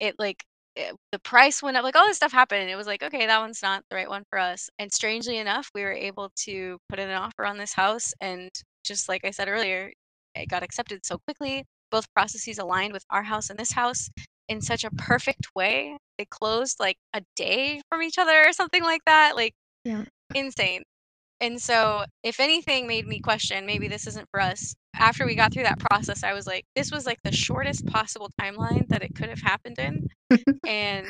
it 0.00 0.16
like 0.18 0.44
it, 0.78 0.96
the 1.12 1.18
price 1.20 1.62
went 1.62 1.76
up, 1.76 1.84
like 1.84 1.96
all 1.96 2.06
this 2.06 2.16
stuff 2.18 2.32
happened, 2.32 2.62
and 2.62 2.70
it 2.70 2.76
was 2.76 2.86
like, 2.86 3.02
okay, 3.02 3.26
that 3.26 3.40
one's 3.40 3.62
not 3.62 3.84
the 3.90 3.96
right 3.96 4.08
one 4.08 4.24
for 4.30 4.38
us. 4.38 4.70
And 4.78 4.92
strangely 4.92 5.38
enough, 5.38 5.70
we 5.74 5.82
were 5.82 5.92
able 5.92 6.30
to 6.44 6.78
put 6.88 6.98
in 7.00 7.10
an 7.10 7.16
offer 7.16 7.44
on 7.46 7.58
this 7.58 7.74
house, 7.74 8.14
and 8.20 8.50
just 8.84 9.08
like 9.08 9.24
I 9.24 9.30
said 9.32 9.48
earlier, 9.48 9.92
it 10.34 10.48
got 10.48 10.62
accepted 10.62 11.04
so 11.06 11.18
quickly. 11.26 11.64
Both 11.90 12.12
processes 12.14 12.58
aligned 12.58 12.92
with 12.92 13.04
our 13.10 13.22
house 13.24 13.50
and 13.50 13.58
this 13.58 13.72
house 13.72 14.10
in 14.48 14.60
such 14.60 14.84
a 14.84 14.90
perfect 14.92 15.48
way. 15.56 15.96
They 16.18 16.26
closed 16.26 16.78
like 16.80 16.98
a 17.14 17.22
day 17.36 17.82
from 17.90 18.02
each 18.02 18.18
other 18.18 18.44
or 18.46 18.52
something 18.52 18.82
like 18.82 19.02
that. 19.06 19.36
Like 19.36 19.54
Yeah. 19.84 20.04
insane. 20.34 20.82
And 21.40 21.60
so, 21.60 22.04
if 22.24 22.40
anything 22.40 22.86
made 22.86 23.06
me 23.06 23.20
question, 23.20 23.64
maybe 23.64 23.86
this 23.86 24.06
isn't 24.08 24.28
for 24.30 24.40
us. 24.40 24.74
After 24.96 25.24
we 25.24 25.36
got 25.36 25.52
through 25.52 25.62
that 25.64 25.78
process, 25.78 26.24
I 26.24 26.32
was 26.32 26.46
like, 26.46 26.64
this 26.74 26.90
was 26.90 27.06
like 27.06 27.18
the 27.22 27.32
shortest 27.32 27.86
possible 27.86 28.30
timeline 28.40 28.88
that 28.88 29.02
it 29.02 29.14
could 29.14 29.28
have 29.28 29.40
happened 29.40 29.78
in. 29.78 30.08
and 30.66 31.06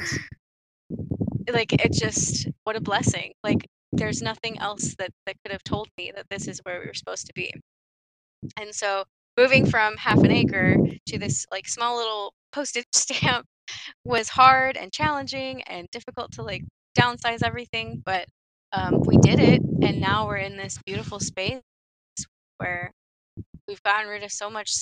like, 1.51 1.73
it 1.73 1.93
just, 1.93 2.47
what 2.65 2.77
a 2.77 2.81
blessing. 2.81 3.33
Like, 3.43 3.67
there's 3.93 4.21
nothing 4.21 4.59
else 4.59 4.95
that, 4.99 5.11
that 5.25 5.37
could 5.43 5.53
have 5.53 5.65
told 5.65 5.89
me 5.97 6.13
that 6.15 6.27
this 6.29 6.47
is 6.47 6.61
where 6.65 6.81
we 6.81 6.87
were 6.87 6.95
supposed 6.95 7.27
to 7.27 7.33
be. 7.35 7.51
And 8.59 8.75
so, 8.75 9.05
moving 9.39 9.65
from 9.65 9.97
half 9.97 10.19
an 10.19 10.33
acre 10.33 10.77
to 11.07 11.19
this 11.19 11.47
like 11.51 11.69
small 11.69 11.97
little 11.97 12.35
postage 12.53 12.85
stamp 12.93 13.47
was 14.05 14.29
hard 14.29 14.77
and 14.77 14.93
challenging 14.93 15.63
and 15.63 15.89
difficult 15.91 16.33
to 16.33 16.43
like 16.43 16.63
downsize 16.99 17.43
everything, 17.43 18.03
but 18.05 18.27
um, 18.73 19.01
we 19.01 19.17
did 19.19 19.41
it, 19.41 19.63
and 19.83 20.01
now 20.01 20.27
we're 20.27 20.37
in 20.37 20.57
this 20.57 20.79
beautiful 20.85 21.21
space 21.21 21.61
where 22.59 22.91
we've 23.67 23.83
gotten 23.83 24.09
rid 24.09 24.23
of 24.23 24.33
so 24.33 24.51
much 24.51 24.73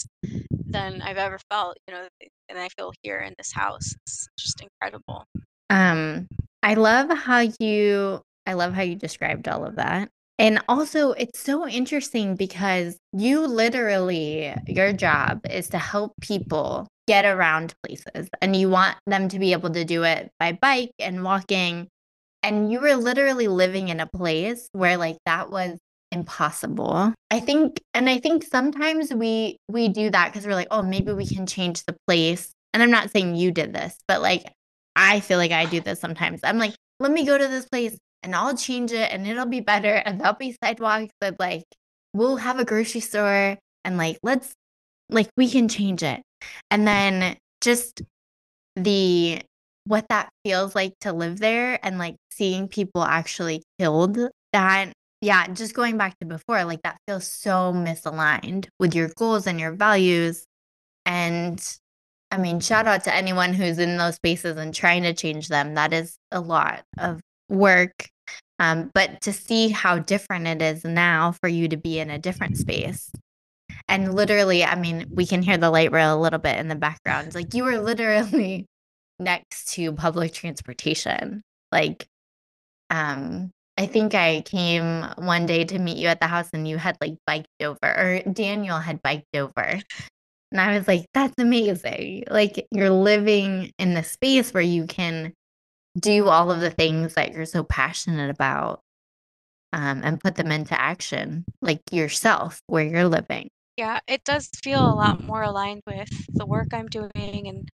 than 0.67 1.03
I've 1.03 1.17
ever 1.17 1.39
felt, 1.51 1.77
you 1.87 1.95
know, 1.95 2.09
and 2.49 2.59
I 2.59 2.69
feel 2.77 2.93
here 3.03 3.19
in 3.19 3.35
this 3.39 3.53
house. 3.53 3.95
It's 4.07 4.29
just 4.39 4.63
incredible. 4.63 5.25
Um, 5.71 6.27
I 6.63 6.75
love 6.75 7.11
how 7.11 7.49
you 7.61 8.21
I 8.47 8.55
love 8.55 8.73
how 8.75 8.83
you 8.83 8.95
described 8.95 9.49
all 9.49 9.65
of 9.65 9.77
that. 9.77 10.09
And 10.39 10.63
also, 10.69 11.13
it's 11.13 11.41
so 11.41 11.67
interesting 11.67 12.37
because 12.37 12.99
you 13.13 13.47
literally, 13.47 14.55
your 14.67 14.93
job 14.93 15.41
is 15.49 15.69
to 15.71 15.79
help 15.79 16.13
people 16.21 16.87
get 17.09 17.25
around 17.25 17.75
places 17.83 18.29
and 18.43 18.55
you 18.55 18.69
want 18.69 18.97
them 19.07 19.29
to 19.29 19.39
be 19.39 19.53
able 19.53 19.71
to 19.71 19.85
do 19.85 20.03
it 20.03 20.31
by 20.39 20.53
bike 20.53 20.93
and 20.99 21.25
walking. 21.25 21.89
And 22.47 22.71
you 22.71 22.79
were 22.79 22.95
literally 22.95 23.49
living 23.49 23.89
in 23.89 23.99
a 23.99 24.07
place 24.07 24.69
where 24.71 24.97
like 24.97 25.17
that 25.27 25.51
was 25.51 25.77
impossible. 26.13 27.13
I 27.31 27.41
think 27.41 27.81
and 27.93 28.09
I 28.09 28.19
think 28.19 28.45
sometimes 28.45 29.13
we 29.13 29.59
we 29.69 29.89
do 29.89 30.11
that 30.11 30.33
because 30.33 30.47
we're 30.47 30.55
like, 30.55 30.69
oh, 30.71 30.83
maybe 30.83 31.13
we 31.13 31.27
can 31.27 31.47
change 31.47 31.83
the 31.85 31.97
place. 32.07 32.53
And 32.73 32.85
I'm 32.85 32.91
not 32.91 33.11
saying 33.11 33.35
you 33.35 33.51
did 33.51 33.75
this, 33.75 33.97
but 34.07 34.23
like 34.23 34.53
I 34.95 35.19
feel 35.21 35.39
like 35.39 35.51
I 35.51 35.67
do 35.67 35.81
this 35.81 36.01
sometimes. 36.01 36.41
I'm 36.45 36.59
like, 36.59 36.75
let 37.01 37.11
me 37.11 37.27
go 37.27 37.37
to 37.37 37.49
this 37.49 37.67
place 37.67 37.99
and 38.23 38.33
I'll 38.35 38.57
change 38.57 38.93
it 38.93 39.13
and 39.13 39.27
it'll 39.27 39.47
be 39.47 39.61
better 39.61 39.95
and 39.95 40.21
there'll 40.21 40.35
be 40.35 40.57
sidewalks 40.63 41.13
that 41.21 41.41
like 41.41 41.65
we'll 42.15 42.37
have 42.37 42.61
a 42.61 42.65
grocery 42.65 43.01
store 43.01 43.59
and 43.85 43.99
like 43.99 44.19
let's 44.23 44.53
like 45.11 45.29
we 45.37 45.51
can 45.51 45.67
change 45.69 46.05
it. 46.05 46.23
And 46.71 46.87
then 46.87 47.37
just 47.61 48.03
the 48.77 49.43
what 49.87 50.09
that 50.09 50.29
feels 50.45 50.75
like 50.75 50.95
to 51.01 51.13
live 51.13 51.39
there 51.39 51.79
and 51.83 51.99
like 51.99 52.17
seeing 52.31 52.69
people 52.69 53.03
actually 53.03 53.63
killed 53.79 54.19
that 54.53 54.93
yeah, 55.21 55.47
just 55.49 55.75
going 55.75 55.97
back 55.97 56.19
to 56.19 56.27
before, 56.27 56.65
like 56.65 56.83
that 56.83 56.99
feels 57.07 57.27
so 57.27 57.73
misaligned 57.73 58.69
with 58.79 58.95
your 58.95 59.09
goals 59.17 59.47
and 59.47 59.59
your 59.59 59.73
values. 59.73 60.45
And 61.07 61.61
I 62.31 62.39
mean, 62.39 62.61
shout 62.61 62.87
out 62.87 63.05
to 63.05 63.15
anyone 63.15 63.55
who's 63.55 63.79
in 63.79 63.97
those 63.97 64.17
spaces 64.17 64.57
and 64.57 64.75
trying 64.75 65.05
to 65.05 65.15
change 65.15 65.49
them. 65.49 65.75
That 65.75 65.93
is 65.93 66.17
a 66.31 66.41
lot 66.41 66.83
of 66.99 67.21
work. 67.49 68.09
Um, 68.59 68.91
but 68.95 69.21
to 69.23 69.33
see 69.33 69.69
how 69.69 69.99
different 69.99 70.47
it 70.47 70.63
is 70.63 70.85
now 70.85 71.33
for 71.33 71.49
you 71.49 71.69
to 71.69 71.77
be 71.77 71.99
in 71.99 72.11
a 72.11 72.19
different 72.19 72.57
space. 72.57 73.11
And 73.89 74.15
literally, 74.15 74.65
I 74.65 74.75
mean, 74.75 75.07
we 75.11 75.27
can 75.27 75.43
hear 75.43 75.59
the 75.59 75.71
light 75.71 75.93
rail 75.93 76.15
a 76.15 76.21
little 76.21 76.39
bit 76.39 76.59
in 76.59 76.69
the 76.69 76.75
background. 76.75 77.35
Like 77.35 77.55
you 77.55 77.65
were 77.65 77.79
literally 77.79 78.67
next 79.19 79.73
to 79.75 79.93
public 79.93 80.33
transportation. 80.33 81.43
Like, 81.73 82.07
um, 82.91 83.51
I 83.79 83.87
think 83.87 84.15
I 84.15 84.43
came 84.43 85.03
one 85.17 85.47
day 85.47 85.65
to 85.65 85.79
meet 85.79 85.99
you 85.99 86.09
at 86.09 86.21
the 86.21 86.27
house 86.27 86.49
and 86.53 86.67
you 86.67 86.79
had 86.79 86.97
like 87.01 87.17
biked 87.27 87.49
over, 87.61 87.77
or 87.83 88.23
Daniel 88.33 88.79
had 88.79 89.03
biked 89.03 89.37
over. 89.37 89.81
And 90.53 90.61
I 90.61 90.77
was 90.77 90.87
like, 90.87 91.07
that's 91.13 91.35
amazing. 91.39 92.25
Like, 92.31 92.67
you're 92.71 92.91
living 92.91 93.73
in 93.79 93.95
the 93.95 94.05
space 94.05 94.55
where 94.55 94.63
you 94.63 94.87
can 94.87 95.33
do 95.99 96.29
all 96.29 96.51
of 96.51 96.61
the 96.61 96.71
things 96.71 97.15
that 97.15 97.33
you're 97.33 97.47
so 97.47 97.65
passionate 97.65 98.31
about 98.31 98.81
um, 99.73 100.03
and 100.05 100.21
put 100.21 100.37
them 100.37 100.53
into 100.53 100.81
action, 100.81 101.45
like 101.61 101.81
yourself, 101.91 102.61
where 102.67 102.85
you're 102.85 103.09
living. 103.09 103.49
Yeah, 103.77 104.01
it 104.07 104.25
does 104.25 104.49
feel 104.63 104.81
a 104.81 104.95
lot 104.95 105.23
more 105.23 105.43
aligned 105.43 105.83
with 105.87 106.09
the 106.35 106.47
work 106.47 106.69
I'm 106.73 106.87
doing 106.87 107.11
and 107.47 107.69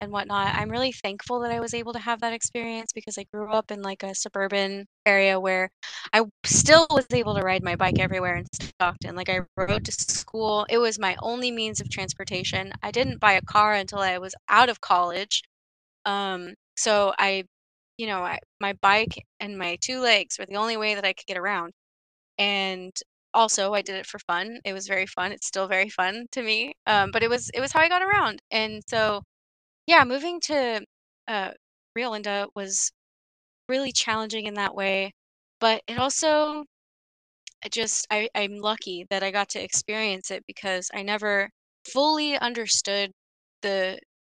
and 0.00 0.12
whatnot. 0.12 0.54
I'm 0.54 0.70
really 0.70 0.92
thankful 0.92 1.40
that 1.40 1.50
I 1.50 1.60
was 1.60 1.74
able 1.74 1.92
to 1.92 1.98
have 1.98 2.20
that 2.20 2.32
experience 2.32 2.92
because 2.92 3.18
I 3.18 3.24
grew 3.32 3.52
up 3.52 3.70
in 3.70 3.82
like 3.82 4.02
a 4.02 4.14
suburban 4.14 4.86
area 5.06 5.40
where 5.40 5.70
I 6.12 6.24
still 6.44 6.86
was 6.90 7.06
able 7.12 7.34
to 7.34 7.42
ride 7.42 7.62
my 7.64 7.76
bike 7.76 7.98
everywhere 7.98 8.36
in 8.36 8.46
Stockton. 8.52 9.16
Like 9.16 9.28
I 9.28 9.40
rode 9.56 9.84
to 9.86 9.92
school. 9.92 10.66
It 10.70 10.78
was 10.78 10.98
my 10.98 11.16
only 11.22 11.50
means 11.50 11.80
of 11.80 11.90
transportation. 11.90 12.72
I 12.82 12.90
didn't 12.92 13.20
buy 13.20 13.32
a 13.32 13.42
car 13.42 13.74
until 13.74 13.98
I 14.00 14.18
was 14.18 14.34
out 14.48 14.68
of 14.68 14.80
college. 14.80 15.42
Um, 16.06 16.54
so 16.76 17.12
I, 17.18 17.44
you 17.98 18.06
know, 18.06 18.22
I, 18.24 18.38
my 18.60 18.74
bike 18.82 19.24
and 19.40 19.58
my 19.58 19.78
two 19.80 20.00
legs 20.00 20.38
were 20.38 20.46
the 20.46 20.56
only 20.56 20.76
way 20.76 20.94
that 20.94 21.04
I 21.04 21.12
could 21.12 21.26
get 21.26 21.38
around. 21.38 21.72
And 22.38 22.92
also 23.34 23.74
I 23.74 23.82
did 23.82 23.96
it 23.96 24.06
for 24.06 24.18
fun. 24.20 24.60
It 24.64 24.72
was 24.72 24.88
very 24.88 25.06
fun. 25.06 25.32
It's 25.32 25.46
still 25.46 25.68
very 25.68 25.88
fun 25.90 26.26
to 26.32 26.42
me. 26.42 26.74
Um, 26.86 27.10
but 27.12 27.22
it 27.22 27.30
was 27.30 27.50
it 27.54 27.60
was 27.60 27.72
how 27.72 27.80
I 27.80 27.88
got 27.88 28.02
around. 28.02 28.40
And 28.50 28.82
so 28.88 29.22
yeah, 29.88 30.04
moving 30.04 30.40
to 30.42 30.84
uh, 31.28 31.52
Rio 31.96 32.10
Linda 32.10 32.48
was 32.54 32.92
really 33.68 33.92
challenging 33.92 34.46
in 34.46 34.54
that 34.54 34.74
way, 34.74 35.12
but 35.60 35.82
it 35.88 35.98
also 35.98 36.64
just 37.70 38.06
I, 38.10 38.28
I'm 38.34 38.58
lucky 38.58 39.06
that 39.10 39.22
I 39.22 39.30
got 39.30 39.48
to 39.50 39.62
experience 39.62 40.30
it 40.30 40.44
because 40.46 40.90
I 40.94 41.02
never 41.02 41.50
fully 41.92 42.36
understood 42.38 43.12
the 43.62 43.98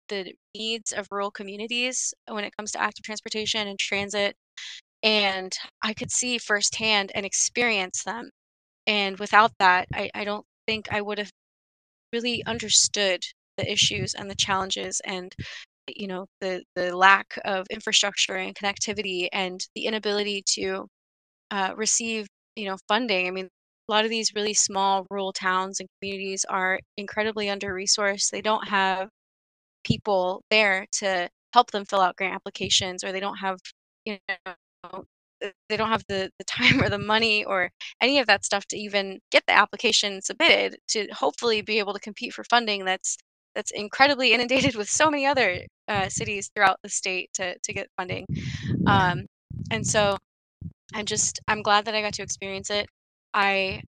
the 0.08 0.34
needs 0.56 0.92
of 0.92 1.06
rural 1.10 1.30
communities 1.30 2.14
when 2.28 2.44
it 2.44 2.54
comes 2.56 2.72
to 2.72 2.80
active 2.80 3.04
transportation 3.04 3.68
and 3.68 3.78
transit, 3.78 4.36
and 5.02 5.52
I 5.82 5.94
could 5.94 6.12
see 6.12 6.38
firsthand 6.38 7.12
and 7.16 7.26
experience 7.26 8.04
them. 8.04 8.30
And 8.86 9.18
without 9.20 9.52
that, 9.60 9.88
I, 9.94 10.10
I 10.14 10.24
don't 10.24 10.46
think 10.68 10.92
I 10.92 11.02
would 11.02 11.18
have 11.18 11.32
really 12.12 12.44
understood 12.46 13.22
the 13.58 13.70
issues 13.72 14.14
and 14.14 14.30
the 14.30 14.36
challenges 14.36 15.02
and 15.06 15.34
you 15.88 16.08
know 16.08 16.26
the 16.40 16.62
the 16.76 16.96
lack 16.96 17.38
of 17.46 17.66
infrastructure 17.70 18.36
and 18.36 18.56
connectivity 18.56 19.28
and 19.32 19.66
the 19.76 19.86
inability 19.86 20.42
to 20.46 20.86
uh, 21.52 21.72
receive 21.76 22.26
you 22.56 22.66
know 22.66 22.76
funding 22.88 23.28
i 23.28 23.32
mean 23.32 23.48
a 23.88 23.92
lot 23.92 24.04
of 24.04 24.10
these 24.10 24.34
really 24.34 24.54
small 24.54 25.06
rural 25.10 25.32
towns 25.32 25.80
and 25.80 25.88
communities 26.00 26.44
are 26.48 26.78
incredibly 26.98 27.48
under 27.50 27.74
resourced. 27.74 28.30
They 28.30 28.42
don't 28.42 28.68
have 28.68 29.08
people 29.84 30.42
there 30.50 30.86
to 30.94 31.28
help 31.54 31.70
them 31.70 31.84
fill 31.86 32.00
out 32.00 32.16
grant 32.16 32.34
applications, 32.34 33.04
or 33.04 33.12
they 33.12 33.20
don't 33.20 33.38
have, 33.38 33.58
you 34.04 34.18
know, 34.46 35.04
they 35.68 35.76
don't 35.76 35.88
have 35.90 36.04
the, 36.08 36.30
the 36.38 36.44
time 36.46 36.82
or 36.82 36.90
the 36.90 36.98
money 36.98 37.44
or 37.44 37.70
any 38.02 38.18
of 38.18 38.26
that 38.26 38.44
stuff 38.44 38.66
to 38.66 38.78
even 38.78 39.20
get 39.32 39.44
the 39.46 39.54
application 39.56 40.20
submitted 40.22 40.78
to 40.88 41.08
hopefully 41.12 41.62
be 41.62 41.78
able 41.78 41.94
to 41.94 42.00
compete 42.00 42.34
for 42.34 42.44
funding 42.44 42.84
that's 42.84 43.16
that's 43.58 43.72
incredibly 43.72 44.34
inundated 44.34 44.76
with 44.76 44.88
so 44.90 45.10
many 45.10 45.26
other 45.26 45.60
uh, 45.88 46.08
cities 46.08 46.50
throughout 46.56 46.78
the 46.84 46.90
state 46.90 47.30
to, 47.34 47.58
to 47.64 47.74
get 47.74 47.88
funding. 47.98 48.26
Um, 48.86 49.26
and 49.72 49.86
so 49.86 50.18
i'm 50.94 51.06
just 51.06 51.40
i'm 51.48 51.62
glad 51.62 51.86
that 51.86 51.94
i 51.96 52.02
got 52.02 52.14
to 52.14 52.22
experience 52.22 52.70
it. 52.70 52.86
I 53.34 53.82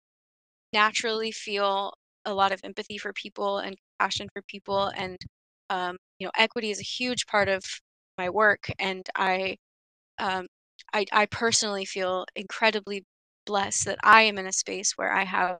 naturally 0.73 1.31
feel 1.31 1.93
a 2.25 2.33
lot 2.33 2.53
of 2.53 2.61
empathy 2.65 2.97
for 2.99 3.13
people 3.13 3.59
and 3.59 3.77
compassion 3.99 4.29
for 4.33 4.43
people 4.43 4.87
and 4.97 5.17
um, 5.71 5.97
you 6.19 6.27
know 6.27 6.31
equity 6.37 6.71
is 6.71 6.81
a 6.81 6.83
huge 6.83 7.27
part 7.27 7.49
of 7.49 7.63
my 8.19 8.29
work 8.29 8.71
and 8.79 9.07
i 9.17 9.57
um, 10.19 10.47
I, 10.93 11.05
I 11.13 11.25
personally 11.27 11.85
feel 11.85 12.25
incredibly 12.35 13.03
blessed 13.45 13.85
that 13.85 13.99
I 14.03 14.23
am 14.23 14.37
in 14.37 14.47
a 14.47 14.53
space 14.53 14.93
where 14.97 15.13
I 15.13 15.25
have 15.25 15.59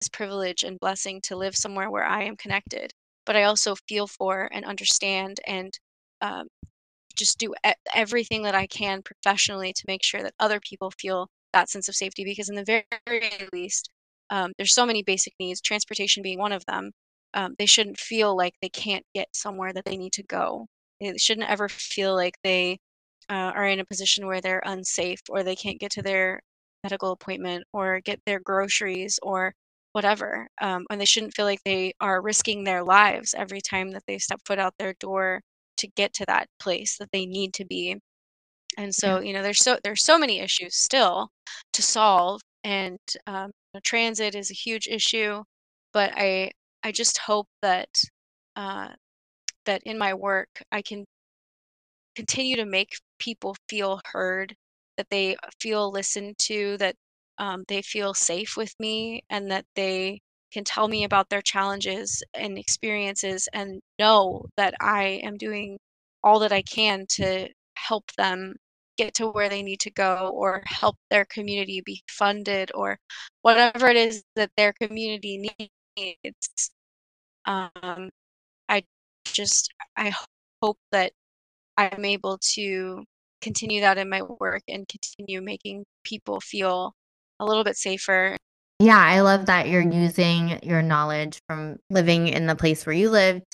this 0.00 0.08
privilege 0.10 0.64
and 0.64 0.80
blessing 0.80 1.20
to 1.24 1.36
live 1.36 1.56
somewhere 1.56 1.90
where 1.90 2.04
I 2.04 2.24
am 2.24 2.36
connected. 2.36 2.92
But 3.26 3.36
I 3.36 3.44
also 3.44 3.74
feel 3.88 4.06
for 4.06 4.48
and 4.52 4.64
understand 4.64 5.40
and 5.46 5.72
um, 6.20 6.48
just 7.16 7.38
do 7.38 7.54
everything 7.94 8.42
that 8.42 8.54
I 8.54 8.66
can 8.66 9.02
professionally 9.02 9.72
to 9.72 9.84
make 9.86 10.02
sure 10.02 10.22
that 10.22 10.34
other 10.40 10.60
people 10.60 10.92
feel 10.98 11.28
that 11.52 11.68
sense 11.70 11.88
of 11.88 11.94
safety. 11.94 12.24
Because 12.24 12.48
in 12.48 12.56
the 12.56 12.64
very, 12.64 12.84
very 13.06 13.48
least, 13.52 13.90
um, 14.30 14.52
there's 14.56 14.74
so 14.74 14.86
many 14.86 15.02
basic 15.02 15.34
needs, 15.38 15.60
transportation 15.60 16.22
being 16.22 16.38
one 16.38 16.52
of 16.52 16.64
them. 16.66 16.90
Um, 17.34 17.54
they 17.58 17.66
shouldn't 17.66 17.98
feel 17.98 18.36
like 18.36 18.54
they 18.60 18.68
can't 18.68 19.04
get 19.14 19.28
somewhere 19.34 19.72
that 19.72 19.84
they 19.84 19.96
need 19.96 20.12
to 20.14 20.22
go. 20.24 20.66
They 21.00 21.16
shouldn't 21.18 21.48
ever 21.48 21.68
feel 21.68 22.14
like 22.14 22.34
they 22.44 22.78
uh, 23.28 23.52
are 23.54 23.66
in 23.66 23.80
a 23.80 23.84
position 23.84 24.26
where 24.26 24.40
they're 24.40 24.62
unsafe 24.64 25.20
or 25.28 25.42
they 25.42 25.56
can't 25.56 25.80
get 25.80 25.92
to 25.92 26.02
their 26.02 26.40
medical 26.82 27.12
appointment 27.12 27.64
or 27.72 28.00
get 28.00 28.20
their 28.26 28.40
groceries 28.40 29.18
or 29.22 29.54
whatever. 29.92 30.48
Um, 30.60 30.86
and 30.90 31.00
they 31.00 31.04
shouldn't 31.06 31.34
feel 31.34 31.46
like 31.46 31.62
they 31.64 31.92
are 32.00 32.22
risking 32.22 32.64
their 32.64 32.82
lives 32.84 33.34
every 33.36 33.60
time 33.60 33.90
that 33.92 34.04
they 34.06 34.18
step 34.18 34.40
foot 34.46 34.58
out 34.58 34.74
their 34.78 34.94
door 35.00 35.42
to 35.78 35.88
get 35.96 36.12
to 36.14 36.26
that 36.26 36.48
place 36.60 36.96
that 36.98 37.10
they 37.12 37.26
need 37.26 37.54
to 37.54 37.64
be. 37.64 37.96
And 38.78 38.94
so, 38.94 39.20
you 39.20 39.32
know, 39.32 39.42
there's 39.42 39.62
so 39.62 39.78
there's 39.84 40.04
so 40.04 40.18
many 40.18 40.40
issues 40.40 40.76
still 40.76 41.30
to 41.74 41.82
solve, 41.82 42.40
and 42.64 42.98
um, 43.26 43.46
you 43.48 43.52
know, 43.74 43.80
transit 43.84 44.34
is 44.34 44.50
a 44.50 44.54
huge 44.54 44.88
issue. 44.88 45.42
But 45.92 46.12
I 46.16 46.52
I 46.82 46.92
just 46.92 47.18
hope 47.18 47.48
that 47.62 47.88
uh, 48.56 48.90
that 49.66 49.82
in 49.84 49.98
my 49.98 50.14
work 50.14 50.48
I 50.72 50.82
can 50.82 51.06
continue 52.14 52.56
to 52.56 52.64
make 52.64 52.94
people 53.18 53.56
feel 53.68 54.00
heard, 54.12 54.54
that 54.96 55.08
they 55.10 55.36
feel 55.60 55.90
listened 55.90 56.38
to, 56.38 56.76
that 56.78 56.96
um, 57.42 57.64
they 57.68 57.82
feel 57.82 58.14
safe 58.14 58.56
with 58.56 58.72
me, 58.78 59.24
and 59.28 59.50
that 59.50 59.66
they 59.74 60.20
can 60.52 60.64
tell 60.64 60.86
me 60.88 61.04
about 61.04 61.28
their 61.28 61.42
challenges 61.42 62.22
and 62.34 62.56
experiences 62.58 63.48
and 63.52 63.80
know 63.98 64.44
that 64.56 64.74
I 64.80 65.20
am 65.24 65.36
doing 65.38 65.78
all 66.22 66.38
that 66.40 66.52
I 66.52 66.62
can 66.62 67.04
to 67.16 67.48
help 67.74 68.04
them 68.16 68.54
get 68.96 69.14
to 69.14 69.28
where 69.28 69.48
they 69.48 69.62
need 69.62 69.80
to 69.80 69.90
go 69.90 70.30
or 70.34 70.62
help 70.66 70.96
their 71.10 71.24
community 71.24 71.82
be 71.84 72.02
funded 72.08 72.70
or 72.74 72.98
whatever 73.42 73.88
it 73.88 73.96
is 73.96 74.22
that 74.36 74.50
their 74.56 74.72
community 74.80 75.52
needs. 75.96 76.70
Um, 77.46 78.10
I 78.68 78.84
just 79.24 79.72
I 79.96 80.12
hope 80.62 80.78
that 80.92 81.12
I'm 81.76 82.04
able 82.04 82.38
to 82.54 83.04
continue 83.42 83.80
that 83.82 83.98
in 83.98 84.08
my 84.08 84.22
work 84.22 84.62
and 84.68 84.86
continue 84.88 85.42
making 85.42 85.84
people 86.04 86.40
feel 86.40 86.94
a 87.42 87.44
little 87.44 87.64
bit 87.64 87.76
safer. 87.76 88.36
Yeah, 88.78 88.98
I 88.98 89.20
love 89.20 89.46
that 89.46 89.68
you're 89.68 89.80
using 89.80 90.58
your 90.62 90.82
knowledge 90.82 91.40
from 91.46 91.76
living 91.90 92.28
in 92.28 92.46
the 92.46 92.56
place 92.56 92.84
where 92.84 92.94
you 92.94 93.10
lived 93.10 93.44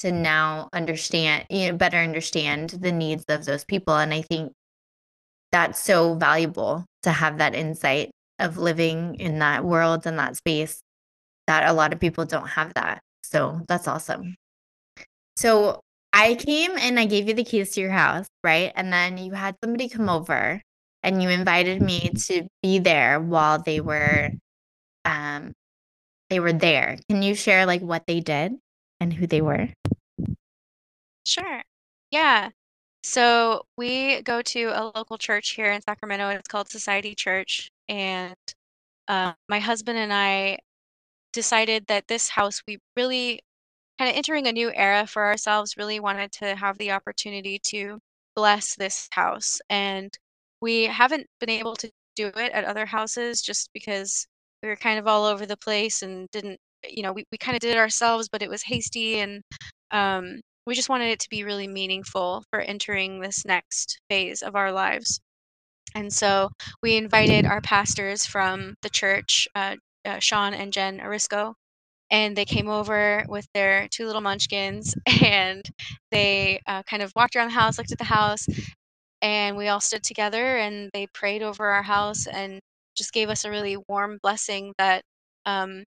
to 0.00 0.12
now 0.12 0.68
understand, 0.72 1.46
you 1.48 1.68
know, 1.70 1.76
better 1.76 1.96
understand 1.96 2.70
the 2.70 2.92
needs 2.92 3.24
of 3.28 3.44
those 3.44 3.64
people. 3.64 3.96
And 3.96 4.12
I 4.12 4.22
think 4.22 4.52
that's 5.52 5.80
so 5.80 6.14
valuable 6.14 6.84
to 7.04 7.10
have 7.10 7.38
that 7.38 7.54
insight 7.54 8.10
of 8.38 8.58
living 8.58 9.14
in 9.14 9.38
that 9.38 9.64
world 9.64 10.06
and 10.06 10.18
that 10.18 10.36
space 10.36 10.80
that 11.46 11.68
a 11.68 11.72
lot 11.72 11.92
of 11.92 12.00
people 12.00 12.24
don't 12.24 12.48
have 12.48 12.74
that. 12.74 13.00
So 13.22 13.62
that's 13.68 13.88
awesome. 13.88 14.34
So 15.36 15.80
I 16.12 16.34
came 16.34 16.72
and 16.78 16.98
I 16.98 17.06
gave 17.06 17.28
you 17.28 17.34
the 17.34 17.44
keys 17.44 17.72
to 17.72 17.80
your 17.80 17.90
house, 17.90 18.26
right? 18.44 18.72
And 18.74 18.92
then 18.92 19.18
you 19.18 19.32
had 19.32 19.54
somebody 19.62 19.88
come 19.88 20.08
over 20.08 20.60
and 21.06 21.22
you 21.22 21.30
invited 21.30 21.80
me 21.80 22.10
to 22.26 22.48
be 22.62 22.80
there 22.80 23.20
while 23.20 23.62
they 23.62 23.80
were 23.80 24.30
um 25.04 25.52
they 26.28 26.40
were 26.40 26.52
there. 26.52 26.98
Can 27.08 27.22
you 27.22 27.36
share 27.36 27.64
like 27.64 27.80
what 27.80 28.06
they 28.06 28.18
did 28.20 28.56
and 29.00 29.12
who 29.12 29.28
they 29.28 29.40
were? 29.40 29.68
Sure. 31.24 31.62
Yeah. 32.10 32.50
So 33.04 33.62
we 33.76 34.22
go 34.22 34.42
to 34.42 34.64
a 34.74 34.90
local 34.96 35.16
church 35.16 35.50
here 35.50 35.70
in 35.70 35.80
Sacramento. 35.80 36.28
It's 36.30 36.48
called 36.48 36.68
Society 36.68 37.14
Church. 37.14 37.70
And 37.88 38.34
uh, 39.06 39.34
my 39.48 39.60
husband 39.60 39.98
and 39.98 40.12
I 40.12 40.58
decided 41.32 41.86
that 41.86 42.08
this 42.08 42.28
house, 42.28 42.62
we 42.66 42.78
really 42.96 43.40
kind 43.98 44.10
of 44.10 44.16
entering 44.16 44.48
a 44.48 44.52
new 44.52 44.72
era 44.74 45.06
for 45.06 45.24
ourselves, 45.24 45.76
really 45.76 46.00
wanted 46.00 46.32
to 46.32 46.56
have 46.56 46.78
the 46.78 46.90
opportunity 46.90 47.60
to 47.66 48.00
bless 48.34 48.74
this 48.74 49.08
house. 49.12 49.60
And 49.70 50.16
we 50.66 50.82
haven't 50.82 51.28
been 51.38 51.48
able 51.48 51.76
to 51.76 51.88
do 52.16 52.26
it 52.26 52.50
at 52.52 52.64
other 52.64 52.84
houses 52.84 53.40
just 53.40 53.70
because 53.72 54.26
we 54.64 54.68
were 54.68 54.74
kind 54.74 54.98
of 54.98 55.06
all 55.06 55.24
over 55.24 55.46
the 55.46 55.56
place 55.56 56.02
and 56.02 56.28
didn't, 56.32 56.58
you 56.88 57.04
know, 57.04 57.12
we, 57.12 57.22
we 57.30 57.38
kind 57.38 57.54
of 57.54 57.60
did 57.60 57.70
it 57.70 57.78
ourselves, 57.78 58.28
but 58.28 58.42
it 58.42 58.50
was 58.50 58.64
hasty 58.64 59.20
and 59.20 59.42
um, 59.92 60.40
we 60.66 60.74
just 60.74 60.88
wanted 60.88 61.06
it 61.10 61.20
to 61.20 61.28
be 61.30 61.44
really 61.44 61.68
meaningful 61.68 62.42
for 62.50 62.58
entering 62.58 63.20
this 63.20 63.44
next 63.44 64.00
phase 64.10 64.42
of 64.42 64.56
our 64.56 64.72
lives. 64.72 65.20
And 65.94 66.12
so 66.12 66.50
we 66.82 66.96
invited 66.96 67.46
our 67.46 67.60
pastors 67.60 68.26
from 68.26 68.74
the 68.82 68.90
church, 68.90 69.46
uh, 69.54 69.76
uh, 70.04 70.18
Sean 70.18 70.52
and 70.52 70.72
Jen 70.72 71.00
Arisco, 71.00 71.54
and 72.10 72.36
they 72.36 72.44
came 72.44 72.68
over 72.68 73.24
with 73.28 73.46
their 73.54 73.86
two 73.92 74.06
little 74.06 74.20
munchkins 74.20 74.96
and 75.22 75.62
they 76.10 76.60
uh, 76.66 76.82
kind 76.82 77.04
of 77.04 77.12
walked 77.14 77.36
around 77.36 77.48
the 77.48 77.54
house, 77.54 77.78
looked 77.78 77.92
at 77.92 77.98
the 77.98 78.04
house, 78.04 78.48
and 79.22 79.56
we 79.56 79.68
all 79.68 79.80
stood 79.80 80.02
together 80.04 80.56
and 80.58 80.90
they 80.92 81.06
prayed 81.08 81.42
over 81.42 81.68
our 81.68 81.82
house 81.82 82.26
and 82.26 82.60
just 82.96 83.12
gave 83.12 83.28
us 83.28 83.44
a 83.44 83.50
really 83.50 83.76
warm 83.88 84.18
blessing 84.22 84.74
that, 84.78 85.02
um, 85.46 85.84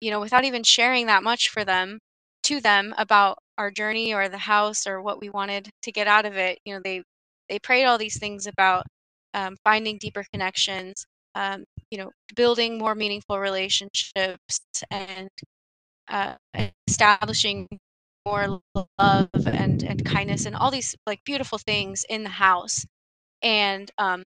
you 0.00 0.10
know, 0.10 0.20
without 0.20 0.44
even 0.44 0.62
sharing 0.62 1.06
that 1.06 1.22
much 1.22 1.48
for 1.50 1.64
them, 1.64 1.98
to 2.44 2.60
them 2.60 2.94
about 2.98 3.38
our 3.58 3.70
journey 3.70 4.14
or 4.14 4.28
the 4.28 4.38
house 4.38 4.86
or 4.86 5.02
what 5.02 5.20
we 5.20 5.30
wanted 5.30 5.70
to 5.82 5.92
get 5.92 6.06
out 6.08 6.24
of 6.26 6.36
it, 6.36 6.58
you 6.64 6.74
know, 6.74 6.80
they 6.84 7.02
they 7.48 7.58
prayed 7.58 7.84
all 7.84 7.98
these 7.98 8.18
things 8.18 8.46
about 8.46 8.84
um, 9.34 9.56
finding 9.64 9.98
deeper 9.98 10.24
connections, 10.32 11.04
um, 11.34 11.64
you 11.90 11.98
know, 11.98 12.10
building 12.36 12.78
more 12.78 12.94
meaningful 12.94 13.38
relationships 13.38 14.60
and 14.90 15.28
uh, 16.08 16.34
establishing 16.88 17.68
more 18.26 18.60
love 18.98 19.30
and 19.46 19.82
and 19.84 20.04
kindness 20.04 20.46
and 20.46 20.56
all 20.56 20.70
these 20.70 20.96
like 21.06 21.24
beautiful 21.24 21.58
things 21.58 22.04
in 22.08 22.22
the 22.24 22.28
house. 22.30 22.86
And 23.42 23.90
um, 23.98 24.24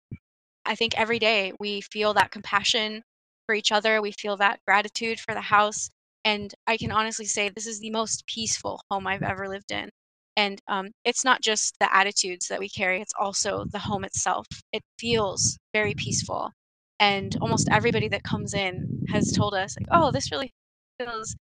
i 0.67 0.75
think 0.75 0.99
every 0.99 1.19
day 1.19 1.53
we 1.61 1.81
feel 1.81 2.15
that 2.15 2.31
compassion 2.31 3.03
for 3.47 3.55
each 3.55 3.73
other 3.73 4.01
we 4.03 4.13
feel 4.13 4.37
that 4.39 4.61
gratitude 4.67 5.21
for 5.21 5.35
the 5.35 5.41
house. 5.43 5.91
And 6.25 6.55
i 6.67 6.77
can 6.77 6.93
honestly 6.93 7.27
say 7.27 7.49
this 7.51 7.67
is 7.67 7.81
the 7.81 7.91
most 7.91 8.27
peaceful 8.27 8.81
home 8.91 9.07
i've 9.07 9.23
ever 9.23 9.49
lived 9.49 9.73
in. 9.73 9.91
And 10.37 10.61
um, 10.69 10.91
it's 11.05 11.25
not 11.25 11.43
just 11.43 11.77
the 11.81 11.95
attitudes 11.95 12.49
that 12.49 12.61
we 12.61 12.69
carry 12.71 13.01
it's 13.03 13.15
also 13.21 13.65
the 13.73 13.79
home 13.81 14.05
itself. 14.05 14.47
It 14.73 14.83
feels 14.99 15.59
very 15.75 15.95
peaceful. 15.95 16.53
And 17.01 17.37
almost 17.43 17.69
everybody 17.73 18.09
that 18.09 18.25
comes 18.25 18.55
in 18.55 19.07
has 19.11 19.33
told 19.33 19.55
us 19.55 19.77
like 19.79 19.89
oh 19.93 20.11
this 20.13 20.31
really 20.33 20.53
feels 21.01 21.37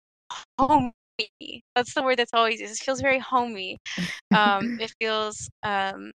homey. 1.19 1.63
That's 1.75 1.93
the 1.93 2.03
word 2.03 2.17
that's 2.17 2.33
always 2.33 2.59
used. 2.59 2.81
It 2.81 2.83
feels 2.83 3.01
very 3.01 3.19
homey. 3.19 3.77
Um, 4.33 4.63
it 4.79 4.93
feels 4.99 5.49
um, 5.63 6.11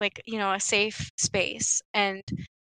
like 0.00 0.20
you 0.26 0.38
know 0.38 0.52
a 0.52 0.60
safe 0.60 1.10
space, 1.18 1.82
and 1.94 2.22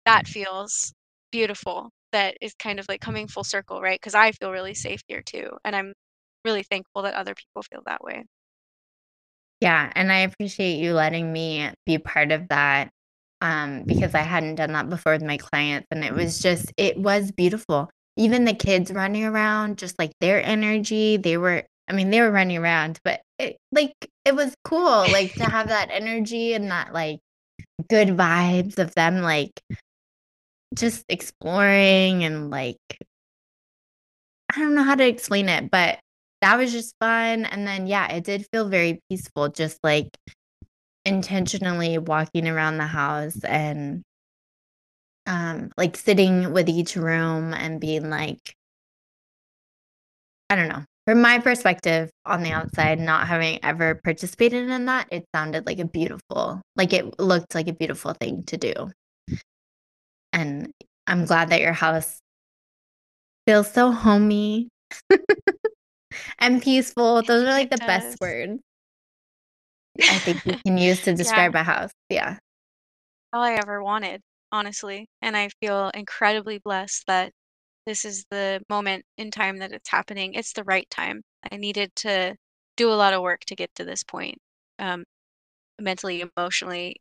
that 0.06 0.26
feels 0.28 0.92
beautiful. 1.32 1.90
That 2.12 2.36
is 2.40 2.54
kind 2.58 2.80
of 2.80 2.86
like 2.88 3.00
coming 3.00 3.28
full 3.28 3.44
circle, 3.44 3.80
right? 3.80 4.00
Because 4.00 4.14
I 4.14 4.32
feel 4.32 4.50
really 4.50 4.74
safe 4.74 5.00
here 5.08 5.22
too, 5.22 5.50
and 5.64 5.76
I'm 5.76 5.92
really 6.44 6.62
thankful 6.64 7.02
that 7.02 7.14
other 7.14 7.34
people 7.34 7.62
feel 7.62 7.82
that 7.86 8.02
way. 8.02 8.24
Yeah, 9.61 9.92
and 9.94 10.11
I 10.11 10.20
appreciate 10.20 10.78
you 10.78 10.94
letting 10.94 11.32
me 11.32 11.70
be 11.84 11.98
part 11.98 12.32
of 12.32 12.48
that 12.48 12.90
um, 13.42 13.84
because 13.84 14.14
I 14.14 14.20
hadn't 14.20 14.56
done 14.56 14.72
that 14.72 14.88
before 14.88 15.12
with 15.12 15.22
my 15.22 15.36
clients. 15.36 15.86
And 15.90 16.02
it 16.04 16.14
was 16.14 16.38
just, 16.38 16.72
it 16.76 16.96
was 16.98 17.30
beautiful. 17.32 17.90
Even 18.16 18.44
the 18.44 18.54
kids 18.54 18.92
running 18.92 19.24
around, 19.24 19.78
just 19.78 19.98
like 19.98 20.12
their 20.20 20.44
energy, 20.44 21.16
they 21.16 21.36
were, 21.36 21.64
I 21.88 21.92
mean, 21.92 22.11
they 22.11 22.20
were 22.20 22.30
running 22.30 22.58
around, 22.58 22.98
but 23.04 23.20
it, 23.38 23.56
like, 23.72 23.94
it 24.24 24.34
was 24.34 24.54
cool, 24.64 25.06
like 25.11 25.32
to 25.34 25.44
have 25.44 25.68
that 25.68 25.88
energy 25.90 26.52
and 26.54 26.70
that 26.70 26.92
like 26.92 27.20
good 27.88 28.08
vibes 28.08 28.78
of 28.78 28.94
them, 28.94 29.22
like 29.22 29.52
just 30.74 31.04
exploring 31.08 32.24
and 32.24 32.50
like, 32.50 32.78
I 34.54 34.58
don't 34.58 34.74
know 34.74 34.82
how 34.82 34.96
to 34.96 35.06
explain 35.06 35.48
it, 35.48 35.70
but 35.70 36.00
that 36.42 36.58
was 36.58 36.72
just 36.72 36.94
fun. 37.00 37.44
And 37.44 37.66
then, 37.66 37.86
yeah, 37.86 38.11
it 38.12 38.24
did 38.24 38.46
feel 38.52 38.68
very 38.68 39.00
peaceful, 39.08 39.48
just 39.48 39.78
like 39.82 40.08
intentionally 41.04 41.98
walking 41.98 42.48
around 42.48 42.78
the 42.78 42.86
house 42.86 43.42
and 43.44 44.02
um 45.27 45.71
like 45.77 45.97
sitting 45.97 46.53
with 46.53 46.68
each 46.68 46.97
room 46.97 47.55
and 47.55 47.81
being 47.81 48.11
like 48.11 48.55
I 50.49 50.57
don't 50.57 50.68
know. 50.68 50.85
From 51.07 51.23
my 51.23 51.39
perspective 51.39 52.11
on 52.27 52.43
the 52.43 52.53
outside, 52.53 52.99
not 53.01 53.27
having 53.27 53.59
ever 53.64 54.01
participated 54.05 54.68
in 54.68 54.87
that, 54.87 55.09
it 55.11 55.25
sounded 55.35 55.66
like 55.66 55.79
a 55.79 55.85
beautiful, 55.85 56.61
like 56.77 56.93
it 56.93 57.18
looked 57.18 57.55
like 57.55 57.68
a 57.68 57.73
beautiful 57.73 58.12
thing 58.14 58.45
to 58.45 58.57
do. 58.57 58.73
And 60.33 60.73
I'm 61.07 61.25
glad 61.25 61.51
that 61.51 61.61
your 61.61 61.73
house 61.73 62.18
feels 63.47 63.73
so 63.73 63.91
homey 63.93 64.68
and 66.39 66.62
peaceful. 66.62 67.23
Those 67.23 67.43
are 67.45 67.47
like 67.51 67.71
the 67.71 67.79
best 67.79 68.21
words 68.21 68.61
I 70.09 70.18
think 70.18 70.43
you 70.45 70.55
can 70.66 70.79
use 70.79 71.01
to 71.03 71.11
Yeah. 71.11 71.16
describe 71.16 71.55
a 71.55 71.62
house. 71.62 71.91
Yeah. 72.09 72.39
all 73.33 73.43
I 73.43 73.53
ever 73.55 73.83
wanted, 73.83 74.21
honestly. 74.53 75.09
And 75.22 75.36
I 75.36 75.48
feel 75.61 75.90
incredibly 75.94 76.59
blessed 76.59 77.07
that 77.07 77.32
this 77.86 78.05
is 78.05 78.24
the 78.30 78.62
moment 78.68 79.05
in 79.18 79.30
time 79.30 79.59
that 79.59 79.72
it's 79.72 79.88
happening. 79.90 80.34
It's 80.34 80.53
the 80.53 80.64
right 80.64 80.88
time. 80.90 81.22
I 81.51 81.57
needed 81.57 81.94
to 81.96 82.36
do 82.76 82.90
a 82.92 82.94
lot 82.94 83.14
of 83.14 83.22
work 83.22 83.40
to 83.46 83.57
get 83.57 83.74
to 83.76 83.84
this 83.84 84.03
point. 84.05 84.38
Um, 84.78 85.05
mentally, 85.80 86.22
emotionally, 86.36 86.96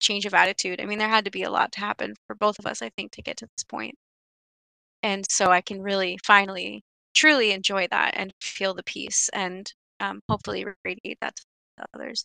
change 0.00 0.26
of 0.26 0.34
attitude. 0.34 0.80
I 0.80 0.86
mean, 0.86 0.98
there 0.98 1.08
had 1.08 1.24
to 1.26 1.30
be 1.30 1.42
a 1.44 1.50
lot 1.50 1.72
to 1.72 1.80
happen 1.80 2.14
for 2.26 2.36
both 2.36 2.58
of 2.58 2.66
us, 2.66 2.82
I 2.82 2.90
think, 2.90 3.12
to 3.12 3.22
get 3.22 3.36
to 3.38 3.46
this 3.46 3.64
point. 3.64 3.94
And 5.02 5.26
so 5.30 5.50
I 5.50 5.60
can 5.60 5.82
really 5.82 6.18
finally 6.24 6.82
truly 7.14 7.52
enjoy 7.52 7.86
that 7.90 8.14
and 8.16 8.32
feel 8.40 8.74
the 8.74 8.82
peace 8.82 9.28
and 9.32 9.72
um, 10.00 10.20
hopefully 10.28 10.66
radiate 10.84 11.18
that 11.20 11.36
to 11.36 11.86
others. 11.94 12.24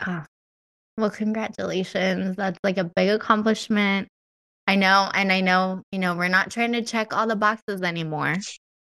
Ah, 0.00 0.26
well, 0.96 1.10
congratulations. 1.10 2.36
That's 2.36 2.58
like 2.62 2.78
a 2.78 2.84
big 2.84 3.10
accomplishment. 3.10 4.08
I 4.66 4.76
know, 4.76 5.10
and 5.12 5.30
I 5.30 5.40
know, 5.40 5.82
you 5.92 5.98
know, 5.98 6.16
we're 6.16 6.28
not 6.28 6.50
trying 6.50 6.72
to 6.72 6.82
check 6.82 7.14
all 7.14 7.26
the 7.26 7.36
boxes 7.36 7.82
anymore. 7.82 8.34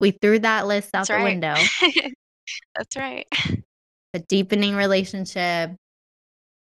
We 0.01 0.13
threw 0.13 0.39
that 0.41 0.67
list 0.67 0.89
out 0.95 1.07
That's 1.07 1.09
the 1.09 1.15
right. 1.15 1.25
window. 1.25 1.55
That's 2.77 2.97
right. 2.97 3.27
A 4.15 4.21
deepening 4.21 4.75
relationship, 4.75 5.73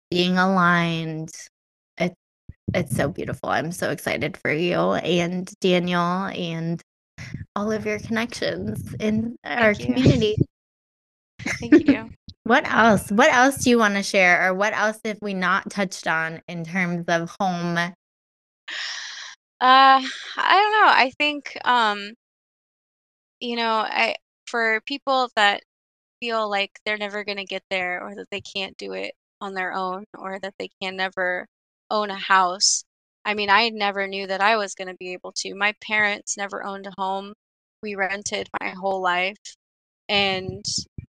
being 0.10 0.38
aligned. 0.38 1.32
It, 1.98 2.14
it's 2.74 2.96
so 2.96 3.10
beautiful. 3.10 3.50
I'm 3.50 3.72
so 3.72 3.92
excited 3.92 4.36
for 4.38 4.52
you 4.52 4.94
and 4.94 5.50
Daniel 5.62 6.26
and 6.26 6.82
all 7.56 7.72
of 7.72 7.86
your 7.86 8.00
connections 8.00 8.96
in 9.00 9.36
our 9.46 9.74
you. 9.74 9.86
community. 9.86 10.36
Thank 11.40 11.88
you. 11.88 12.10
What 12.50 12.68
else? 12.68 13.12
What 13.12 13.32
else 13.32 13.58
do 13.58 13.70
you 13.70 13.78
want 13.78 13.94
to 13.94 14.02
share, 14.02 14.48
or 14.48 14.56
what 14.56 14.74
else 14.74 14.98
have 15.06 15.20
we 15.22 15.36
not 15.36 15.70
touched 15.70 16.08
on 16.08 16.42
in 16.48 16.66
terms 16.66 17.06
of 17.08 17.30
home? 17.40 17.78
Uh, 17.78 17.94
I 19.62 20.02
don't 20.02 20.72
know. 20.72 20.92
I 20.92 21.12
think, 21.20 21.56
um, 21.64 22.14
you 23.40 23.56
know, 23.56 23.86
I 23.88 24.16
for 24.48 24.82
people 24.88 25.30
that 25.36 25.62
feel 26.20 26.50
like 26.50 26.72
they're 26.86 26.98
never 26.98 27.24
going 27.24 27.38
to 27.38 27.46
get 27.46 27.62
there 27.70 28.02
or 28.04 28.16
that 28.16 28.32
they 28.32 28.42
can't 28.42 28.76
do 28.78 28.94
it 28.94 29.14
on 29.42 29.54
their 29.54 29.72
own 29.72 30.06
or 30.18 30.40
that 30.40 30.56
they 30.58 30.70
can 30.82 30.96
never 30.96 31.46
own 31.92 32.10
a 32.10 32.18
house. 32.18 32.84
I 33.26 33.36
mean, 33.36 33.52
I 33.52 33.70
never 33.70 34.08
knew 34.08 34.26
that 34.26 34.42
I 34.42 34.58
was 34.58 34.74
going 34.74 34.88
to 34.88 34.98
be 35.00 35.14
able 35.14 35.34
to. 35.38 35.54
My 35.54 35.76
parents 35.84 36.36
never 36.36 36.64
owned 36.66 36.88
a 36.88 36.94
home. 36.98 37.34
We 37.84 37.94
rented 37.94 38.50
my 38.60 38.70
whole 38.70 39.02
life 39.04 39.38
and 40.10 40.66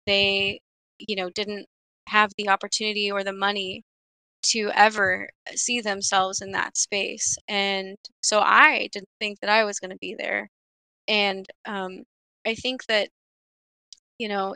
they, 0.07 0.61
you 1.09 1.17
know, 1.17 1.31
didn't 1.31 1.67
have 2.09 2.31
the 2.39 2.49
opportunity 2.49 3.11
or 3.11 3.25
the 3.25 3.33
money 3.33 3.83
to 4.43 4.71
ever 4.75 5.29
see 5.55 5.81
themselves 5.81 6.41
in 6.43 6.53
that 6.53 6.77
space. 6.77 7.37
And 7.49 7.97
so 8.23 8.41
I 8.41 8.89
didn't 8.93 9.09
think 9.21 9.41
that 9.41 9.51
I 9.51 9.65
was 9.65 9.81
going 9.81 9.91
to 9.91 9.99
be 10.01 10.17
there. 10.19 10.49
And 11.09 11.47
um, 11.67 12.05
I 12.47 12.55
think 12.55 12.87
that, 12.87 13.11
you 14.19 14.29
know, 14.29 14.55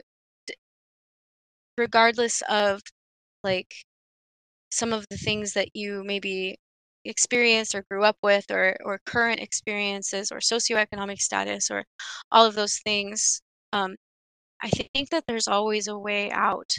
regardless 1.78 2.42
of 2.48 2.80
like 3.44 3.74
some 4.70 4.92
of 4.92 5.06
the 5.10 5.16
things 5.16 5.52
that 5.54 5.68
you 5.74 6.02
maybe 6.04 6.56
experienced 7.04 7.74
or 7.74 7.84
grew 7.90 8.04
up 8.04 8.16
with 8.22 8.50
or 8.50 8.76
or 8.84 9.00
current 9.06 9.40
experiences 9.40 10.32
or 10.32 10.38
socioeconomic 10.38 11.20
status 11.20 11.70
or 11.70 11.84
all 12.32 12.46
of 12.46 12.54
those 12.54 12.78
things 12.84 13.40
um, 13.72 13.94
i 14.64 14.68
think 14.68 15.10
that 15.10 15.24
there's 15.28 15.48
always 15.48 15.88
a 15.88 15.98
way 15.98 16.30
out 16.32 16.74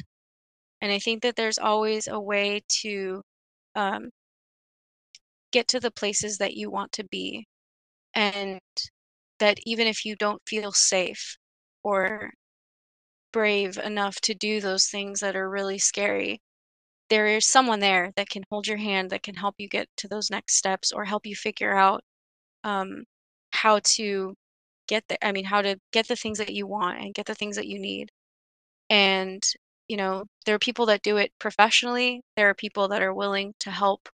and 0.81 0.91
i 0.91 0.99
think 0.99 1.21
that 1.23 1.35
there's 1.35 1.59
always 1.59 2.07
a 2.07 2.19
way 2.19 2.61
to 2.69 3.21
um, 3.75 4.09
get 5.51 5.67
to 5.69 5.79
the 5.79 5.91
places 5.91 6.37
that 6.37 6.55
you 6.55 6.69
want 6.71 6.91
to 6.91 7.03
be 7.05 7.45
and 8.15 8.59
that 9.39 9.59
even 9.65 9.87
if 9.87 10.05
you 10.05 10.15
don't 10.17 10.41
feel 10.47 10.71
safe 10.71 11.37
or 11.83 12.31
brave 13.31 13.77
enough 13.77 14.19
to 14.21 14.33
do 14.33 14.61
those 14.61 14.87
things 14.87 15.19
that 15.19 15.35
are 15.35 15.49
really 15.49 15.77
scary 15.77 16.39
there 17.09 17.27
is 17.27 17.45
someone 17.45 17.79
there 17.79 18.11
that 18.15 18.29
can 18.29 18.43
hold 18.49 18.67
your 18.67 18.77
hand 18.77 19.09
that 19.09 19.23
can 19.23 19.35
help 19.35 19.55
you 19.57 19.67
get 19.69 19.87
to 19.97 20.07
those 20.07 20.31
next 20.31 20.55
steps 20.55 20.91
or 20.91 21.05
help 21.05 21.25
you 21.25 21.35
figure 21.35 21.75
out 21.75 22.01
um, 22.63 23.03
how 23.51 23.79
to 23.83 24.33
get 24.87 25.03
there 25.09 25.17
i 25.23 25.31
mean 25.31 25.45
how 25.45 25.61
to 25.61 25.77
get 25.91 26.07
the 26.07 26.15
things 26.15 26.37
that 26.39 26.53
you 26.53 26.67
want 26.67 26.99
and 26.99 27.13
get 27.13 27.25
the 27.25 27.35
things 27.35 27.55
that 27.57 27.67
you 27.67 27.79
need. 27.79 28.11
And 28.89 29.43
you 29.87 29.97
know 29.97 30.25
there 30.45 30.55
are 30.55 30.59
people 30.59 30.85
that 30.87 31.01
do 31.03 31.17
it 31.17 31.31
professionally 31.39 32.21
there 32.37 32.49
are 32.49 32.55
people 32.55 32.87
that 32.89 33.01
are 33.03 33.13
willing 33.13 33.53
to 33.59 33.71
help 33.71 34.09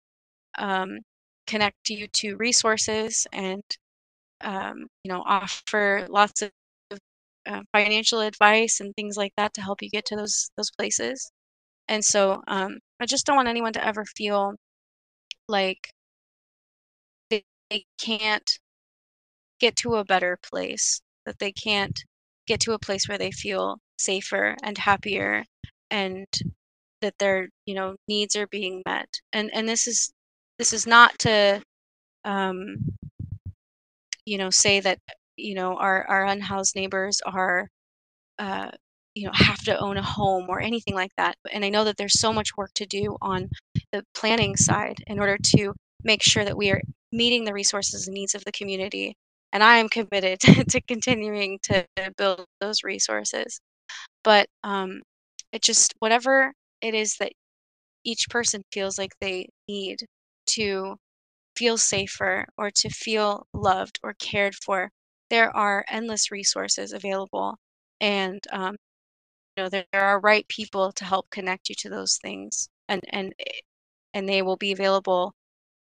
um, 0.58 0.98
connect 1.46 1.90
you 1.90 2.08
to 2.08 2.36
resources 2.36 3.26
and 3.32 3.62
um, 4.42 4.86
you 5.04 5.12
know 5.12 5.22
offer 5.26 6.06
lots 6.10 6.42
of 6.42 6.50
uh, 7.46 7.62
financial 7.72 8.20
advice 8.20 8.80
and 8.80 8.94
things 8.96 9.16
like 9.16 9.32
that 9.36 9.54
to 9.54 9.62
help 9.62 9.82
you 9.82 9.90
get 9.90 10.04
to 10.06 10.16
those 10.16 10.50
those 10.56 10.70
places. 10.78 11.30
And 11.88 12.04
so 12.04 12.42
um, 12.48 12.78
i 13.00 13.06
just 13.06 13.26
don't 13.26 13.36
want 13.36 13.48
anyone 13.48 13.72
to 13.74 13.86
ever 13.86 14.04
feel 14.06 14.54
like 15.48 15.90
they, 17.30 17.44
they 17.70 17.84
can't 18.00 18.58
get 19.60 19.76
to 19.76 19.96
a 19.96 20.04
better 20.04 20.38
place, 20.42 21.00
that 21.26 21.38
they 21.40 21.52
can't 21.52 22.04
get 22.46 22.60
to 22.62 22.72
a 22.72 22.78
place 22.78 23.08
where 23.08 23.18
they 23.18 23.30
feel 23.32 23.78
safer 23.98 24.56
and 24.62 24.78
happier 24.78 25.44
and 25.90 26.26
that 27.02 27.14
their, 27.18 27.48
you 27.66 27.74
know, 27.74 27.96
needs 28.08 28.36
are 28.36 28.46
being 28.48 28.82
met. 28.86 29.08
And 29.32 29.50
and 29.54 29.68
this 29.68 29.86
is 29.88 30.12
this 30.58 30.72
is 30.72 30.86
not 30.86 31.18
to 31.20 31.62
um, 32.24 32.76
you 34.26 34.38
know, 34.38 34.50
say 34.50 34.80
that, 34.80 34.98
you 35.36 35.54
know, 35.54 35.76
our, 35.76 36.04
our 36.06 36.26
unhoused 36.26 36.76
neighbors 36.76 37.20
are 37.26 37.68
uh, 38.38 38.70
you 39.14 39.26
know 39.26 39.32
have 39.34 39.58
to 39.64 39.78
own 39.80 39.96
a 39.96 40.02
home 40.02 40.46
or 40.48 40.60
anything 40.60 40.94
like 40.94 41.12
that 41.16 41.36
and 41.52 41.64
i 41.64 41.68
know 41.68 41.84
that 41.84 41.96
there's 41.98 42.20
so 42.20 42.32
much 42.32 42.56
work 42.56 42.70
to 42.74 42.86
do 42.86 43.16
on 43.22 43.48
the 43.92 44.04
planning 44.14 44.56
side 44.56 44.96
in 45.08 45.20
order 45.20 45.36
to 45.42 45.74
make 46.04 46.22
sure 46.22 46.44
that 46.44 46.56
we 46.56 46.70
are 46.70 46.80
meeting 47.12 47.44
the 47.44 47.52
resources 47.52 48.08
and 48.08 48.14
needs 48.14 48.34
of 48.34 48.44
the 48.44 48.52
community 48.52 49.14
and 49.52 49.62
i 49.64 49.76
am 49.78 49.88
committed 49.88 50.40
to 50.70 50.80
continuing 50.82 51.58
to 51.62 51.86
build 52.16 52.44
those 52.60 52.82
resources. 52.84 53.60
But 54.24 54.48
um, 54.64 55.02
it 55.52 55.62
just 55.62 55.94
whatever 56.00 56.52
it 56.82 56.94
is 56.94 57.16
that 57.20 57.32
each 58.04 58.26
person 58.30 58.62
feels 58.72 58.98
like 58.98 59.12
they 59.20 59.48
need 59.68 60.00
to 60.48 60.96
feel 61.56 61.78
safer 61.78 62.46
or 62.58 62.70
to 62.70 62.88
feel 62.90 63.46
loved 63.54 63.98
or 64.02 64.14
cared 64.14 64.54
for 64.54 64.90
there 65.30 65.54
are 65.56 65.84
endless 65.90 66.30
resources 66.32 66.92
available 66.92 67.56
and 68.00 68.40
um, 68.52 68.76
you 69.56 69.64
know 69.64 69.68
there, 69.68 69.84
there 69.92 70.02
are 70.04 70.20
right 70.20 70.46
people 70.48 70.92
to 70.92 71.04
help 71.04 71.28
connect 71.30 71.68
you 71.68 71.74
to 71.78 71.90
those 71.90 72.18
things 72.22 72.68
and 72.88 73.02
and 73.12 73.34
and 74.14 74.28
they 74.28 74.42
will 74.42 74.56
be 74.56 74.72
available 74.72 75.34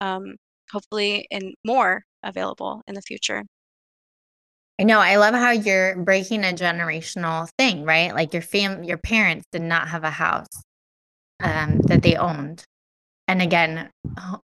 um, 0.00 0.36
hopefully 0.72 1.26
and 1.32 1.54
more 1.66 2.04
available 2.24 2.82
in 2.88 2.94
the 2.94 3.02
future 3.02 3.44
I 4.80 4.82
know. 4.84 4.98
I 4.98 5.16
love 5.16 5.34
how 5.34 5.52
you're 5.52 5.96
breaking 5.96 6.44
a 6.44 6.48
generational 6.52 7.48
thing, 7.58 7.84
right? 7.84 8.14
Like 8.14 8.32
your 8.32 8.42
fam, 8.42 8.82
your 8.82 8.98
parents 8.98 9.46
did 9.52 9.62
not 9.62 9.88
have 9.88 10.02
a 10.04 10.10
house 10.10 10.48
um, 11.40 11.80
that 11.82 12.02
they 12.02 12.16
owned, 12.16 12.64
and 13.28 13.40
again, 13.40 13.90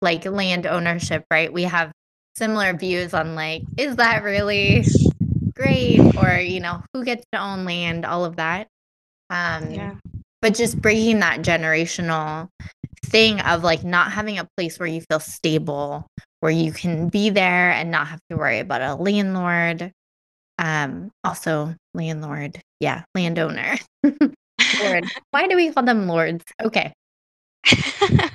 like 0.01 0.25
land 0.25 0.65
ownership, 0.65 1.23
right? 1.31 1.51
We 1.51 1.63
have 1.63 1.91
similar 2.35 2.73
views 2.73 3.13
on 3.13 3.35
like, 3.35 3.63
is 3.77 3.95
that 3.97 4.23
really 4.23 4.85
great? 5.55 6.01
Or, 6.17 6.37
you 6.39 6.59
know, 6.59 6.83
who 6.93 7.03
gets 7.03 7.23
to 7.31 7.39
own 7.39 7.65
land, 7.65 8.05
all 8.05 8.25
of 8.25 8.37
that. 8.37 8.67
Um, 9.29 9.71
Yeah. 9.71 9.95
but 10.41 10.55
just 10.55 10.81
breaking 10.81 11.19
that 11.19 11.41
generational 11.41 12.49
thing 13.05 13.39
of 13.41 13.63
like 13.63 13.83
not 13.83 14.11
having 14.11 14.39
a 14.39 14.47
place 14.57 14.79
where 14.79 14.87
you 14.87 15.01
feel 15.09 15.19
stable, 15.19 16.07
where 16.39 16.51
you 16.51 16.71
can 16.71 17.09
be 17.09 17.29
there 17.29 17.71
and 17.71 17.91
not 17.91 18.07
have 18.07 18.19
to 18.29 18.37
worry 18.37 18.59
about 18.59 18.81
a 18.81 18.95
landlord. 18.95 19.91
Um, 20.61 21.09
also 21.23 21.75
landlord, 21.95 22.61
yeah, 22.79 23.03
landowner. 23.15 23.77
Lord. 24.03 25.05
Why 25.31 25.47
do 25.47 25.55
we 25.55 25.71
call 25.71 25.83
them 25.83 26.07
lords? 26.07 26.45
Okay. 26.63 26.93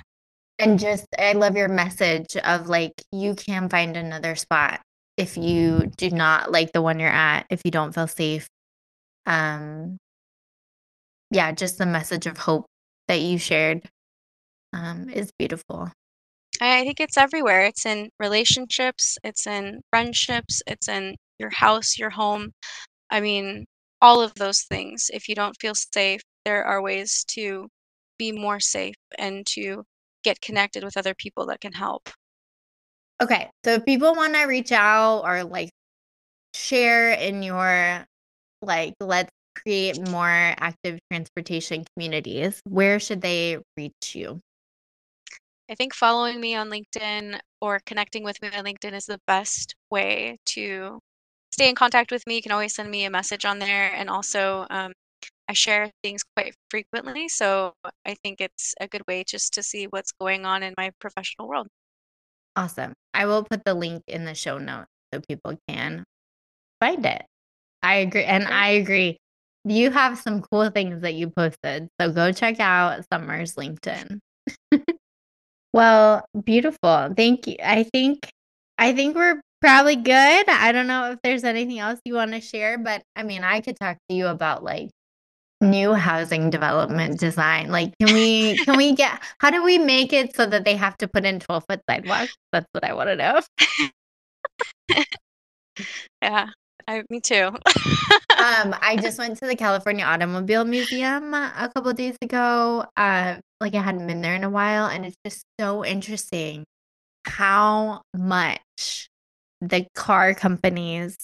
And 0.58 0.78
just 0.78 1.06
I 1.18 1.32
love 1.34 1.56
your 1.56 1.68
message 1.68 2.36
of 2.36 2.68
like 2.68 2.94
you 3.12 3.34
can 3.34 3.68
find 3.68 3.96
another 3.96 4.36
spot 4.36 4.80
if 5.16 5.36
you 5.36 5.90
do 5.96 6.10
not 6.10 6.50
like 6.50 6.72
the 6.72 6.80
one 6.80 6.98
you're 6.98 7.10
at, 7.10 7.46
if 7.50 7.60
you 7.64 7.70
don't 7.70 7.94
feel 7.94 8.06
safe. 8.06 8.48
Um 9.26 9.98
yeah, 11.30 11.52
just 11.52 11.78
the 11.78 11.86
message 11.86 12.26
of 12.26 12.38
hope 12.38 12.66
that 13.08 13.20
you 13.20 13.38
shared 13.38 13.82
um 14.72 15.10
is 15.10 15.30
beautiful. 15.38 15.90
I 16.58 16.84
think 16.84 17.00
it's 17.00 17.18
everywhere. 17.18 17.66
It's 17.66 17.84
in 17.84 18.08
relationships, 18.18 19.18
it's 19.22 19.46
in 19.46 19.82
friendships, 19.90 20.62
it's 20.66 20.88
in 20.88 21.16
your 21.38 21.50
house, 21.50 21.98
your 21.98 22.10
home. 22.10 22.52
I 23.10 23.20
mean, 23.20 23.66
all 24.00 24.20
of 24.20 24.34
those 24.34 24.62
things. 24.62 25.10
If 25.12 25.28
you 25.28 25.34
don't 25.34 25.56
feel 25.60 25.74
safe, 25.74 26.20
there 26.44 26.64
are 26.64 26.82
ways 26.82 27.24
to 27.28 27.68
be 28.18 28.32
more 28.32 28.60
safe 28.60 28.94
and 29.18 29.46
to 29.46 29.84
get 30.24 30.40
connected 30.40 30.84
with 30.84 30.96
other 30.96 31.14
people 31.14 31.46
that 31.46 31.60
can 31.60 31.72
help. 31.72 32.08
Okay. 33.22 33.50
So 33.64 33.74
if 33.74 33.84
people 33.84 34.14
want 34.14 34.34
to 34.34 34.44
reach 34.44 34.72
out 34.72 35.22
or 35.24 35.44
like 35.44 35.70
share 36.54 37.12
in 37.12 37.42
your 37.42 38.04
like 38.62 38.94
let's 39.00 39.30
create 39.54 40.08
more 40.08 40.28
active 40.28 40.98
transportation 41.10 41.84
communities, 41.94 42.60
where 42.64 43.00
should 43.00 43.20
they 43.20 43.58
reach 43.76 44.14
you? 44.14 44.40
I 45.68 45.74
think 45.74 45.94
following 45.94 46.40
me 46.40 46.54
on 46.54 46.70
LinkedIn 46.70 47.40
or 47.60 47.80
connecting 47.84 48.22
with 48.22 48.40
me 48.40 48.48
on 48.48 48.64
LinkedIn 48.64 48.92
is 48.92 49.06
the 49.06 49.20
best 49.26 49.74
way 49.90 50.38
to 50.46 51.00
stay 51.52 51.68
in 51.68 51.74
contact 51.74 52.10
with 52.10 52.26
me. 52.26 52.36
You 52.36 52.42
can 52.42 52.52
always 52.52 52.74
send 52.74 52.90
me 52.90 53.04
a 53.04 53.10
message 53.10 53.44
on 53.44 53.58
there. 53.58 53.92
And 53.94 54.10
also, 54.10 54.66
um, 54.70 54.92
I 55.48 55.52
share 55.52 55.90
things 56.02 56.22
quite 56.36 56.54
frequently. 56.70 57.28
So 57.28 57.74
I 58.04 58.16
think 58.22 58.40
it's 58.40 58.74
a 58.80 58.88
good 58.88 59.02
way 59.06 59.24
just 59.24 59.54
to 59.54 59.62
see 59.62 59.86
what's 59.86 60.12
going 60.12 60.44
on 60.44 60.62
in 60.62 60.74
my 60.76 60.90
professional 61.00 61.48
world. 61.48 61.68
Awesome. 62.56 62.94
I 63.14 63.26
will 63.26 63.44
put 63.44 63.64
the 63.64 63.74
link 63.74 64.02
in 64.06 64.24
the 64.24 64.34
show 64.34 64.58
notes 64.58 64.88
so 65.12 65.20
people 65.28 65.58
can 65.68 66.04
find 66.80 67.04
it. 67.04 67.24
I 67.82 67.96
agree. 67.96 68.24
And 68.24 68.46
I 68.46 68.68
agree. 68.70 69.18
You 69.64 69.90
have 69.90 70.18
some 70.18 70.42
cool 70.42 70.70
things 70.70 71.02
that 71.02 71.14
you 71.14 71.30
posted. 71.30 71.88
So 72.00 72.12
go 72.12 72.32
check 72.32 72.60
out 72.60 73.04
Summer's 73.12 73.54
LinkedIn. 73.54 74.18
well, 75.72 76.24
beautiful. 76.44 77.12
Thank 77.16 77.46
you. 77.46 77.56
I 77.62 77.84
think 77.84 78.28
I 78.78 78.92
think 78.92 79.16
we're 79.16 79.40
probably 79.60 79.96
good. 79.96 80.48
I 80.48 80.72
don't 80.72 80.86
know 80.86 81.12
if 81.12 81.18
there's 81.22 81.44
anything 81.44 81.78
else 81.78 82.00
you 82.04 82.14
want 82.14 82.32
to 82.32 82.40
share, 82.40 82.78
but 82.78 83.02
I 83.14 83.22
mean, 83.22 83.44
I 83.44 83.60
could 83.60 83.76
talk 83.78 83.98
to 84.08 84.14
you 84.14 84.26
about 84.26 84.62
like 84.64 84.90
new 85.60 85.94
housing 85.94 86.50
development 86.50 87.18
design. 87.18 87.70
Like 87.70 87.92
can 87.98 88.14
we 88.14 88.56
can 88.58 88.76
we 88.76 88.92
get 88.94 89.20
how 89.38 89.50
do 89.50 89.64
we 89.64 89.78
make 89.78 90.12
it 90.12 90.36
so 90.36 90.46
that 90.46 90.64
they 90.64 90.76
have 90.76 90.96
to 90.98 91.08
put 91.08 91.24
in 91.24 91.40
12 91.40 91.64
foot 91.68 91.80
sidewalks? 91.88 92.34
That's 92.52 92.66
what 92.72 92.84
I 92.84 92.92
want 92.94 93.08
to 93.10 93.16
know. 93.16 93.40
Yeah, 96.22 96.48
I, 96.88 97.04
me 97.10 97.20
too. 97.20 97.46
Um, 97.46 97.58
I 98.80 98.98
just 99.00 99.18
went 99.18 99.38
to 99.38 99.46
the 99.46 99.56
California 99.56 100.04
Automobile 100.04 100.64
Museum 100.64 101.34
a 101.34 101.70
couple 101.74 101.92
days 101.92 102.16
ago. 102.22 102.86
Uh, 102.96 103.36
like 103.60 103.74
I 103.74 103.82
hadn't 103.82 104.06
been 104.06 104.22
there 104.22 104.34
in 104.34 104.44
a 104.44 104.50
while, 104.50 104.86
and 104.86 105.04
it's 105.04 105.16
just 105.24 105.44
so 105.60 105.84
interesting 105.84 106.64
how 107.26 108.02
much 108.16 109.08
the 109.60 109.86
car 109.94 110.34
companies 110.34 111.16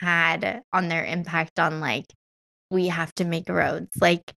had 0.00 0.62
on 0.72 0.88
their 0.88 1.04
impact 1.04 1.58
on 1.58 1.80
like 1.80 2.06
we 2.70 2.88
have 2.88 3.14
to 3.14 3.24
make 3.24 3.48
roads. 3.48 3.90
Like 4.00 4.32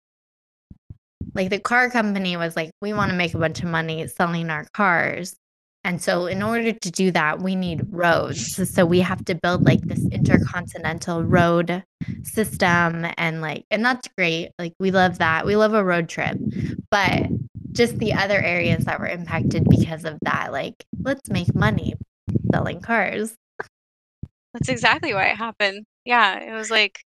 like 1.35 1.51
the 1.51 1.59
car 1.59 1.91
company 1.91 2.37
was 2.37 2.57
like, 2.57 2.71
we 2.81 2.93
want 2.93 3.11
to 3.11 3.17
make 3.17 3.35
a 3.35 3.39
bunch 3.39 3.63
of 3.63 3.69
money 3.69 4.07
selling 4.09 4.51
our 4.51 4.67
cars. 4.73 5.37
And 5.85 6.03
so, 6.03 6.27
in 6.27 6.43
order 6.43 6.73
to 6.73 6.91
do 6.91 7.11
that, 7.13 7.41
we 7.41 7.55
need 7.55 7.83
roads. 7.91 8.57
So, 8.71 8.85
we 8.85 9.01
have 9.01 9.25
to 9.27 9.35
build 9.35 9.65
like 9.65 9.81
this 9.83 10.05
intercontinental 10.11 11.23
road 11.25 11.85
system. 12.25 13.07
And 13.17 13.41
like, 13.41 13.65
and 13.71 13.85
that's 13.85 14.09
great. 14.17 14.51
Like, 14.59 14.75
we 14.81 14.91
love 14.91 15.19
that. 15.19 15.47
We 15.47 15.57
love 15.57 15.75
a 15.75 15.85
road 15.85 16.09
trip. 16.09 16.37
But 16.91 17.29
just 17.73 17.99
the 17.99 18.15
other 18.15 18.41
areas 18.41 18.85
that 18.87 18.99
were 18.99 19.07
impacted 19.07 19.69
because 19.69 20.05
of 20.05 20.19
that, 20.23 20.53
like, 20.53 20.85
let's 21.01 21.31
make 21.31 21.55
money 21.55 21.95
selling 22.53 22.81
cars. 22.81 23.35
That's 24.55 24.69
exactly 24.69 25.15
why 25.15 25.27
it 25.29 25.37
happened. 25.37 25.87
Yeah, 26.05 26.39
it 26.41 26.53
was 26.53 26.71
like, 26.71 27.05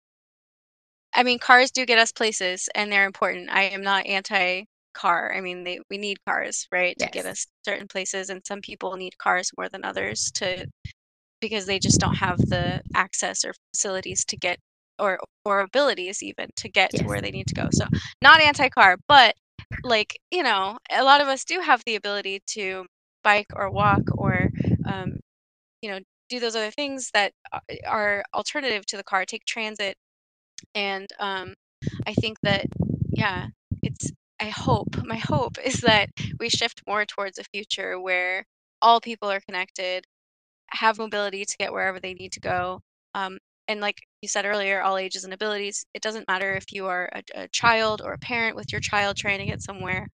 I 1.13 1.23
mean, 1.23 1.39
cars 1.39 1.71
do 1.71 1.85
get 1.85 1.97
us 1.99 2.11
places 2.11 2.69
and 2.75 2.91
they're 2.91 3.05
important. 3.05 3.49
I 3.49 3.63
am 3.63 3.81
not 3.81 4.05
anti 4.05 4.65
car. 4.93 5.33
I 5.35 5.41
mean, 5.41 5.63
they 5.63 5.79
we 5.89 5.97
need 5.97 6.17
cars, 6.27 6.67
right, 6.71 6.97
to 6.99 7.07
get 7.07 7.25
us 7.25 7.47
certain 7.65 7.87
places 7.87 8.29
and 8.29 8.41
some 8.45 8.61
people 8.61 8.95
need 8.95 9.17
cars 9.17 9.51
more 9.57 9.69
than 9.69 9.83
others 9.85 10.31
to 10.35 10.65
because 11.41 11.65
they 11.65 11.79
just 11.79 11.99
don't 11.99 12.15
have 12.17 12.37
the 12.49 12.81
access 12.95 13.45
or 13.45 13.53
facilities 13.73 14.25
to 14.25 14.37
get 14.37 14.59
or 14.99 15.19
or 15.45 15.61
abilities 15.61 16.21
even 16.23 16.49
to 16.57 16.69
get 16.69 16.91
to 16.91 17.05
where 17.05 17.21
they 17.21 17.31
need 17.31 17.47
to 17.47 17.55
go. 17.55 17.67
So, 17.71 17.85
not 18.21 18.41
anti-car, 18.41 18.97
but 19.07 19.35
like, 19.83 20.17
you 20.31 20.43
know, 20.43 20.77
a 20.91 21.03
lot 21.03 21.21
of 21.21 21.27
us 21.27 21.43
do 21.45 21.61
have 21.61 21.81
the 21.85 21.95
ability 21.95 22.41
to 22.47 22.85
bike 23.23 23.47
or 23.55 23.71
walk 23.71 24.01
or 24.17 24.48
um, 24.89 25.19
you 25.81 25.91
know, 25.91 25.99
do 26.29 26.39
those 26.39 26.55
other 26.55 26.71
things 26.71 27.11
that 27.13 27.33
are 27.87 28.23
alternative 28.33 28.85
to 28.87 28.97
the 28.97 29.03
car, 29.03 29.25
take 29.25 29.45
transit 29.45 29.97
and 30.75 31.07
um, 31.19 31.53
I 32.07 32.13
think 32.13 32.37
that 32.43 32.65
yeah, 33.11 33.47
it's 33.83 34.11
I 34.41 34.45
hope 34.49 34.89
my 35.05 35.17
hope 35.17 35.57
is 35.63 35.81
that 35.81 36.09
we 36.39 36.49
shift 36.49 36.83
more 36.87 37.05
towards 37.05 37.39
a 37.39 37.43
future 37.53 37.99
where 37.99 38.45
all 38.81 39.01
people 39.01 39.31
are 39.31 39.41
connected, 39.41 40.05
have 40.71 40.99
mobility 40.99 41.45
to 41.45 41.57
get 41.59 41.73
wherever 41.73 41.99
they 41.99 42.13
need 42.15 42.33
to 42.33 42.39
go. 42.41 42.81
Um, 43.15 43.39
and 43.67 43.81
like 43.81 43.97
you 44.21 44.29
said 44.29 44.45
earlier, 44.45 44.81
all 44.81 44.97
ages 44.97 45.25
and 45.25 45.33
abilities. 45.33 45.85
It 45.95 46.03
doesn't 46.03 46.27
matter 46.27 46.55
if 46.55 46.73
you 46.73 46.87
are 46.87 47.09
a, 47.13 47.23
a 47.43 47.47
child 47.49 48.01
or 48.03 48.13
a 48.13 48.19
parent 48.19 48.55
with 48.57 48.71
your 48.73 48.81
child 48.81 49.17
trying 49.17 49.39
to 49.39 49.45
get 49.45 49.61
somewhere, 49.63 50.07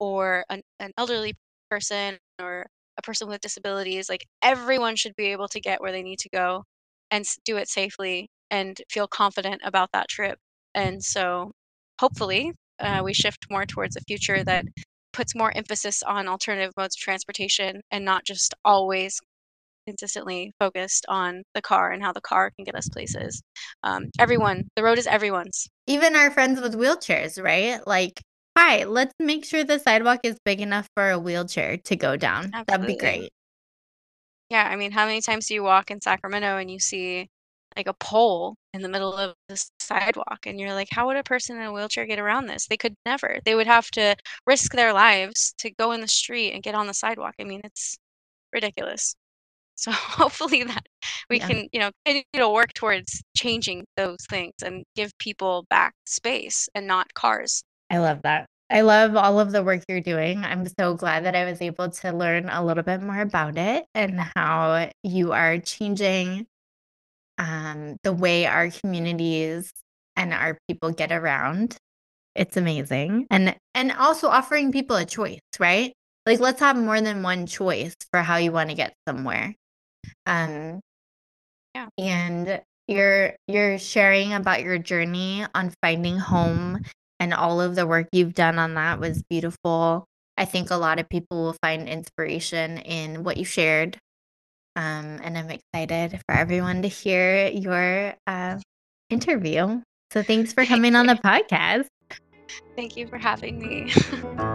or 0.00 0.44
an, 0.50 0.62
an 0.80 0.92
elderly 0.98 1.34
person 1.70 2.18
or 2.40 2.66
a 2.96 3.02
person 3.02 3.28
with 3.28 3.40
disabilities. 3.40 4.08
Like 4.08 4.26
everyone 4.42 4.96
should 4.96 5.16
be 5.16 5.26
able 5.26 5.48
to 5.48 5.60
get 5.60 5.80
where 5.80 5.92
they 5.92 6.02
need 6.02 6.18
to 6.20 6.28
go 6.30 6.64
and 7.10 7.24
do 7.44 7.56
it 7.56 7.68
safely 7.68 8.28
and 8.50 8.80
feel 8.90 9.06
confident 9.06 9.62
about 9.64 9.90
that 9.92 10.08
trip. 10.08 10.38
And 10.74 11.02
so 11.02 11.52
hopefully 12.00 12.52
uh, 12.80 13.02
we 13.04 13.12
shift 13.12 13.46
more 13.50 13.66
towards 13.66 13.96
a 13.96 14.00
future 14.00 14.42
that 14.44 14.64
puts 15.12 15.34
more 15.34 15.56
emphasis 15.56 16.02
on 16.02 16.28
alternative 16.28 16.72
modes 16.76 16.96
of 16.96 17.00
transportation 17.00 17.80
and 17.90 18.04
not 18.04 18.24
just 18.24 18.52
always 18.64 19.20
consistently 19.86 20.52
focused 20.58 21.04
on 21.08 21.42
the 21.54 21.62
car 21.62 21.92
and 21.92 22.02
how 22.02 22.12
the 22.12 22.20
car 22.20 22.50
can 22.56 22.64
get 22.64 22.74
us 22.74 22.88
places. 22.88 23.42
Um, 23.82 24.06
everyone, 24.18 24.64
the 24.76 24.82
road 24.82 24.98
is 24.98 25.06
everyone's. 25.06 25.68
Even 25.86 26.16
our 26.16 26.30
friends 26.30 26.60
with 26.60 26.74
wheelchairs, 26.74 27.42
right? 27.42 27.86
Like, 27.86 28.20
hi, 28.56 28.84
let's 28.84 29.14
make 29.20 29.44
sure 29.44 29.64
the 29.64 29.78
sidewalk 29.78 30.20
is 30.24 30.38
big 30.44 30.60
enough 30.60 30.88
for 30.94 31.10
a 31.10 31.18
wheelchair 31.18 31.76
to 31.78 31.96
go 31.96 32.16
down. 32.16 32.56
That'd 32.66 32.86
be 32.86 32.94
Absolutely. 32.94 32.96
great. 32.96 33.30
Yeah, 34.50 34.64
I 34.68 34.76
mean, 34.76 34.92
how 34.92 35.06
many 35.06 35.20
times 35.20 35.46
do 35.48 35.54
you 35.54 35.62
walk 35.62 35.90
in 35.90 36.00
Sacramento 36.00 36.58
and 36.58 36.70
you 36.70 36.78
see 36.78 37.28
like 37.76 37.86
a 37.88 37.94
pole 37.94 38.56
in 38.72 38.82
the 38.82 38.88
middle 38.88 39.14
of 39.14 39.34
the 39.48 39.64
sidewalk 39.80 40.46
and 40.46 40.60
you're 40.60 40.72
like, 40.74 40.88
how 40.90 41.06
would 41.06 41.16
a 41.16 41.22
person 41.24 41.56
in 41.56 41.62
a 41.64 41.72
wheelchair 41.72 42.06
get 42.06 42.18
around 42.18 42.46
this? 42.46 42.66
They 42.66 42.76
could 42.76 42.94
never. 43.06 43.38
They 43.44 43.54
would 43.54 43.66
have 43.66 43.90
to 43.92 44.16
risk 44.46 44.72
their 44.72 44.92
lives 44.92 45.54
to 45.58 45.70
go 45.72 45.92
in 45.92 46.00
the 46.00 46.08
street 46.08 46.52
and 46.52 46.62
get 46.62 46.74
on 46.74 46.86
the 46.86 46.94
sidewalk. 46.94 47.34
I 47.40 47.44
mean, 47.44 47.60
it's 47.64 47.98
ridiculous. 48.52 49.16
So 49.76 49.92
hopefully 49.92 50.64
that 50.64 50.86
we 51.30 51.38
Yeah. 51.38 51.48
can, 51.48 51.68
you 51.72 51.80
know, 51.80 51.90
continue 52.04 52.24
to 52.34 52.48
work 52.50 52.74
towards 52.74 53.22
changing 53.36 53.86
those 53.96 54.18
things 54.30 54.54
and 54.62 54.84
give 54.96 55.16
people 55.18 55.66
back 55.70 55.94
space 56.06 56.68
and 56.74 56.86
not 56.86 57.14
cars. 57.14 57.64
I 57.94 57.98
love 57.98 58.22
that. 58.24 58.46
I 58.70 58.80
love 58.80 59.14
all 59.14 59.38
of 59.38 59.52
the 59.52 59.62
work 59.62 59.84
you're 59.88 60.00
doing. 60.00 60.42
I'm 60.44 60.66
so 60.66 60.94
glad 60.94 61.24
that 61.26 61.36
I 61.36 61.44
was 61.44 61.62
able 61.62 61.90
to 61.90 62.12
learn 62.12 62.48
a 62.48 62.64
little 62.64 62.82
bit 62.82 63.00
more 63.00 63.20
about 63.20 63.56
it 63.56 63.84
and 63.94 64.18
how 64.34 64.90
you 65.04 65.30
are 65.30 65.58
changing 65.58 66.46
um, 67.38 67.96
the 68.02 68.12
way 68.12 68.46
our 68.46 68.70
communities 68.70 69.70
and 70.16 70.32
our 70.32 70.58
people 70.66 70.90
get 70.90 71.12
around. 71.12 71.76
It's 72.34 72.56
amazing. 72.56 73.28
And 73.30 73.54
and 73.76 73.92
also 73.92 74.26
offering 74.26 74.72
people 74.72 74.96
a 74.96 75.04
choice, 75.04 75.38
right? 75.60 75.92
Like 76.26 76.40
let's 76.40 76.58
have 76.58 76.76
more 76.76 77.00
than 77.00 77.22
one 77.22 77.46
choice 77.46 77.94
for 78.10 78.22
how 78.22 78.38
you 78.38 78.50
want 78.50 78.70
to 78.70 78.74
get 78.76 78.92
somewhere. 79.06 79.54
Um 80.26 80.80
Yeah. 81.76 81.86
and 81.96 82.60
you're 82.88 83.34
you're 83.46 83.78
sharing 83.78 84.32
about 84.32 84.62
your 84.62 84.78
journey 84.78 85.46
on 85.54 85.72
finding 85.80 86.18
home 86.18 86.82
and 87.20 87.32
all 87.32 87.60
of 87.60 87.74
the 87.74 87.86
work 87.86 88.08
you've 88.12 88.34
done 88.34 88.58
on 88.58 88.74
that 88.74 89.00
was 89.00 89.22
beautiful. 89.28 90.06
I 90.36 90.44
think 90.44 90.70
a 90.70 90.76
lot 90.76 90.98
of 90.98 91.08
people 91.08 91.44
will 91.44 91.56
find 91.62 91.88
inspiration 91.88 92.78
in 92.78 93.22
what 93.24 93.36
you 93.36 93.44
shared. 93.44 93.98
Um, 94.76 95.20
and 95.22 95.38
I'm 95.38 95.50
excited 95.50 96.20
for 96.26 96.34
everyone 96.34 96.82
to 96.82 96.88
hear 96.88 97.48
your 97.48 98.14
uh, 98.26 98.58
interview. 99.10 99.82
So 100.12 100.22
thanks 100.22 100.52
for 100.52 100.64
coming 100.64 100.96
on 100.96 101.06
the 101.06 101.14
podcast. 101.24 101.86
Thank 102.76 102.96
you 102.96 103.06
for 103.06 103.18
having 103.18 103.58
me. 103.58 103.92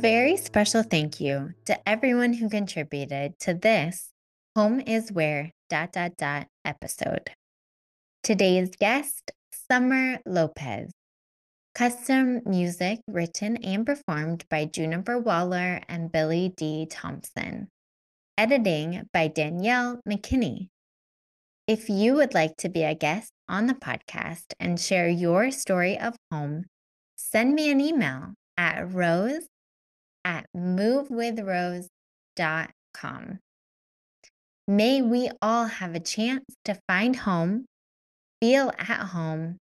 very 0.00 0.34
special 0.34 0.82
thank 0.82 1.20
you 1.20 1.52
to 1.66 1.76
everyone 1.86 2.32
who 2.32 2.48
contributed 2.48 3.38
to 3.38 3.52
this 3.52 4.08
Home 4.56 4.80
is 4.80 5.12
Where 5.12 5.50
dot 5.68 5.92
dot 5.92 6.16
dot 6.16 6.46
episode. 6.64 7.28
Today's 8.22 8.70
guest, 8.80 9.30
Summer 9.70 10.18
Lopez. 10.24 10.90
Custom 11.74 12.40
music 12.46 13.00
written 13.08 13.58
and 13.58 13.84
performed 13.84 14.46
by 14.48 14.64
Juniper 14.64 15.18
Waller 15.18 15.82
and 15.86 16.10
Billy 16.10 16.54
D. 16.56 16.86
Thompson. 16.90 17.68
Editing 18.38 19.06
by 19.12 19.28
Danielle 19.28 20.00
McKinney. 20.08 20.68
If 21.66 21.90
you 21.90 22.14
would 22.14 22.32
like 22.32 22.56
to 22.58 22.70
be 22.70 22.84
a 22.84 22.94
guest 22.94 23.32
on 23.50 23.66
the 23.66 23.74
podcast 23.74 24.54
and 24.58 24.80
share 24.80 25.10
your 25.10 25.50
story 25.50 25.98
of 25.98 26.16
home, 26.32 26.64
send 27.16 27.54
me 27.54 27.70
an 27.70 27.82
email 27.82 28.32
at 28.56 28.94
rose 28.94 29.46
at 30.24 30.46
movewithrose.com. 30.56 33.38
May 34.68 35.02
we 35.02 35.30
all 35.42 35.66
have 35.66 35.94
a 35.94 36.00
chance 36.00 36.44
to 36.64 36.80
find 36.86 37.16
home, 37.16 37.66
feel 38.40 38.70
at 38.78 39.08
home, 39.08 39.58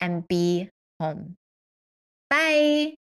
and 0.00 0.26
be 0.26 0.68
home. 0.98 1.36
Bye. 2.28 2.94